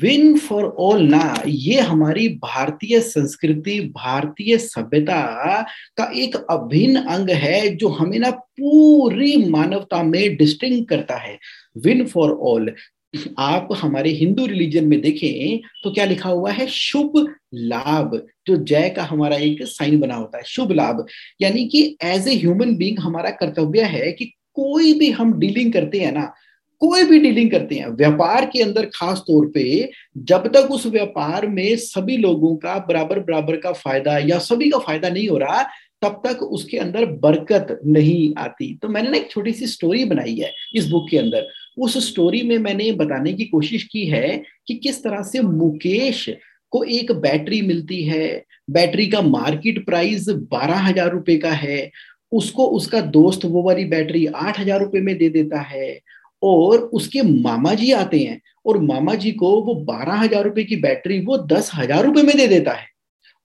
Win 0.00 0.38
for 0.38 0.64
all 0.78 1.02
ना 1.02 1.42
ये 1.46 1.80
हमारी 1.80 2.28
भारतीय 2.42 3.00
संस्कृति 3.00 3.78
भारतीय 3.94 4.56
सभ्यता 4.58 5.20
का 5.96 6.10
एक 6.22 6.34
अभिन्न 6.50 7.02
अंग 7.14 7.30
है 7.30 7.76
जो 7.76 7.88
हमें 7.88 8.18
ना 8.18 8.30
पूरी 8.30 9.36
मानवता 9.50 10.02
में 10.02 10.36
डिस्टिंग 10.36 10.84
करता 10.86 11.16
है 11.16 11.38
विन 11.84 12.06
फॉर 12.06 12.30
ऑल 12.42 12.72
आप 13.38 13.68
हमारे 13.72 14.10
हिंदू 14.10 14.46
रिलीजन 14.46 14.86
में 14.86 15.00
देखें 15.00 15.60
तो 15.84 15.90
क्या 15.90 16.04
लिखा 16.04 16.28
हुआ 16.28 16.50
है? 16.52 16.66
शुभ 16.66 17.12
लाभ, 17.54 18.20
जो 18.46 18.56
जय 18.56 18.88
का 18.88 19.02
हमारा 19.02 19.36
एक 19.36 19.62
साइन 19.62 19.98
बना 20.00 20.14
होता 20.14 20.38
है, 20.38 20.44
शुभ 20.46 20.72
लाभ। 20.72 21.04
यानी 21.40 21.66
कि 21.68 21.82
एज 22.04 22.28
ए 22.28 22.34
ह्यूमन 22.34 22.74
बींग 22.76 22.98
हमारा 22.98 23.30
कर्तव्य 23.30 23.82
है 23.84 24.12
कि 24.12 24.24
कोई 24.54 24.92
भी 24.92 25.10
हम 25.10 25.32
डीलिंग 25.38 25.72
करते 25.72 26.00
हैं 26.00 26.12
ना, 26.12 26.32
कोई 26.82 27.04
भी 27.04 27.18
डीलिंग 27.18 27.50
करते 27.50 27.74
हैं, 27.74 27.88
व्यापार 27.88 28.44
के 28.46 28.62
अंदर 28.62 28.86
खास 28.94 29.24
तौर 29.26 29.46
पे, 29.46 29.90
जब 30.18 30.46
तक 30.46 30.70
उस 30.70 30.86
व्यापार 30.86 31.46
में 31.46 31.76
सभी 31.76 32.16
लोगों 32.16 32.54
का 32.56 32.78
बराबर 32.88 33.20
बराबर 33.20 33.56
का 33.56 33.72
फ़ायदा 33.72 34.18
या 34.18 34.38
सभी 34.38 34.70
का 34.70 34.78
फ़ायदा 34.78 35.08
नहीं 35.08 35.28
हो 35.28 35.38
रहा, 35.38 35.62
तब 36.02 36.20
तक 36.26 36.42
उसके 36.42 36.76
अंदर 36.76 37.04
बरकत 37.22 37.78
नहीं 37.86 38.34
आती। 38.38 38.74
तो 38.82 38.88
मैंने 38.88 39.10
ना 39.10 39.16
एक 39.16 39.30
छोटी 39.30 39.52
सी 39.52 39.66
स्टोरी 39.66 40.04
बनाई 40.04 40.34
है 40.34 40.52
इस 40.74 40.86
बुक 40.86 41.08
के 41.10 41.18
अंदर। 41.18 41.46
उस 41.78 41.96
स्टोरी 42.08 42.42
में 42.42 42.56
मैंने 42.58 42.90
बताने 42.94 43.32
की 43.32 43.44
कोशिश 43.44 43.82
की 43.84 44.04
है 44.06 44.42
कि 44.68 44.74
किस 44.74 45.02
तरह 45.02 45.22
से 45.22 45.40
मुकेश 45.40 46.28
को 46.72 46.82
एक 46.84 47.12
बैटरी 47.14 47.60
मिलती 47.62 48.02
है। 48.04 48.44
बैटरी 48.70 49.06
का 49.06 49.20
मार्केट 49.22 49.84
प्राइस 49.86 50.28
बारह 50.28 50.78
हज़ार 50.78 51.10
रुपए 51.10 51.36
का 51.36 51.50
है। 51.52 51.90
उसको 52.32 52.66
उसका 52.68 53.00
दोस्त 53.00 53.44
वो 53.44 53.62
वाली 53.62 53.84
बैटरी 53.86 54.24
आठ 54.26 54.58
हज़ार 54.60 54.80
रुपए 54.80 55.00
में 55.00 55.16
दे 55.18 55.28
देता 55.28 55.60
है 55.60 55.98
और 56.42 56.78
उसके 56.78 57.22
मामा 57.22 57.74
जी 57.74 57.90
आते 57.92 58.18
हैं 58.18 58.40
और 58.66 58.78
मामा 58.82 59.14
जी 59.14 59.30
को 59.32 59.50
वो 59.62 59.74
बारह 59.84 60.14
हज़ार 60.14 60.44
रुपए 60.44 60.64
की 60.64 60.76
बैटरी 60.76 61.20
वो 61.20 61.38
दस 61.46 61.70
हज़ार 61.74 62.04
रुपए 62.04 62.22
में 62.22 62.36
दे 62.36 62.46
देता 62.46 62.72
है। 62.72 62.86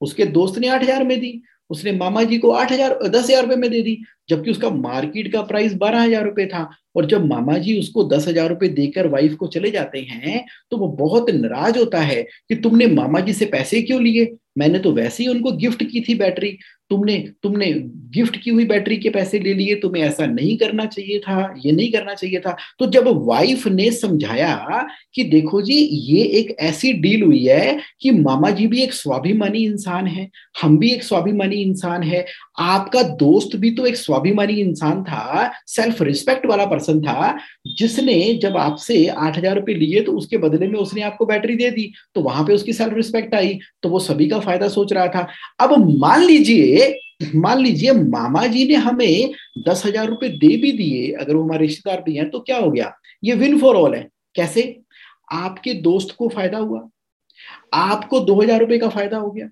उसके 0.01 0.25
दोस्त 0.27 0.59
ने 0.59 0.67
आठ 0.67 0.83
हज़ार 0.83 1.03
में 1.03 1.19
दी। 1.19 1.41
उसने 1.73 1.91
मामा 1.93 2.23
जी 2.23 2.37
को 2.37 2.51
आठ 2.51 2.71
हज़ार, 2.71 2.97
दस 3.03 3.23
हज़ार 3.23 3.43
रुपए 3.43 3.55
में 3.55 3.69
दे 3.71 3.81
दी, 3.81 3.97
जबकि 4.29 4.51
उसका 4.51 4.69
मार्केट 4.69 5.31
का 5.33 5.41
प्राइस 5.43 5.73
बारह 5.75 6.01
हज़ार 6.01 6.23
रुपए 6.25 6.45
था। 6.45 6.69
और 6.95 7.05
जब 7.05 7.25
मामा 7.25 7.57
जी 7.57 7.79
उसको 7.79 8.03
दस 8.09 8.27
हज़ार 8.27 8.49
रुपए 8.49 8.67
देकर 8.69 9.07
वाइफ 9.09 9.35
को 9.35 9.47
चले 9.47 9.71
जाते 9.71 9.99
हैं 10.01 10.45
तो 10.71 10.77
वो 10.77 10.87
बहुत 10.97 11.29
नाराज़ 11.31 11.77
होता 11.79 11.99
है 12.01 12.21
कि 12.23 12.55
तुमने 12.57 12.87
मामा 12.87 13.19
जी 13.19 13.33
से 13.33 13.45
पैसे 13.47 13.81
क्यों 13.81 14.01
लिए? 14.01 14.25
मैंने 14.55 14.79
तो 14.79 14.91
वैसे 14.93 15.23
ही 15.23 15.29
उनको 15.29 15.51
गिफ्ट 15.53 15.83
की 15.83 16.01
थी 16.01 16.15
बैटरी। 16.15 16.57
तुमने 16.89 17.17
तुमने 17.43 17.71
गिफ्ट 18.13 18.35
की 18.37 18.49
हुई 18.49 18.63
बैटरी 18.65 18.95
के 18.97 19.09
पैसे 19.09 19.39
ले 19.39 19.53
लिए, 19.53 19.75
तुम्हें 19.75 20.01
ऐसा 20.03 20.25
नहीं 20.25 20.57
करना 20.57 20.85
चाहिए 20.85 21.19
था, 21.19 21.53
ये 21.65 21.71
नहीं 21.71 21.91
करना 21.91 22.13
चाहिए 22.13 22.39
था। 22.39 22.55
तो 22.79 22.85
जब 22.91 23.07
वाइफ 23.27 23.65
ने 23.67 23.89
समझाया 23.91 24.85
कि 25.15 25.23
देखो 25.23 25.61
जी, 25.61 25.73
ये 25.73 26.23
एक 26.39 26.55
ऐसी 26.61 26.91
डील 26.95 27.23
हुई 27.23 27.43
है 27.45 27.77
कि 28.01 28.11
मामा 28.11 28.49
जी 28.49 28.67
भी 28.67 28.81
एक 28.83 28.93
स्वाभिमानी 28.93 29.63
इंसान 29.65 30.07
है, 30.07 30.29
हम 30.61 30.77
भी 30.77 30.91
एक 30.91 31.03
स्वाभिमानी 31.03 31.55
इंसान 31.55 32.03
है, 32.03 32.25
आपका 32.59 33.01
दोस्त 33.17 33.55
भी 33.55 33.71
तो 33.71 33.85
एक 33.85 33.97
स्वाभिमानी 33.97 34.59
इंसान 34.61 35.03
था 35.03 35.51
सेल्फ 35.67 36.01
रिस्पेक्ट 36.01 36.45
वाला 36.45 36.65
पर्सन 36.65 37.01
था, 37.01 37.37
जिसने 37.77 38.33
जब 38.43 38.57
आपसे 38.57 39.05
आठ 39.07 39.37
हज़ार 39.37 39.55
रुपए 39.55 39.73
लिए 39.73 40.01
तो 40.01 40.11
उसके 40.13 40.37
बदले 40.37 40.67
में 40.67 40.79
उसने 40.79 41.01
आपको 41.01 41.25
बैटरी 41.25 41.55
दे 41.55 41.69
दी 41.71 41.91
तो 42.15 42.21
वहाँ 42.21 42.43
पे 42.45 42.53
उसकी 42.53 42.73
सेल्फ 42.73 42.93
रिस्पेक्ट 42.95 43.35
आई 43.35 43.57
तो 43.83 43.89
वो 43.89 43.99
सभी 44.01 44.29
का 44.29 44.39
फ़ायदा 44.43 44.67
सोच 44.69 44.93
रहा 44.93 45.07
था। 45.07 45.27
अब 45.61 45.73
मान 45.99 46.23
लीजिए 46.23 46.93
मान 47.35 47.59
लीजिए 47.59 47.91
मामा 47.93 48.45
जी 48.47 48.67
ने 48.67 48.75
हमें 48.77 49.33
दस 49.67 49.85
हज़ार 49.85 50.07
रुपए 50.07 50.29
दे 50.29 50.55
भी 50.57 50.71
दिए, 50.71 51.11
अगर 51.11 51.35
वो 51.35 51.43
हमारे 51.43 51.65
रिश्तेदार 51.65 52.01
भी 52.03 52.15
हैं 52.15 52.29
तो 52.29 52.39
क्या 52.39 52.57
हो 52.57 52.71
गया? 52.71 52.93
ये 53.23 53.33
विन 53.35 53.57
फॉर 53.59 53.75
ऑल 53.75 53.95
है। 53.95 54.07
कैसे? 54.35 54.75
आपके 55.31 55.73
दोस्त 55.81 56.15
को 56.17 56.27
फ़ायदा 56.29 56.57
हुआ। 56.57 56.87
आपको 57.75 58.19
दो 58.21 58.41
हज़ार 58.41 58.59
रुपए 58.59 58.77
का 58.77 58.89
फ़ायदा 58.89 59.17
हो 59.17 59.31
गया। 59.31 59.47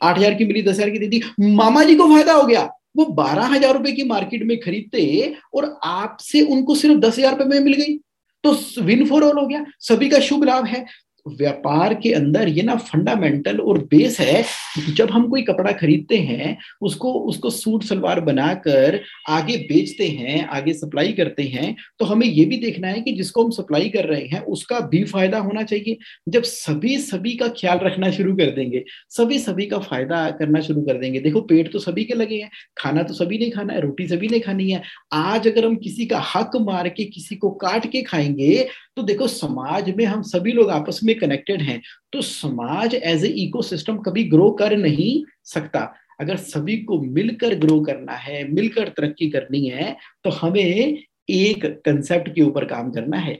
आठ 0.00 0.18
हज़ार 0.18 0.34
की 0.34 0.44
मिली, 0.44 0.62
दस 0.62 0.74
हज़ार 0.74 0.90
की 0.90 0.98
दे 0.98 1.06
दी। 1.06 1.22
मामा 1.40 1.82
जी 1.84 1.94
को 1.96 2.08
फ़ायदा 2.08 2.32
हो 2.32 2.42
गया। 2.44 2.62
वो 2.96 3.04
बारह 3.14 3.46
हज़ार 3.46 3.72
रुपए 3.74 3.92
की 3.92 4.04
मार्केट 4.04 4.42
में 4.42 4.58
खरीदते 4.60 5.34
और 5.54 5.64
आपसे 5.84 6.40
उनको 6.42 6.74
सिर्फ़ 6.74 6.98
दस 6.98 7.18
हज़ार 7.18 7.32
रुपए 7.32 7.44
में 7.44 7.60
मिल 7.60 7.74
गई। 7.74 7.96
तो 8.44 8.82
विन 8.82 9.06
फॉर 9.06 9.24
ऑल 9.24 9.38
हो 9.38 9.46
गया। 9.46 9.64
सभी 9.80 10.08
का 10.08 10.18
शुभ 10.20 10.44
लाभ 10.44 10.66
है। 10.66 10.84
व्यापार 11.26 11.94
के 11.94 12.12
अंदर 12.12 12.48
ये 12.48 12.62
ना 12.62 12.74
फंडामेंटल 12.76 13.58
और 13.58 13.78
बेस 13.90 14.18
है 14.20 14.44
जब 14.88 15.10
हम 15.10 15.28
कोई 15.28 15.42
कपड़ा 15.42 15.72
खरीदते 15.72 16.16
हैं, 16.18 16.56
उसको 16.82 17.12
उसको 17.24 17.50
सूट 17.50 17.84
सलवार 17.84 18.20
बनाकर 18.20 19.00
आगे 19.28 19.56
बेचते 19.58 20.08
हैं, 20.08 20.46
आगे 20.48 20.72
सप्लाई 20.72 21.12
करते 21.12 21.42
हैं 21.44 21.74
तो 21.98 22.04
हमें 22.04 22.26
ये 22.26 22.44
भी 22.44 22.56
देखना 22.56 22.88
है 22.88 23.00
कि 23.00 23.12
जिसको 23.12 23.44
हम 23.44 23.50
सप्लाई 23.50 23.88
कर 23.88 24.04
रहे 24.04 24.26
हैं, 24.26 24.40
उसका 24.40 24.80
भी 24.80 25.02
फ़ायदा 25.04 25.38
होना 25.38 25.62
चाहिए। 25.62 25.96
जब 26.28 26.42
सभी 26.42 26.98
सभी 26.98 27.34
का 27.34 27.48
ख्याल 27.50 27.78
रखना 27.78 28.10
शुरू 28.10 28.34
कर 28.36 28.50
देंगे, 28.50 28.84
सभी 29.10 29.38
सभी 29.38 29.66
का 29.66 29.78
फ़ायदा 29.78 30.28
करना 30.30 30.60
शुरू 30.60 30.82
कर 30.82 30.98
देंगे। 30.98 31.20
देखो, 31.20 31.40
पेट 31.40 31.72
तो 31.72 31.78
सभी 31.78 32.04
के 32.04 32.14
लगे 32.14 32.36
हैं, 32.36 32.50
खाना 32.78 33.02
तो 33.02 33.14
सभी 33.14 33.38
ने 33.38 33.50
खाना 33.50 33.72
है, 33.72 33.80
रोटी 33.80 34.08
सभी 34.08 34.28
ने 34.28 34.38
खानी 34.40 34.70
है। 34.70 34.82
आज 35.12 35.48
अगर 35.48 35.66
हम 35.66 35.76
किसी 35.76 36.06
का 36.06 36.20
हक 36.34 36.56
मार 36.60 36.88
के 36.88 37.04
किसी 37.04 37.36
को 37.36 37.50
काट 37.50 37.90
के 37.92 38.02
खाएँगे 38.02 38.66
तो 38.96 39.02
देखो, 39.02 39.26
समाज 39.28 39.90
में 39.96 40.04
हम 40.04 40.22
सभी 40.24 40.52
लोग 40.52 40.70
आपस 40.70 41.00
में 41.04 41.14
कनेक्टेड 41.18 41.62
हैं 41.62 41.80
तो 42.12 42.20
समाज 42.22 42.94
एज 42.94 43.24
ए 43.24 43.28
इकोसिस्टम 43.44 43.96
कभी 43.98 44.24
ग्रो 44.24 44.50
कर 44.52 44.76
नहीं 44.76 45.22
सकता। 45.44 45.92
अगर 46.20 46.36
सभी 46.38 46.76
को 46.78 47.00
मिलकर 47.00 47.54
ग्रो 47.56 47.80
करना 47.80 48.12
है, 48.14 48.42
मिलकर 48.48 48.88
तरक्की 48.88 49.30
करनी 49.30 49.66
है 49.68 49.96
तो 50.24 50.30
हमें 50.32 51.02
एक 51.30 51.64
कंसेप्ट 51.84 52.34
के 52.34 52.42
ऊपर 52.42 52.64
काम 52.64 52.90
करना 52.92 53.18
है, 53.18 53.38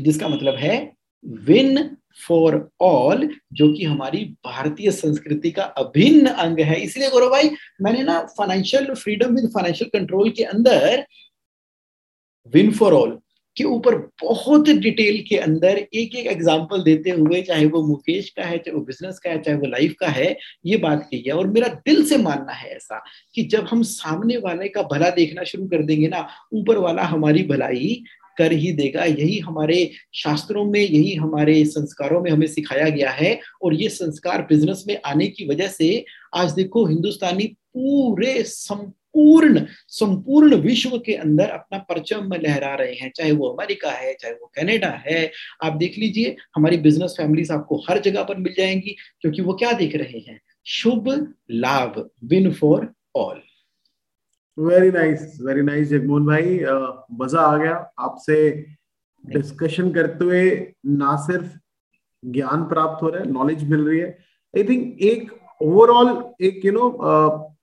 जिसका 0.00 0.28
मतलब 0.28 0.54
है 0.56 0.92
विन 1.24 1.88
फॉर 2.18 2.68
ऑल 2.80 3.28
जो 3.52 3.72
कि 3.72 3.84
हमारी 3.84 4.24
भारतीय 4.44 4.90
संस्कृति 4.92 5.50
का 5.50 5.62
अभिन्न 5.62 6.26
अंग 6.26 6.60
है। 6.60 6.80
इसलिए 6.80 7.10
गौरव 7.10 7.30
भाई, 7.30 7.50
मैंने 7.82 8.02
ना 8.02 8.18
financial 8.38 8.92
freedom 8.94 9.34
with 9.34 9.50
financial 9.54 9.90
control 9.90 10.30
के 10.30 10.44
अंदर 10.44 11.04
विन 12.52 12.70
फॉर 12.72 12.94
ऑल 12.94 13.18
के 13.56 13.64
ऊपर 13.64 13.94
बहुत 14.22 14.68
डिटेल 14.68 15.22
के 15.28 15.36
अंदर 15.36 15.78
एक 15.78 16.14
एक 16.14 16.26
एग्ज़ाम्पल 16.26 16.82
देते 16.82 17.10
हुए, 17.10 17.40
चाहे 17.42 17.66
वो 17.66 17.82
मुकेश 17.86 18.28
का 18.30 18.42
है, 18.42 18.58
चाहे 18.58 18.76
वो 18.76 18.80
बिज़नेस 18.80 19.18
का 19.18 19.30
है, 19.30 19.40
चाहे 19.42 19.56
वो 19.56 19.66
लाइफ 19.66 19.94
का 20.00 20.08
है, 20.08 20.36
ये 20.66 20.76
बात 20.76 21.08
कही 21.10 21.22
है। 21.26 21.32
और 21.32 21.46
मेरा 21.46 21.68
दिल 21.86 22.04
से 22.06 22.16
मानना 22.16 22.52
है 22.52 22.70
ऐसा 22.70 23.02
कि 23.34 23.42
जब 23.42 23.66
हम 23.66 23.82
सामने 23.82 24.36
वाले 24.36 24.68
का 24.68 24.82
भला 24.82 25.10
देखना 25.10 25.44
शुरू 25.44 25.66
कर 25.66 25.82
देंगे 25.82 26.08
ना, 26.08 26.26
ऊपर 26.54 26.78
वाला 26.78 27.02
हमारी 27.02 27.42
भलाई 27.42 28.02
कर 28.38 28.52
ही 28.52 28.72
देगा। 28.72 29.04
यही 29.04 29.38
हमारे 29.38 29.90
शास्त्रों 30.14 30.64
में, 30.64 30.80
यही 30.80 31.14
हमारे 31.14 31.64
संस्कारों 31.64 32.20
में 32.22 32.30
हमें 32.30 32.46
सिखाया 32.46 32.88
गया 32.88 33.10
है। 33.10 33.38
और 33.62 33.74
ये 33.74 33.88
संस्कार 33.88 34.42
बिज़नेस 34.42 34.84
में 34.88 34.98
आने 35.06 35.26
की 35.26 35.46
वजह 35.46 35.68
से 35.68 36.04
आज 36.34 36.52
देखो, 36.52 36.86
हिंदुस्तानी 36.86 37.46
पूरे 37.46 38.42
संपूर्ण 39.16 39.60
संपूर्ण 39.88 40.54
विश्व 40.56 40.96
के 40.98 41.12
अंदर 41.14 41.50
अपना 41.50 41.78
परचम 41.88 42.32
लहरा 42.34 42.74
रहे 42.74 42.94
हैं, 42.94 43.10
चाहे 43.16 43.30
वो 43.32 43.48
अमेरिका 43.48 43.90
है, 43.90 44.12
चाहे 44.14 44.34
वो 44.34 44.50
कनाडा 44.56 44.90
है। 45.06 45.30
आप 45.64 45.72
देख 45.72 45.98
लीजिए, 45.98 46.36
हमारी 46.56 46.76
बिज़नेस 46.76 47.14
फैमिलीज़ 47.18 47.52
आपको 47.52 47.76
हर 47.88 48.00
जगह 48.00 48.22
पर 48.22 48.36
मिल 48.38 48.54
जाएँगी, 48.58 48.96
क्योंकि 49.20 49.42
वो 49.42 49.54
क्या 49.54 49.72
देख 49.72 49.96
रहे 49.96 50.18
हैं? 50.20 50.40
शुभ 50.66 51.08
लाभ 51.50 51.98
win 52.24 52.52
for 52.52 52.88
all 53.16 53.40
very 54.58 54.90
nice 54.90 55.38
very 55.42 55.62
nice 55.62 55.88
Jagmohan 55.88 56.26
भाई। 56.26 56.60
मज़ा 57.20 57.40
आ 57.40 57.56
गया 57.56 57.74
आपसे 57.98 58.36
डिस्कशन 59.24 59.92
करते 59.92 60.24
हुए। 60.24 60.50
ना 60.86 61.16
सिर्फ़ 61.26 61.58
ज्ञान 62.22 62.64
प्राप्त 62.68 63.02
हो 63.02 63.08
रहा 63.08 63.22
है 63.22 63.32
नॉलेज 63.32 63.68
मिल 63.70 63.80
रही 63.80 63.98
है। 63.98 64.16
आई 64.54 64.64
थिंक 64.64 65.02
एक 65.02 65.32
ओवरऑल 65.60 66.08
एक 66.46 66.64
यू 66.64 66.72
नो 66.72 66.88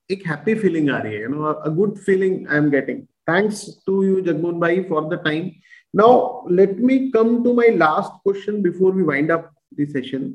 एक 0.10 0.26
हैप्पी 0.28 0.56
फीलिंग 0.56 0.90
आ 0.90 0.98
रही 0.98 1.14
है 1.14 1.22
you 1.22 1.28
know 1.30 1.44
a 1.44 1.70
good 1.76 1.98
feeling 1.98 2.48
I 2.48 2.58
am 2.58 2.70
getting 2.70 3.02
thanks 3.30 3.66
to 3.86 4.04
you 4.04 4.20
Jagmohan 4.22 4.60
भाई 4.60 4.82
for 4.90 5.04
the 5.08 5.20
time 5.24 5.50
now 5.94 6.50
let 6.52 6.80
me 6.82 6.98
come 7.12 7.44
to 7.44 7.54
my 7.54 7.70
last 7.78 8.22
question 8.24 8.62
before 8.62 8.94
we 8.96 9.04
wind 9.04 9.32
up 9.32 9.52
the 9.80 9.88
session 9.90 10.30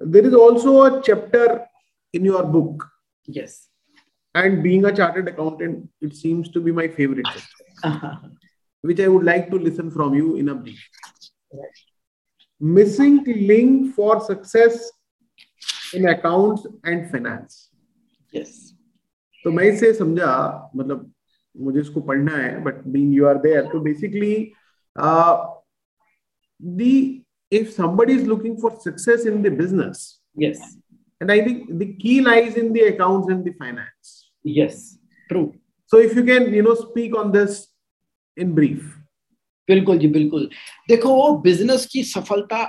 there 0.00 0.26
is 0.26 0.34
also 0.36 0.76
a 0.78 1.00
chapter 1.00 1.58
in 2.14 2.26
your 2.26 2.44
book 2.56 2.84
yes 3.28 3.58
and 4.34 4.60
being 4.62 4.84
a 4.84 4.90
chartered 4.92 5.28
accountant 5.28 5.88
it 6.02 6.12
seems 6.14 6.52
to 6.54 6.60
be 6.60 6.72
my 6.72 6.88
favourite 6.98 7.26
chapter 7.28 8.28
which 8.84 9.00
I 9.00 9.06
would 9.06 9.24
like 9.24 9.46
to 9.50 9.58
listen 9.58 9.90
from 9.90 10.14
you 10.14 10.36
in 10.36 10.48
a 10.48 10.54
brief 10.54 10.78
missing 12.60 13.28
link 13.28 13.92
for 13.94 14.20
success 14.24 14.90
in 15.94 16.08
accounts 16.08 16.66
and 16.86 17.10
finance 17.10 17.69
yes 18.34 18.58
तो 19.44 19.50
मैं 19.50 19.64
इसे 19.64 19.92
समझा 19.94 20.32
मतलब 20.76 21.12
मुझे 21.54 21.80
इसको 21.80 22.00
पढ़ना 22.00 22.36
है 22.36 22.62
but 22.64 22.82
being 22.86 23.14
you 23.14 23.26
are 23.26 23.38
there 23.38 23.68
तो 23.72 23.80
basically 23.80 24.34
the 26.60 27.22
if 27.50 27.72
somebody 27.72 28.12
is 28.12 28.26
looking 28.26 28.56
for 28.60 28.70
success 28.80 29.24
in 29.24 29.42
the 29.42 29.50
business 29.50 30.20
yes 30.36 30.58
and 31.20 31.32
i 31.32 31.40
think 31.44 31.70
the 31.78 31.86
key 31.94 32.20
lies 32.20 32.54
in 32.54 32.72
the 32.72 32.82
accounts 32.88 33.30
and 33.34 33.44
the 33.44 33.52
finance 33.52 34.10
yes 34.44 34.98
true 35.30 35.46
so 35.92 35.98
if 35.98 36.14
you 36.14 36.24
can 36.24 36.52
you 36.52 36.62
know 36.62 36.74
speak 36.74 37.16
on 37.16 37.32
this 37.32 37.68
in 38.36 38.54
brief 38.54 38.96
बिल्कुल 39.68 39.98
जी 39.98 40.08
बिल्कुल 40.08 40.48
देखो 40.88 41.10
business 41.42 41.84
की 41.86 42.02
सफलता 42.04 42.62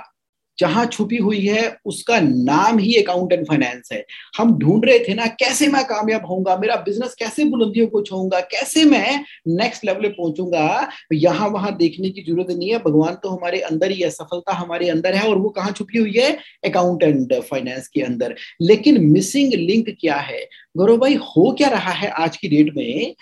जहाँ 0.58 0.84
छुपी 0.86 1.16
हुई 1.16 1.40
है, 1.40 1.76
उसका 1.86 2.18
नाम 2.20 2.78
ही 2.78 2.94
अकाउंट 2.94 3.32
एंड 3.32 3.46
फाइनेंस 3.46 3.88
है। 3.92 4.04
हम 4.38 4.52
ढूंढ 4.58 4.84
रहे 4.84 4.98
थे 4.98 5.14
ना, 5.14 5.26
कैसे 5.26 5.68
मैं 5.68 5.84
कामयाब 5.84 6.26
होऊँगा, 6.26 6.56
मेरा 6.56 6.76
बिज़नेस 6.76 7.14
कैसे 7.14 7.44
बुलंदियों 7.44 7.86
को 7.86 8.02
छूँगा 8.02 8.40
कैसे 8.40 8.84
मैं 8.84 9.24
नेक्स्ट 9.48 9.84
लेवल 9.84 10.08
पहुंचूँगा, 10.08 10.88
यहाँ 11.12 11.48
वहाँ 11.48 11.76
देखने 11.76 12.10
की 12.10 12.22
ज़रूरत 12.22 12.50
नहीं 12.50 12.70
है। 12.70 12.78
भगवान 12.78 13.14
तो 13.14 13.28
हमारे 13.28 13.60
अंदर 13.60 13.90
ही 13.90 14.00
है, 14.00 14.10
सफलता 14.10 14.52
हमारे 14.52 14.88
अंदर 14.88 15.14
है, 15.14 15.28
और 15.28 15.38
वो 15.38 15.48
कहाँ 15.48 15.72
छुपी 15.72 15.98
हुई 15.98 16.12
है? 16.12 16.30
अकाउंट 16.64 17.02
एंड 17.02 17.34
फाइनेंस 17.42 17.88
के 17.88 18.00
अंदर। 18.00 18.34
लेकिन 18.62 19.04
मिसिंग 19.04 19.52
लिंक 19.52 19.96
क्या 20.00 20.16
है? 20.16 20.46
गौरव 20.76 20.96
भाई, 20.96 21.14
हो 21.14 21.50
क्या 21.52 21.68
रहा 21.68 21.92
है 21.92 22.08
आज 22.10 22.36
की 22.36 22.48
डेट 22.48 22.74
में? 22.76 23.14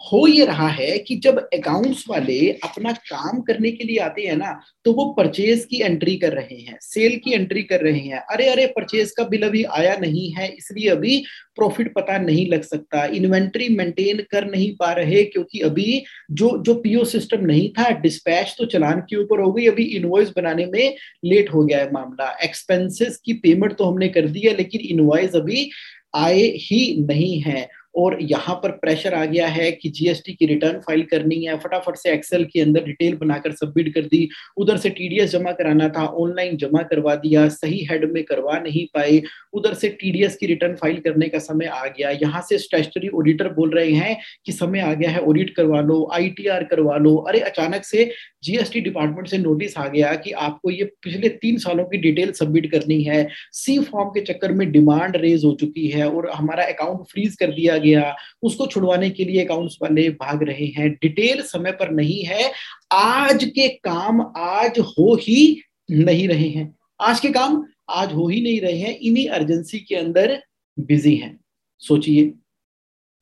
हो 0.00 0.26
ये 0.26 0.44
रहा 0.44 0.68
है 0.68 0.98
कि 0.98 1.14
जब 1.16 1.38
अकाउंट्स 1.54 2.04
वाले 2.08 2.38
अपना 2.64 2.92
काम 2.92 3.40
करने 3.42 3.70
के 3.70 3.84
लिए 3.84 3.98
आते 3.98 4.22
हैं 4.22 4.36
ना 4.36 4.50
तो 4.84 4.92
वो 4.92 5.04
परचेज 5.12 5.64
की 5.64 5.80
एंट्री 5.82 6.16
कर 6.16 6.32
रहे 6.32 6.56
हैं 6.56 6.76
सेल 6.82 7.16
की 7.24 7.32
एंट्री 7.32 7.62
कर 7.62 7.80
रहे 7.80 8.00
हैं। 8.00 8.18
अरे 8.30 8.48
अरे 8.48 8.66
परचेज 8.66 9.10
का 9.10 9.24
बिल 9.24 9.42
अभी 9.42 9.62
आया 9.64 9.96
नहीं 9.96 10.30
है, 10.32 10.48
इसलिए 10.48 10.88
अभी 10.90 11.18
प्रॉफिट 11.56 11.92
पता 11.94 12.18
नहीं 12.18 12.46
लग 12.48 12.62
सकता 12.64 13.04
इन्वेंट्री 13.06 13.68
मेंटेन 13.68 14.18
कर 14.30 14.50
नहीं 14.50 14.70
पा 14.76 14.92
रहे, 14.92 15.22
क्योंकि 15.24 15.60
अभी 15.60 16.02
जो 16.32 16.56
जो 16.62 16.74
पीओ 16.76 17.04
सिस्टम 17.06 17.44
नहीं 17.46 17.68
था 17.70 17.88
डिस्पैच 18.00 18.54
तो 18.58 18.66
चलान 18.66 19.00
के 19.00 19.16
ऊपर 19.16 19.40
हो 19.40 19.52
गई, 19.52 19.66
अभी 19.66 19.84
इनवॉइस 19.96 20.32
बनाने 20.36 20.66
में 20.66 20.94
लेट 21.24 21.52
हो 21.54 21.64
गया 21.64 21.78
है 21.78 21.90
मामला। 21.92 22.30
एक्सपेंसेस 22.44 23.20
की 23.24 23.32
पेमेंट 23.34 23.76
तो 23.76 23.84
हमने 23.84 24.08
कर 24.08 24.28
दी 24.28 24.40
है, 24.40 24.56
लेकिन 24.56 24.80
इनवॉइस 24.82 25.34
अभी 25.36 25.68
आए 26.16 26.42
ही 26.60 26.80
नहीं 27.00 27.40
है। 27.40 27.68
और 27.96 28.18
यहाँ 28.20 28.54
पर 28.54 28.70
प्रेशर 28.70 29.14
आ 29.14 29.24
गया 29.24 29.46
है 29.46 29.70
कि 29.72 29.88
जीएसटी 29.88 30.32
की 30.32 30.46
रिटर्न 30.46 30.78
फ़ाइल 30.78 31.02
करनी 31.02 31.44
है। 31.44 31.56
फटाफट 31.58 31.96
से 31.96 32.12
एक्सेल 32.12 32.44
के 32.44 32.60
अंदर 32.60 32.84
डिटेल 32.84 33.14
बनाकर 33.16 33.52
सबमिट 33.52 33.94
कर 33.94 34.00
दी। 34.00 34.28
उधर 34.56 34.76
से 34.76 34.90
टीडीएस 34.90 35.30
जमा 35.30 35.52
कराना 35.52 35.88
था 35.88 36.06
ऑनलाइन 36.06 36.56
जमा 36.56 36.82
करवा 36.82 37.14
दिया। 37.14 37.48
सही 37.48 37.84
हेड 37.84 38.12
में 38.12 38.24
करवा 38.24 38.58
नहीं 38.58 38.86
पाए। 38.94 39.22
उधर 39.52 39.74
से 39.74 39.88
टीडीएस 39.88 40.36
की 40.36 40.46
रिटर्न 40.46 40.74
फ़ाइल 40.74 40.96
करने 40.96 41.28
का 41.28 41.38
समय 41.38 41.66
आ 41.66 41.84
गया। 41.86 42.10
यहाँ 42.10 42.42
से 42.42 42.58
स्टेचुरी 42.58 43.08
ऑडिटर 43.08 43.48
बोल 43.48 43.70
रहे 43.70 43.92
हैं 43.92 44.16
कि 44.46 44.52
समय 44.52 44.80
आ 44.80 44.92
गया 44.94 45.10
है 45.10 45.20
ऑडिट 45.20 45.54
करवा 45.56 45.80
लो 45.80 46.08
आईटीआर 46.12 46.64
करवा 46.64 46.96
लो। 46.96 47.16
अरे, 47.16 47.40
अचानक 47.40 47.84
से 47.84 48.10
जीएसटी 48.44 48.80
डिपार्टमेंट 48.80 49.28
से 49.28 49.38
नोटिस 49.38 49.78
आ 49.78 49.86
गया 49.88 50.14
कि 50.14 50.30
आपको 50.30 50.70
ये 50.70 50.84
पिछले 51.02 51.28
तीन 51.28 51.56
सालों 51.58 51.84
की 51.84 51.98
डिटेल 51.98 52.32
सबमिट 52.32 52.70
करनी 52.70 53.02
है। 53.02 53.28
सी 53.52 53.78
फॉर्म 53.78 54.08
के 54.08 54.20
चक्कर 54.20 54.52
में 54.52 54.70
डिमांड 54.72 55.16
रेज 55.16 55.44
हो 55.44 55.52
चुकी 55.52 55.86
है 55.86 56.08
और 56.10 56.30
हमारा 56.30 56.64
अकाउंट 56.64 57.06
फ्रीज 57.06 57.36
कर 57.36 57.46
दिया 57.46 57.76
गया। 57.76 57.84
उसको 57.94 58.66
छुड़वाने 58.66 59.10
के 59.10 59.24
लिए 59.24 59.44
अकाउंट्स 59.44 59.76
वाले 59.82 60.08
भाग 60.10 60.42
रहे 60.42 60.66
हैं। 60.66 60.90
डिटेल 60.92 61.42
समय 61.42 61.72
पर 61.72 61.90
नहीं 61.90 62.22
है। 62.24 62.50
आज 62.92 63.44
के 63.44 63.68
काम 63.68 64.20
आज 64.36 64.78
हो 64.78 65.14
ही 65.14 65.62
नहीं 65.90 66.28
रहे 66.28 66.48
हैं। 66.48 66.74
आज 67.00 67.20
के 67.20 67.30
काम 67.30 67.64
आज 67.90 68.12
हो 68.12 68.28
ही 68.28 68.40
नहीं 68.40 68.60
रहे 68.60 68.78
हैं। 68.78 68.96
इन्हीं 68.98 69.28
अर्जेंसी 69.28 69.78
के 69.78 69.94
अंदर 69.94 70.40
बिज़ी 70.78 71.14
हैं। 71.16 71.38
सोचिए 71.82 72.32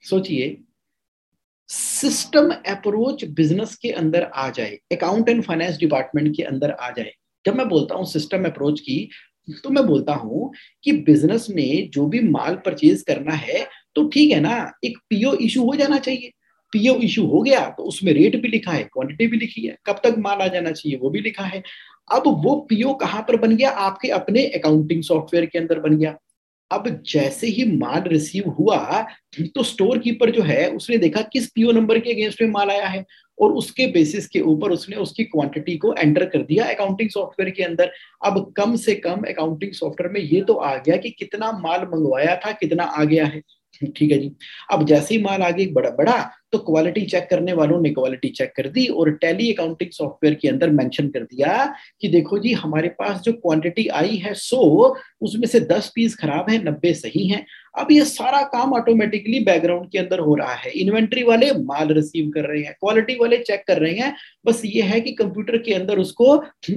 सोचिए। 0.05 0.57
सिस्टम 1.69 2.51
अप्रोच 2.69 3.25
बिज़नेस 3.25 3.75
के 3.77 3.91
अंदर 3.91 4.23
आ 4.25 4.49
जाए। 4.51 4.79
अकाउंट 4.93 5.29
एंड 5.29 5.43
फाइनेंस 5.43 5.77
डिपार्टमेंट 5.79 6.35
के 6.37 6.43
अंदर 6.43 6.71
आ 6.71 6.91
जाए। 6.91 7.13
जब 7.47 7.57
मैं 7.57 7.69
बोलता 7.69 7.95
हूँ 7.95 8.07
सिस्टम 8.07 8.45
अप्रोच 8.45 8.81
की 8.81 9.09
तो 9.65 9.71
मैं 9.71 9.85
बोलता 9.87 10.15
हूँ 10.15 10.53
कि 10.85 10.93
बिज़नेस 11.03 11.47
में 11.51 11.91
जो 11.91 12.07
भी 12.07 12.21
माल 12.21 12.55
परचेज 12.57 13.03
करना 13.03 13.33
है 13.33 13.67
तो 13.97 14.09
ठीक 14.09 14.31
है 14.31 14.41
ना, 14.41 14.73
एक 14.85 14.99
पीओ 15.11 15.35
इशू 15.37 15.65
हो 15.65 15.75
जाना 15.77 15.99
चाहिए। 15.99 16.31
पीओ 16.73 16.95
इशू 17.01 17.27
हो 17.27 17.41
गया 17.43 17.61
तो 17.71 17.83
उसमें 17.85 18.13
रेट 18.13 18.41
भी 18.43 18.49
लिखा 18.49 18.73
है 18.73 18.83
क्वांटिटी 18.85 19.27
भी 19.27 19.37
लिखी 19.37 19.67
है, 19.67 19.77
कब 19.87 20.01
तक 20.05 20.15
माल 20.19 20.39
आ 20.39 20.47
जाना 20.49 20.71
चाहिए 20.73 20.99
वो 20.99 21.11
भी 21.11 21.21
लिखा 21.21 21.45
है। 21.45 21.63
अब 22.09 22.23
वो 22.45 22.55
पीओ 22.69 22.95
कहाँ 22.97 23.23
पर 23.29 23.37
बन 23.39 23.57
गया? 23.57 23.71
आपके 23.71 24.09
अपने 24.13 24.47
अकाउंटिंग 24.49 25.03
सॉफ्टवेयर 25.03 25.47
के 25.47 25.59
अंदर 25.59 25.81
बन 25.81 25.97
गया। 25.97 26.17
अब 26.71 26.89
जैसे 27.07 27.47
ही 27.47 27.65
माल 27.73 28.03
रिसीव 28.03 28.49
हुआ 28.51 29.03
तो 29.47 29.63
स्टोर 29.63 29.99
कीपर 29.99 30.31
जो 30.31 30.43
है, 30.43 30.67
उसने 30.69 30.97
देखा 30.99 31.21
किस 31.33 31.47
पीओ 31.49 31.73
नंबर 31.73 31.99
के 31.99 32.13
अगेंस्ट 32.13 32.43
में 32.43 32.49
माल 32.51 32.71
आया 32.71 32.87
है 32.87 33.05
और 33.39 33.53
उसके 33.53 33.87
बेसिस 33.93 34.27
के 34.29 34.41
ऊपर 34.43 34.71
उसने 34.73 34.97
उसकी 34.97 35.25
क्वांटिटी 35.25 35.77
को 35.77 35.95
एंटर 35.95 36.25
कर 36.27 36.43
दिया 36.43 36.65
अकाउंटिंग 36.67 37.11
सॉफ्टवेयर 37.11 37.51
के 37.51 37.63
अंदर। 37.63 37.91
अब 38.25 38.53
कम 38.57 38.77
से 38.77 38.95
कम 38.97 39.23
अकाउंटिंग 39.29 39.73
सॉफ्टवेयर 39.73 40.13
में 40.13 40.21
ये 40.23 40.41
तो 40.43 40.55
आ 40.55 40.75
गया 40.77 40.97
कि 40.97 41.11
कितना 41.11 41.53
माल 41.55 41.81
मंगवाया 41.85 42.37
था, 42.37 42.53
कितना 42.53 42.85
आ 42.85 43.05
गया 43.05 43.27
है। 43.27 43.43
ठीक 43.87 44.11
है 44.13 44.19
जी। 44.19 44.31
अब 44.73 44.85
जैसे 44.87 45.15
ही 45.15 45.23
माल 45.23 45.43
आगे 45.43 45.67
बड़ा 45.73 45.91
बड़ा 45.93 46.23
तो 46.53 46.59
क्वालिटी 46.59 47.01
चेक 47.03 47.27
करने 47.31 47.53
वालों 47.53 47.81
ने 47.81 47.91
क्वालिटी 47.91 48.29
चेक 48.29 48.53
कर 48.57 48.69
दी 48.69 48.87
और 48.89 49.11
टैली 49.13 49.53
अकाउंटिंग 49.53 49.91
सॉफ्टवेयर 49.91 50.35
के 50.35 50.49
अंदर 50.49 50.71
मेंशन 50.71 51.09
कर 51.09 51.23
दिया 51.23 51.75
कि 52.01 52.09
देखो 52.09 52.39
जी, 52.39 52.53
हमारे 52.53 52.89
पास 52.91 53.21
जो 53.21 53.33
क्वांटिटी 53.33 53.87
आई 53.89 54.17
है 54.17 54.35
सो, 54.35 54.97
उसमें 55.21 55.47
से 55.47 55.61
दस 55.63 55.91
पीस 55.95 56.15
खराब 56.17 56.51
है, 56.51 56.63
नब्बे 56.65 56.93
सही 56.95 57.27
है। 57.29 57.45
अब 57.79 57.91
ये 57.93 58.05
सारा 58.05 58.43
काम 58.49 58.73
ऑटोमेटिकली 58.73 59.41
बैकग्राउंड 59.41 59.91
के 59.91 59.99
अंदर 59.99 60.19
हो 60.19 60.35
रहा 60.35 60.55
है। 60.55 60.71
इन्वेंट्री 60.73 61.23
वाले 61.23 61.51
माल 61.55 61.93
रिसीव 61.93 62.31
कर 62.31 62.49
रहे 62.49 62.63
हैं 62.63 62.75
क्वालिटी 62.81 63.17
वाले 63.21 63.37
चेक 63.39 63.65
कर 63.69 63.79
रहे 63.79 63.95
हैं। 63.95 64.15
बस 64.47 64.63
ये 64.65 64.83
है 64.83 65.01
कि 65.01 65.13
कंप्यूटर 65.15 65.59
के 65.59 65.75
अंदर 65.75 65.99
उसको 65.99 66.31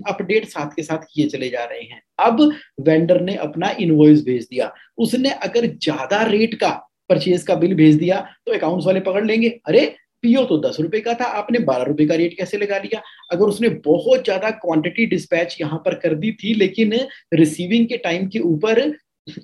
अपडेट 0.08 0.46
साथ 0.46 0.76
के 0.76 0.84
साथ 0.84 1.06
किए 1.14 1.28
चले 1.28 1.50
जा 1.50 1.64
रहे 1.64 1.82
हैं। 1.82 2.02
अब 2.20 2.42
वेंडर 2.82 3.22
ने 3.22 3.36
अपना 3.38 3.70
इनवॉइस 3.80 4.26
भेज 4.26 4.44
दिया। 4.44 4.74
उसने 4.98 5.30
अगर 5.30 5.66
ज़्यादा 5.68 6.24
रेट 6.24 6.56
का 6.56 6.70
परचेज 7.10 7.44
का 7.44 7.56
बिल 7.56 7.74
भेज 7.76 7.96
दिया 7.96 8.20
तो 8.46 8.54
अकाउंट्स 8.54 8.86
वाले 8.88 9.00
पकड़ 9.02 9.26
लेंगे। 9.26 9.50
अरे 9.68 9.86
पीओ 10.24 10.44
तो 10.46 10.58
दस 10.60 10.78
रुपए 10.80 11.00
का 11.00 11.14
था, 11.14 11.24
आपने 11.24 11.60
बारह 11.62 11.84
रुपए 11.84 12.06
का 12.06 12.16
रेट 12.16 12.38
कैसे 12.38 12.58
लगा 12.58 12.78
लिया? 12.78 13.02
अगर 13.32 13.46
उसने 13.46 13.70
बहुत 13.86 14.24
ज़्यादा 14.24 14.50
क्वांटिटी 14.54 15.06
डिस्पैच 15.06 15.58
यहाँ 15.62 15.82
पर 15.86 15.96
कर 15.96 16.16
दी 16.16 16.32
थी, 16.34 16.54
लेकिन 16.54 16.94
रिसीविंग 17.34 17.88
के 17.88 17.98
टाइम 18.00 18.28
के 18.28 18.40
ऊपर 18.42 18.92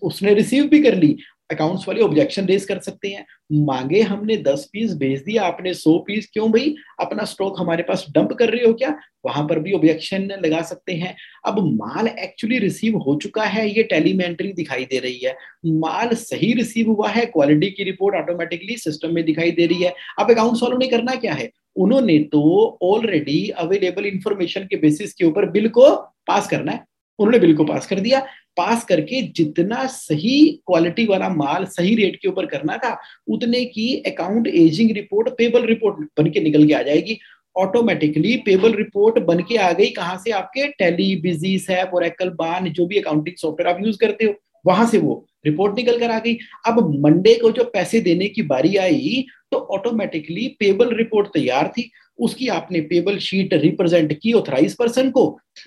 उसने 0.04 0.34
रिसीव 0.34 0.68
भी 0.68 0.82
कर 0.84 0.96
ली 0.96 1.16
अकाउंट्स 1.54 1.88
वाले 1.88 2.02
ऑब्जेक्शन 2.02 2.46
रेज 2.46 2.66
कर 2.66 2.80
सकते 2.80 3.08
हैं। 3.08 3.26
मांगे 3.52 4.02
हमने 4.02 4.38
दस 4.38 4.68
पीस 4.74 4.94
भेज 4.96 5.24
दिया 5.24 5.44
आपने 5.44 5.74
सौ 5.74 5.98
पीस 5.98 6.30
क्यों 6.34 6.52
भाई? 6.52 6.76
अपना 7.00 7.24
स्टॉक 7.24 7.60
हमारे 7.60 7.84
पास 7.84 8.06
डंप 8.12 8.34
कर 8.34 8.50
रहे 8.50 8.66
हो 8.66 8.74
क्या? 8.74 8.96
वहाँ 9.26 9.48
पर 9.48 9.60
भी 9.60 9.74
ऑब्जेक्शन 9.74 10.30
लगा 10.46 10.62
सकते 10.62 10.94
हैं। 10.94 11.16
अब 11.46 11.60
माल 11.74 12.08
एक्चुअली 12.08 12.58
रिसीव 12.60 12.98
हो 12.98 13.16
चुका 13.16 13.44
है, 13.44 13.68
ये 13.70 13.84
टेलीमेंट्री 13.84 14.54
दिखाई 14.54 14.86
दे 14.86 15.00
रही 15.00 15.20
है। 15.24 15.36
माल 15.66 16.14
सही 16.16 16.54
रिसीव 16.54 16.92
हुआ 16.92 17.10
है 17.10 17.26
क्वालिटी 17.26 17.70
की 17.70 17.84
रिपोर्ट 17.84 18.16
ऑटोमेटिकली 18.16 18.78
सिस्टम 18.78 19.14
में 19.14 19.24
दिखाई 19.26 19.52
दे 19.52 19.66
रही 19.66 19.84
है। 19.84 19.94
अब 20.20 20.32
अकाउंट्स 20.32 20.64
वालों 20.64 20.78
ने 20.78 20.88
करना 20.88 21.16
क्या 21.16 21.34
है? 21.34 21.52
उन्होंने 21.76 22.18
तो 22.20 22.78
ऑलरेडी 22.82 23.50
अवेलेबल 23.50 24.06
इंफॉर्मेशन 24.06 24.62
के 24.62 24.76
बेसिस 24.76 25.14
के 25.14 25.26
ऊपर 25.26 25.50
बिल 25.50 25.68
को 25.70 25.90
पास 26.28 26.48
करना 26.48 26.72
है। 26.72 26.93
उन्होंने 27.20 27.40
बिल 27.40 27.56
को 27.56 27.64
पास 27.64 27.88
कर 27.88 28.00
दिया। 28.00 28.20
पास 28.58 28.84
करके 28.86 29.22
जितना 29.36 29.86
सही 29.88 30.40
क्वालिटी 30.66 31.06
वाला 31.06 31.30
माल 31.30 31.66
सही 31.68 31.96
रेट 31.96 32.16
के 32.16 32.28
ऊपर 32.28 32.46
करना 32.46 32.78
था, 32.78 32.98
उतने 33.28 33.64
की 33.66 33.94
account 34.08 34.48
ageing 34.48 34.92
report 34.92 35.30
payable 35.30 35.66
report 35.66 36.08
बन 36.20 36.30
के 36.30 36.40
निकल 36.40 36.68
के 36.68 36.74
आ 36.74 36.82
जाएगी। 36.82 37.18
ऑटोमेटिकली 37.56 38.36
पेबल 38.38 38.74
रिपोर्ट 38.74 39.20
बन 39.26 39.40
के 39.40 39.58
आ 39.58 39.72
गई 39.72 39.90
कहाँ 39.92 40.18
से? 40.18 40.32
आपके 40.32 40.68
टेली 40.70 41.16
बिज़ी 41.22 41.58
सैप 41.60 41.92
और 41.94 42.04
एकल 42.06 42.30
बान 42.36 42.70
जो 42.70 42.86
भी 42.88 43.00
अकाउंटिंग 43.00 43.36
सॉफ्टवेयर 43.38 43.76
आप 43.76 43.86
यूज़ 43.86 43.98
करते 43.98 44.26
हो, 44.26 44.34
वहाँ 44.66 44.88
से 44.88 44.98
वो 44.98 45.26
रिपोर्ट 45.46 45.76
निकल 45.76 46.00
कर 46.00 46.12
आ 46.12 46.20
गई। 46.20 46.38
अब 46.68 46.80
मंडे 47.06 47.34
को 47.36 47.52
जो 47.52 47.64
पैसे 47.64 48.00
देने 48.02 48.28
की 48.28 48.42
बारी 48.44 48.76
आई 48.78 49.26
तो 49.52 49.58
ऑटोमेटिकली 49.72 50.48
पेबल 50.60 50.96
रिपोर्ट 50.96 51.28
तैयार 51.34 51.68
थी। 51.68 51.90
उसकी 52.20 52.48
आपने 52.48 52.80
पेबल 52.82 53.18
शीट 53.20 53.54
रिप्रेजेंट 53.54 54.14
की 54.14 54.34
ऑथराइज 54.34 54.76
पर्सन 54.76 55.10
को। 55.12 55.26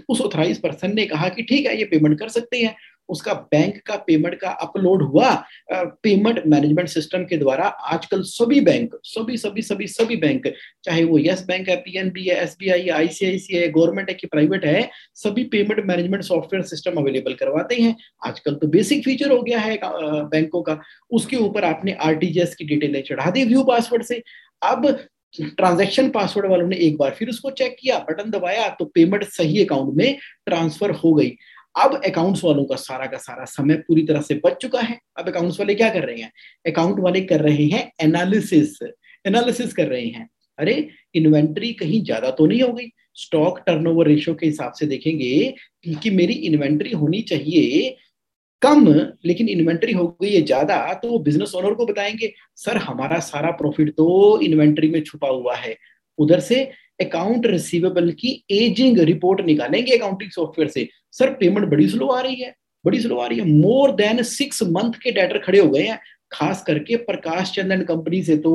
उस 0.08 0.20
ऑथराइज 0.20 0.60
पर्सन 0.60 0.94
ने 0.94 1.06
कहा 1.06 1.28
कि 1.28 1.42
ठीक 1.42 1.66
है, 1.66 1.78
ये 1.78 1.84
पेमेंट 1.84 2.18
कर 2.18 2.28
सकते 2.28 2.58
हैं। 2.58 2.74
उसका 3.08 3.34
बैंक 3.52 3.80
का 3.86 3.96
पेमेंट 4.06 4.34
का 4.34 4.50
अपलोड 4.62 5.02
हुआ 5.02 5.32
पेमेंट 5.72 6.42
मैनेजमेंट 6.46 6.88
सिस्टम 6.88 7.24
के 7.24 7.36
द्वारा 7.36 7.64
आजकल 7.64 8.22
सभी 8.26 8.60
बैंक 8.60 8.94
सभी 9.04 9.36
सभी 9.36 9.62
सभी 9.62 9.86
सभी 9.86 10.16
बैंक 10.16 10.46
चाहे 10.84 11.04
वो 11.04 11.18
यस 11.18 11.44
बैंक 11.46 11.68
है 11.68 11.76
पीएनबी 11.78 12.24
है 12.24 12.36
एसबीआई 12.42 12.82
है 12.82 12.90
आईसीआईसी 12.90 13.56
है 13.56 13.68
गवर्नमेंट 13.68 14.08
है 14.08 14.14
कि 14.14 14.26
प्राइवेट 14.26 14.64
है, 14.64 14.88
सभी 15.14 15.44
payment 15.46 15.84
management 15.86 16.22
software 16.24 16.64
system 16.66 17.00
available 17.00 17.34
करवाते 17.34 17.74
हैं। 17.74 17.94
आजकल 18.26 18.54
तो 18.54 18.66
बेसिक 18.68 19.04
फीचर 19.04 19.30
हो 19.30 19.42
गया 19.42 19.58
है 19.58 19.78
बैंकों 19.82 20.62
का। 20.62 20.80
उसके 21.10 21.36
ऊपर 21.38 21.64
आपने 21.64 21.92
आरटीजीएस 22.02 22.54
की 22.54 22.64
डिटेलें 22.64 23.02
चढ़ा 23.02 23.30
दी 23.30 23.44
व्यू 23.44 23.62
पासवर्ड 23.64 24.02
से। 24.02 24.22
अब 24.62 24.86
ट्रांजैक्शन 25.36 26.08
पासवर्ड 26.10 26.50
वालों 26.50 26.66
ने 26.68 26.76
एक 26.76 26.96
बार 26.98 27.10
फिर 27.10 27.28
उसको 27.28 27.50
चेक 27.52 27.76
किया 27.80 27.98
बटन 28.10 28.30
दबाया 28.30 28.68
तो 28.78 28.84
पेमेंट 28.84 29.24
सही 29.24 29.64
अकाउंट 29.64 29.94
में 29.96 30.16
ट्रांसफ़र 30.46 30.90
हो 30.94 31.12
गई। 31.14 31.36
अब 31.76 32.00
अकाउंट्स 32.06 32.44
वालों 32.44 32.64
का 32.64 32.76
सारा 32.76 33.06
का 33.06 33.16
सारा 33.18 33.44
समय 33.46 33.74
पूरी 33.88 34.02
तरह 34.06 34.20
से 34.20 34.34
बच 34.44 34.56
चुका 34.62 34.80
है। 34.80 34.98
अब 35.18 35.28
अकाउंट्स 35.28 35.58
वाले 35.60 35.74
क्या 35.74 35.88
कर 35.90 36.04
रहे 36.04 36.20
हैं? 36.20 36.30
अकाउंट 36.66 37.00
वाले 37.00 37.20
कर 37.22 37.40
रहे 37.40 37.66
हैं 37.66 37.90
एनालिसिस 38.02 38.78
एनालिसिस 39.24 39.72
कर 39.72 39.86
रहे 39.88 40.06
हैं। 40.06 40.28
अरे 40.58 40.88
इन्वेंट्री 41.14 41.72
कहीं 41.74 42.02
ज़्यादा 42.04 42.30
तो 42.30 42.46
नहीं 42.46 42.62
हो 42.62 42.72
गई। 42.72 42.88
स्टॉक 43.16 43.58
टर्नओवर 43.66 44.06
रेशियो 44.06 44.34
के 44.34 44.46
हिसाब 44.46 44.72
से 44.72 44.86
देखेंगे 44.86 45.54
कि 46.02 46.10
मेरी 46.10 46.32
इन्वेंट्री 46.32 46.92
होनी 46.92 47.20
चाहिए 47.22 47.96
कम, 48.62 48.88
लेकिन 49.24 49.48
इन्वेंट्री 49.48 49.92
हो 49.92 50.06
गई 50.22 50.30
है 50.30 50.40
ज़्यादा 50.42 50.76
तो 50.94 51.08
वो 51.08 51.18
बिज़नेस 51.18 51.54
ओनर 51.54 51.74
को 51.74 51.86
बताएँगे, 51.86 52.32
सर, 52.56 52.76
हमारा 52.78 53.18
सारा 53.20 53.50
प्रॉफिट 53.52 53.90
तो 53.96 54.40
इन्वेंट्री 54.42 54.88
में 54.88 55.02
छुपा 55.02 55.28
हुआ 55.28 55.56
है। 55.56 55.76
उधर 56.18 56.40
से 56.40 56.62
अकाउंट 57.00 57.46
रिसीवेबल 57.46 58.10
की 58.12 58.30
एजिंग 58.50 58.98
रिपोर्ट 59.00 59.40
निकालेंगे 59.40 59.96
अकाउंटिंग 59.96 60.30
सॉफ्टवेयर 60.30 60.70
से। 60.70 60.88
सर 61.16 61.30
पेमेंट 61.30 61.68
बड़ी 61.68 61.88
स्लो 61.88 62.06
आ 62.06 62.20
रही 62.20 62.34
है, 62.34 62.54
बड़ी 62.84 63.00
स्लो 63.00 63.16
आ 63.16 63.26
रही 63.26 63.38
है। 63.38 63.44
मोर 63.44 63.92
देन 63.94 64.22
सिक्स 64.22 64.62
मंथ 64.62 64.92
के 65.02 65.10
डेटर 65.10 65.38
खड़े 65.38 65.58
हो 65.58 65.68
गए 65.70 65.82
हैं। 65.82 65.98
खास 66.32 66.62
करके 66.66 66.96
प्रकाश 66.96 67.50
चंदन 67.52 67.82
कंपनी 67.82 68.22
से 68.22 68.36
तो 68.36 68.52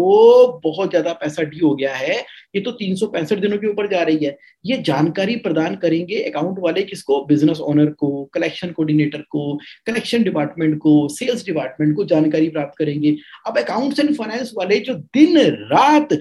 बहुत 0.64 0.90
ज़्यादा 0.90 1.14
पैसा 1.14 1.44
डी 1.44 1.60
हो 1.60 1.74
गया 1.76 1.94
है। 1.96 2.24
ये 2.56 2.62
तो 2.62 2.72
तीन 2.72 2.96
सौ 2.96 3.08
पैंसठ 3.08 3.40
दिनों 3.40 3.58
के 3.58 3.68
ऊपर 3.68 3.88
जा 3.88 4.02
रही 4.04 4.26
है। 4.26 4.38
ये 4.66 4.78
जानकारी 4.78 5.36
प्रदान 5.38 5.76
करेंगे 5.76 6.22
अकाउंट 6.24 6.58
वाले 6.60 6.82
किसको? 6.84 7.24
बिज़नेस 7.26 7.60
ओनर 7.62 7.92
को 7.94 8.24
कलेक्शन 8.34 8.72
कोऑर्डिनेटर 8.72 9.22
को 9.30 9.60
कलेक्शन 9.86 10.24
डिपार्टमेंट 10.24 10.78
को 10.78 11.08
सेल्स 11.10 11.46
डिपार्टमेंट 11.46 11.96
को 11.96 12.06
जानकारी 12.06 12.50
प्राप्त 12.50 12.78
करेंगे। 12.78 13.16
अब 13.48 13.58
अकाउंट्स 13.58 14.00
एंड 14.00 14.16
फाइनेंस 14.16 14.52
वाले 14.58 14.80
जो 14.80 14.94
दिन 14.94 15.40
रात 15.72 16.14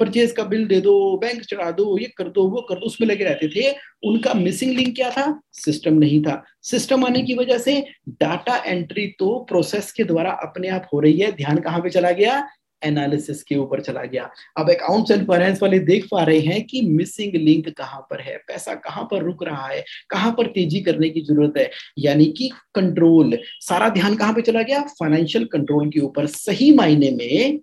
परचेज 0.00 0.32
का 0.32 0.44
बिल 0.44 0.66
दे 0.66 0.80
दो 0.80 0.94
बैंक 1.18 1.42
चढ़ा 1.42 1.70
दो, 1.70 1.98
ये 1.98 2.12
कर 2.16 2.28
दो, 2.28 2.48
वो 2.48 2.60
कर 2.60 2.74
दो, 2.74 2.86
उसमें 2.86 3.08
लगे 3.08 3.24
रहते 3.24 3.48
थे, 3.48 3.74
उनका 4.04 4.34
मिसिंग 4.34 4.76
लिंक 4.76 4.94
क्या 4.96 5.10
था? 5.10 5.40
सिस्टम 5.52 5.94
नहीं 5.94 6.22
था। 6.22 6.42
सिस्टम 6.62 7.04
आने 7.04 7.22
की 7.22 7.34
वजह 7.34 7.58
से 7.58 7.80
डाटा 8.20 8.56
एंट्री 8.66 9.06
तो 9.18 9.38
प्रोसेस 9.48 9.92
के 9.92 10.04
द्वारा 10.04 10.30
अपने 10.42 10.68
आप 10.68 10.88
हो 10.94 11.00
रही 11.00 11.18
है। 11.18 11.32
ध्यान 11.32 11.58
कहाँ 11.58 11.80
पे 11.80 11.90
चला 11.90 12.10
गया? 12.10 12.40
एनालिसिस 12.84 13.42
के 13.42 13.56
ऊपर 13.56 13.80
चला 13.80 14.02
गया। 14.04 14.28
अब 14.56 14.70
अकाउंट्स 14.70 15.10
एंड 15.10 15.26
फाइनेंस 15.28 15.62
वाले 15.62 15.78
देख 15.80 16.06
पा 16.10 16.22
रहे 16.22 16.38
हैं 16.40 16.62
कि 16.66 16.80
मिसिंग 16.82 17.34
लिंक 17.36 17.68
कहाँ 17.68 18.00
पर 18.10 18.20
है, 18.20 18.36
पैसा 18.38 18.74
कहाँ 18.76 19.04
पर 19.10 19.22
रुक 19.22 19.42
रहा 19.44 19.66
है, 19.66 19.84
कहाँ 20.10 20.32
पर 20.32 20.46
तेज़ी 20.46 20.80
करने 20.80 21.08
की 21.10 21.20
ज़रूरत 21.20 21.58
है, 21.58 21.70
यानी 21.98 22.26
कि 22.38 22.50
कंट्रोल 22.74 23.38
सारा 23.60 23.88
ध्यान 23.88 24.16
कहाँ 24.16 24.34
पे 24.34 24.42
चला 24.42 24.62
गया? 24.62 24.80
फाइनेंशियल 25.00 25.44
कंट्रोल 25.44 25.90
के 25.90 26.00
ऊपर, 26.00 26.26
सही 26.26 26.72
मायने 26.72 27.10
में 27.10 27.60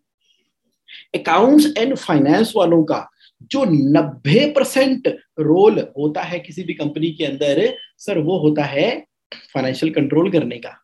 अकाउंट्स 1.16 1.74
एंड 1.78 1.96
फाइनेंस 1.96 2.54
वालों 2.56 2.84
का, 2.84 3.08
जो 3.44 3.64
90 3.66 4.46
परसेंट 4.56 5.08
रोल 5.40 5.80
होता 5.98 6.22
है 6.22 6.40
किसी 6.40 6.64
भी 6.64 6.74
कंपनी 6.74 7.12
के 7.12 7.26
अंदर 7.26 7.62
सर 7.98 8.20
वो 8.20 8.38
होता 8.40 8.64
है 8.64 8.90
फाइनेंशियल 9.54 9.94
कंट्रोल 9.94 10.32
करने 10.32 10.58
का। 10.58 10.78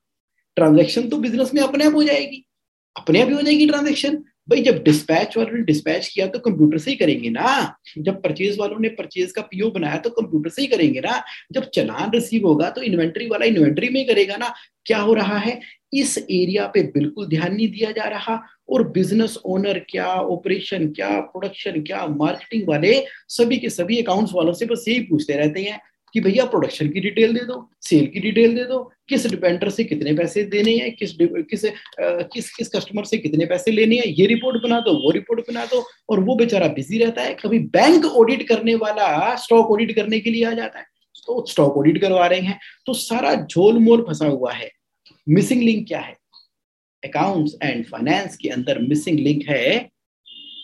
ट्रांजैक्शन 0.57 1.07
तो 1.09 1.17
बिज़नेस 1.17 1.53
में 1.53 1.61
अपने 1.61 1.85
आप 1.85 1.95
हो 1.95 2.03
जाएगी। 2.03 2.43
अपने 2.97 3.21
आप 3.21 3.27
ही 3.27 3.33
हो 3.33 3.41
जाएगी 3.41 3.67
ट्रांजेक्शन 3.67 4.23
भाई, 4.49 4.61
जब 4.61 4.83
डिस्पैच 4.83 5.35
वालों 5.37 5.57
ने 5.57 5.63
डिस्पैच 5.63 6.07
किया 6.07 6.25
तो 6.27 6.39
कंप्यूटर 6.39 6.77
से 6.77 6.91
ही 6.91 6.97
करेंगे 6.97 7.29
ना। 7.29 7.77
जब 7.97 8.21
परचेज 8.21 8.57
वालों 8.59 8.77
ने 8.79 8.89
परचेज 8.89 9.31
का 9.31 9.41
पीओ 9.41 9.69
बनाया 9.71 9.97
तो 9.97 10.09
कंप्यूटर 10.11 10.49
से 10.49 10.61
ही 10.61 10.67
करेंगे 10.67 10.99
ना। 10.99 11.21
जब 11.51 11.69
चलान 11.69 12.11
रिसीव 12.11 12.47
होगा 12.47 12.69
तो 12.69 12.81
इन्वेंट्री 12.81 13.27
वाला 13.27 13.45
इन्वेंट्री 13.45 13.89
में 13.89 13.99
ही 13.99 14.05
करेगा 14.05 14.37
ना। 14.37 14.53
क्या 14.85 14.99
हो 14.99 15.13
रहा 15.13 15.37
है? 15.37 15.59
इस 15.93 16.17
एरिया 16.19 16.67
पे 16.67 16.83
बिल्कुल 16.93 17.27
ध्यान 17.27 17.55
नहीं 17.55 17.67
दिया 17.71 17.91
जा 17.91 18.07
रहा। 18.09 18.41
और 18.69 18.87
बिज़नेस 18.89 19.37
ओनर 19.45 19.79
क्या 19.89 20.07
ऑपरेशन 20.07 20.87
क्या 20.91 21.09
प्रोडक्शन 21.09 21.81
क्या 21.81 22.05
मार्केटिंग 22.07 22.67
वाले 22.67 23.03
सभी 23.29 23.57
के 23.57 23.69
सभी 23.69 24.01
अकाउंट्स 24.01 24.33
वालों 24.35 24.53
से 24.53 24.65
बस 24.65 24.85
यही 24.87 24.99
पूछते 25.01 25.33
रहते 25.33 25.61
हैं। 25.61 25.79
कि 26.17 26.21
भैया 26.21 26.45
प्रोडक्शन 26.45 26.87
की 26.89 26.99
डिटेल 26.99 27.33
दे 27.33 27.39
दो 27.45 27.55
सेल 27.81 28.05
की 28.07 28.19
डिटेल 28.19 28.55
दे 28.55 28.63
दो, 28.65 28.77
किस 29.09 29.25
डिपेंडर 29.27 29.69
से 29.69 29.83
कितने 29.83 30.13
पैसे 30.13 30.43
देने 30.45 30.73
हैं, 30.75 30.91
किस 30.95 31.11
किस 31.21 31.65
किस 32.33 32.49
किस 32.51 32.69
कस्टमर 32.69 33.03
से 33.05 33.17
कितने 33.17 33.45
पैसे 33.45 33.71
लेने 33.71 33.97
हैं, 33.97 34.05
ये 34.09 34.25
रिपोर्ट 34.25 34.61
बना 34.63 34.79
दो, 34.79 34.93
वो 35.03 35.11
रिपोर्ट 35.11 35.41
बना 35.49 35.65
दो, 35.65 35.83
और 36.09 36.19
वो 36.19 36.35
बेचारा 36.35 36.67
बिज़ी 36.73 36.97
रहता 36.97 37.21
है, 37.21 37.33
कभी 37.35 37.59
बैंक 37.69 38.05
ऑडिट 38.05 38.47
करने 38.47 38.75
वाला 38.75 39.35
स्टॉक 39.43 39.71
ऑडिट 39.71 39.95
करने 39.95 40.19
के 40.19 40.29
लिए 40.29 40.43
आ 40.45 40.53
जाता 40.53 40.79
है। 40.79 40.85
तो 41.27 41.45
स्टॉक 41.49 41.77
ऑडिट 41.77 42.01
करवा 42.01 42.27
रहे 42.27 42.39
हैं 42.41 42.59
तो 42.85 42.93
सारा 42.95 43.35
झोल 43.35 43.79
मोल 43.79 44.01
फंसा 44.07 44.27
हुआ 44.27 44.53
है। 44.53 44.71
मिसिंग 45.27 45.61
लिंक 45.63 45.87
क्या 45.87 45.99
है? 45.99 46.17
अकाउंट्स 47.03 47.57
एंड 47.63 47.85
फाइनेंस 47.85 48.37
के 48.37 48.49
अंदर 48.49 48.79
मिसिंग 48.81 49.19
लिंक 49.19 49.43
है 49.49 49.89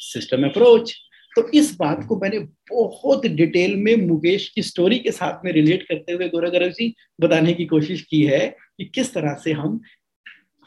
सिस्टम 0.04 0.46
अप्रोच 0.46 0.94
तो 1.36 1.50
इस 1.50 1.76
बात 1.76 2.08
को 2.08 2.18
मैंने 2.18 2.48
बहुत 2.74 3.26
डिटेल 3.26 3.76
में 3.76 4.08
मुकेश 4.08 4.50
की 4.50 4.62
स्टोरी 4.62 5.00
के 5.00 5.12
साथ 5.12 5.46
में 5.46 5.52
रिलेट 5.52 5.84
करते 5.84 6.14
हुए 6.14 6.30
गौरव 6.30 6.70
जी 6.70 6.96
बताने 7.22 7.54
की 7.54 7.66
कोशिश 7.66 8.02
की 8.02 8.24
है 8.24 8.58
कि 8.78 8.86
किस 8.86 9.14
तरह 9.14 9.34
से 9.34 9.52
हम 9.52 9.82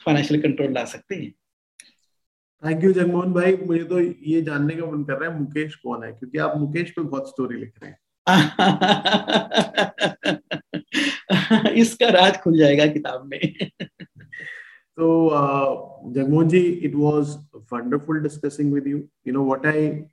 फाइनेंशियल 0.06 0.42
कंट्रोल 0.42 0.72
ला 0.72 0.84
सकते 0.84 1.14
हैं। 1.14 1.34
थैंक 2.66 2.84
यू 2.84 2.92
जगमोहन 2.92 3.32
भाई। 3.32 3.56
मुझे 3.56 3.84
तो 3.84 4.00
ये 4.00 4.42
जानने 4.42 4.74
का 4.74 4.86
मन 4.86 5.04
कर 5.04 5.12
रहा 5.12 5.30
है 5.30 5.40
मुकेश 5.40 5.74
कौन 5.74 6.04
है 6.04 6.12
क्योंकि 6.12 6.38
आप 6.38 6.58
मुकेश 6.58 6.90
पे 6.90 7.02
बहुत 7.02 7.28
स्टोरी 7.28 7.58
लिख 7.58 7.72
रहे 7.82 7.90
हैं। 7.90 7.98
इसका 11.72 12.08
राज 12.08 12.36
खुल 12.36 12.58
जाएगा 12.58 12.86
किताब 12.86 13.26
में। 13.26 13.70
तो 14.96 15.30
Jagmohan 16.12 16.48
ji 16.48 16.58
it 16.58 16.92
was 16.94 17.26
wonderful 17.56 18.20
discussing 18.20 18.72
with 18.72 18.86
you 18.86 18.98
you 18.98 19.32
know 19.32 19.44
what 19.44 19.66
I 19.66 20.04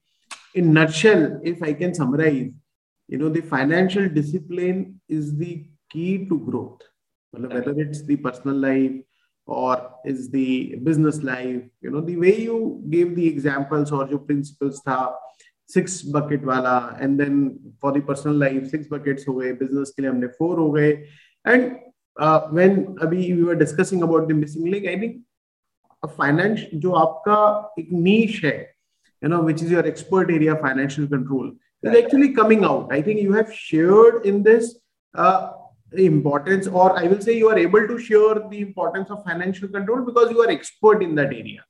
in 0.54 0.74
nutshell, 0.74 1.40
if 1.44 1.62
I 1.64 1.74
can 1.74 1.94
summarize, 1.94 2.52
you 3.08 3.18
know, 3.18 3.30
the 3.30 3.42
financial 3.42 4.08
discipline 4.08 5.02
is 5.10 5.36
the 5.38 5.66
key 5.90 6.26
to 6.28 6.40
growth. 6.40 6.82
Whether 7.32 7.74
it's 7.78 8.04
the 8.04 8.16
personal 8.18 8.58
life 8.58 8.92
or 9.46 9.92
is 10.06 10.30
the 10.30 10.76
business 10.84 11.24
life, 11.24 11.64
you 11.82 11.92
know, 11.92 12.02
the 12.02 12.18
way 12.18 12.42
you 12.42 12.84
gave 12.90 13.16
the 13.16 13.28
examples 13.28 13.92
or 13.92 14.08
your 14.08 14.20
principles 14.20 14.82
tha, 14.86 15.14
six 15.66 16.02
bucket 16.04 16.44
wala, 16.46 16.96
and 17.00 17.20
then 17.20 17.60
for 17.82 17.92
the 17.92 18.02
personal 18.02 18.38
life, 18.38 18.70
six 18.70 18.88
buckets 18.88 19.26
ho 19.26 19.40
gaye, 19.40 19.54
business 19.54 19.92
ke 19.92 20.06
liye 20.06 20.12
humne 20.12 20.30
four 20.38 20.56
ho 20.58 20.72
gaye. 20.72 21.08
And 21.46 21.78
uh, 22.18 22.42
when 22.50 22.96
abhi 22.98 23.36
we 23.36 23.44
were 23.44 23.56
discussing 23.56 24.04
about 24.04 24.28
the 24.28 24.34
missing 24.34 24.70
link, 24.70 24.88
I 24.88 25.00
think 25.00 25.22
a 26.04 26.08
finance 26.08 26.62
जो 26.74 26.92
आपका 26.92 27.74
एक 27.80 27.90
niche 27.92 28.44
है 28.44 28.73
you 29.24 29.30
know, 29.30 29.42
which 29.42 29.62
is 29.62 29.72
your 29.72 29.86
expert 29.88 30.30
area, 30.30 30.56
financial 30.58 31.08
control, 31.08 31.52
is 31.82 32.04
actually 32.04 32.34
coming 32.34 32.64
out. 32.64 32.90
I 32.92 33.02
think 33.02 33.22
you 33.22 33.34
have 33.34 33.54
shared 33.54 34.26
in 34.26 34.44
this 34.44 34.76
uh, 35.16 35.52
importance 35.96 36.68
or 36.68 36.98
i 36.98 37.04
will 37.04 37.22
say 37.22 37.38
you 37.38 37.48
are 37.50 37.58
able 37.58 37.88
to 37.88 38.00
share 38.00 38.36
the 38.50 38.60
importance 38.62 39.12
of 39.12 39.24
financial 39.24 39.68
control 39.68 40.02
because 40.04 40.32
you 40.32 40.42
are 40.42 40.50
expert 40.50 41.04
in 41.04 41.14
that 41.16 41.28
area. 41.28 41.64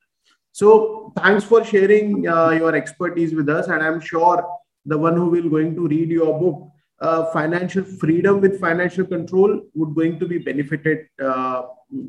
So 0.53 1.11
thanks 1.17 1.43
for 1.43 1.63
sharing 1.65 2.27
uh, 2.27 2.51
your 2.51 2.75
expertise 2.75 3.33
with 3.33 3.49
us 3.49 3.67
and 3.67 3.83
i'm 3.83 3.99
sure 3.99 4.45
the 4.85 4.97
one 4.97 5.15
who 5.17 5.27
will 5.29 5.49
going 5.49 5.75
to 5.75 5.87
read 5.87 6.09
your 6.09 6.39
book 6.39 6.69
uh, 7.01 7.25
financial 7.31 7.83
freedom 7.83 8.39
with 8.39 8.59
financial 8.61 9.05
control 9.05 9.61
would 9.73 9.95
going 9.95 10.19
to 10.19 10.27
be 10.27 10.37
benefited 10.37 11.07
uh, 11.21 11.63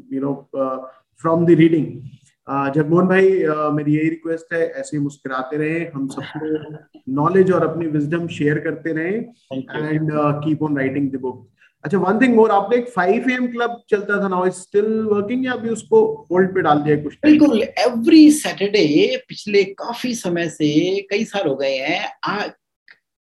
you 0.09 0.21
know 0.21 0.49
uh, 0.57 0.79
from 1.17 1.45
the 1.47 1.55
reading 1.55 2.09
Jagmohan 2.49 3.07
भाई 3.09 3.29
मेरी 3.75 3.95
यही 3.95 4.09
request 4.09 4.53
है 4.53 4.67
ऐसे 4.71 4.97
ही 4.97 5.03
मुस्कुराते 5.03 5.57
रहे 5.57 5.79
हम 5.95 6.09
सबको 6.09 7.13
knowledge 7.15 7.53
और 7.53 7.65
अपनी 7.65 7.87
विजडम 7.89 8.27
शेयर 8.31 8.59
करते 8.59 8.93
रहे 8.93 9.13
and 9.13 10.11
keep 10.45 10.63
on 10.63 10.77
writing 10.79 11.11
the 11.11 11.21
book 11.21 11.49
अच्छा 11.85 11.99
वन 11.99 12.21
थिंग 12.21 12.35
मोर 12.35 12.51
आपने 12.51 12.77
एक 12.77 12.89
फाइव 12.89 13.31
एम 13.31 13.47
क्लब 13.47 13.81
चलता 13.91 14.23
था 14.23 14.29
नाउ 14.29 14.51
स्टिल 14.53 14.91
वर्किंग 15.05 15.45
या 15.47 15.53
अभी 15.53 15.69
उसको 15.69 16.05
होल्ड 16.31 16.55
पे 16.55 16.63
डाल 16.63 16.79
दिया 16.83 16.97
कुछ 17.03 17.15
बिल्कुल 17.23 17.63
एवरी 17.63 18.31
सैटरडे 18.33 18.85
पिछले 19.29 19.65
काफ़ी 19.81 20.15
समय 20.17 20.49
से 20.51 20.71
कई 21.11 21.25
साल 21.25 21.49
हो 21.49 21.55
गए 21.57 21.77
हैं 21.79 22.53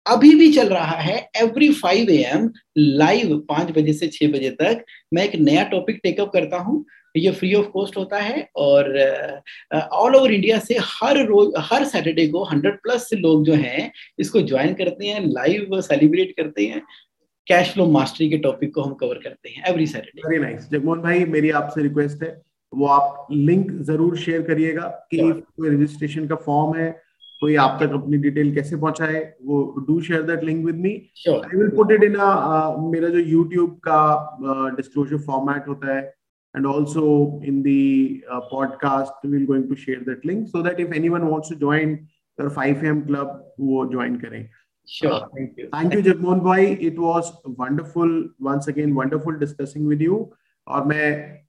अभी 0.05 0.33
भी 0.35 0.51
चल 0.53 0.67
रहा 0.67 0.95
है 0.97 1.17
एवरी 1.37 1.71
फाइव 1.73 2.09
एम 2.11 2.49
लाइव 2.77 3.37
पाँच 3.49 3.71
बजे 3.71 3.93
से 3.93 4.07
छह 4.09 4.31
बजे 4.31 4.49
तक 4.61 4.83
मैं 5.13 5.23
एक 5.23 5.35
नया 5.39 5.63
टॉपिक 5.71 5.99
टेकअप 6.03 6.31
करता 6.33 6.57
हूँ 6.59 6.85
ये 7.15 7.31
फ्री 7.31 7.53
ऑफ़ 7.53 7.67
कॉस्ट 7.67 7.97
होता 7.97 8.17
है 8.17 8.47
और 8.57 8.89
ऑल 9.73 10.15
ओवर 10.15 10.31
इंडिया 10.31 10.59
से 10.59 10.77
हर 10.81 11.23
रोज 11.25 11.53
हर 11.61 11.85
सैटरडे 11.85 12.27
को 12.27 12.43
हंड्रेड 12.43 12.75
प्लस 12.83 13.09
लोग 13.15 13.45
जो 13.45 13.53
हैं 13.57 13.91
इसको 14.19 14.41
ज्वाइन 14.43 14.73
करते 14.73 15.07
हैं 15.07 15.21
लाइव 15.23 15.79
सेलिब्रेट 15.81 16.33
करते 16.37 16.65
हैं 16.65 16.81
कैश 17.47 17.73
फ्लो 17.73 17.85
मास्टरी 17.89 18.29
के 18.29 18.37
टॉपिक 18.37 18.73
को 18.73 18.81
हम 18.81 18.93
कवर 18.93 19.19
करते 19.23 19.49
हैं 19.49 19.63
every 19.69 19.87
Saturday 19.87 20.27
very 20.27 20.41
nice 20.41 20.69
Jagmohan 20.71 21.01
भाई 21.01 21.25
मेरी 21.27 21.49
आपसे 21.59 21.83
रिक्वेस्ट 21.83 22.23
है 22.23 22.39
वो 22.73 22.87
आप 22.87 23.27
लिंक 23.31 23.71
ज़रूर 23.83 24.17
शेयर 24.17 24.41
करिएगा 24.41 24.87
कि 25.11 25.17
कोई 25.17 25.69
रजिस्ट्रेशन 25.69 26.27
का 26.27 26.35
फॉर्म 26.45 26.75
है 26.75 26.89
कोई 27.41 27.55
आप 27.55 27.77
तक 27.81 27.93
अपनी 27.93 28.17
डिटेल 28.17 28.53
कैसे 28.55 28.75
पहुँचाए 28.75 29.21
वो 29.43 29.63
do 29.87 29.99
share 30.01 30.21
that 30.23 30.43
link 30.43 30.65
with 30.65 30.75
me 30.77 30.91
I 31.29 31.57
will 31.57 31.69
put 31.75 31.91
it 31.91 32.03
in 32.03 32.17
मेरा 32.91 33.09
जो 33.09 33.19
यूट्यूब 33.19 33.79
का 33.87 34.75
डिस्क्लोजर 34.75 35.15
uh, 35.15 35.21
फॉर्मेट 35.21 35.67
होता 35.67 35.95
है 35.95 36.01
and 36.54 36.66
also 36.66 37.40
in 37.42 37.62
the 37.62 38.24
uh, 38.30 38.40
podcast 38.52 39.12
we're 39.24 39.46
going 39.46 39.68
to 39.68 39.76
share 39.76 40.02
that 40.04 40.24
link 40.24 40.48
so 40.48 40.62
that 40.62 40.78
if 40.78 40.92
anyone 40.92 41.26
wants 41.28 41.48
to 41.48 41.56
join 41.56 42.06
your 42.38 42.50
5 42.50 42.84
am 42.84 43.06
club 43.06 43.40
wo 43.58 43.86
join 43.96 44.20
kare 44.20 44.44
Sure. 44.86 45.12
Uh, 45.12 45.26
thank 45.34 45.56
you. 45.56 45.68
Thank 45.72 45.94
you, 45.94 46.02
Jagmohan 46.02 46.42
Bhai. 46.44 46.72
It 46.88 46.98
was 46.98 47.32
wonderful, 47.44 48.28
once 48.38 48.66
again, 48.68 48.94
wonderful 48.94 49.38
discussing 49.38 49.86
with 49.86 50.02
you. 50.02 50.32
और 50.68 50.84
मैं 50.86 51.06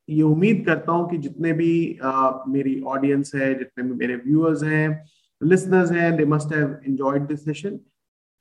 ये 0.10 0.22
उम्मीद 0.22 0.64
करता 0.66 0.92
हूँ 0.92 1.10
कि 1.10 1.18
जितने 1.18 1.52
भी 1.54 2.00
uh, 2.04 2.34
मेरी 2.48 2.80
ऑडियंस 2.94 3.32
है 3.36 3.54
जितने 3.60 3.84
भी 3.84 3.96
मेरे 3.96 4.16
व्यूअर्स 4.26 4.64
हैं 4.64 5.04
listeners 5.44 5.92
हैं 5.92 6.18
they 6.18 6.26
must 6.26 6.50
have 6.50 6.80
enjoyed 6.90 7.28
this 7.28 7.44
session 7.46 7.80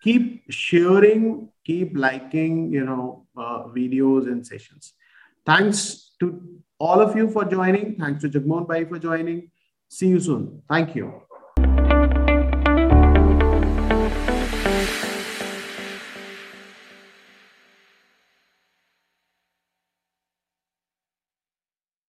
keep 0.03 0.43
sharing 0.51 1.49
keep 1.65 1.97
liking 1.97 2.73
you 2.73 2.85
know 2.85 3.27
uh, 3.37 3.65
videos 3.79 4.27
and 4.33 4.47
sessions 4.47 4.93
thanks 5.47 6.08
to 6.20 6.42
all 6.80 7.02
of 7.02 7.16
you 7.16 7.30
for 7.30 7.46
joining. 7.46 7.96
Thanks 7.96 8.22
to 8.22 8.30
Jagmohan 8.30 8.68
Bhai 8.68 8.86
for 8.86 9.00
joining. 9.00 9.52
See 9.90 10.08
you 10.08 10.20
soon. 10.20 10.62
Thank 10.70 10.96
you 10.96 11.29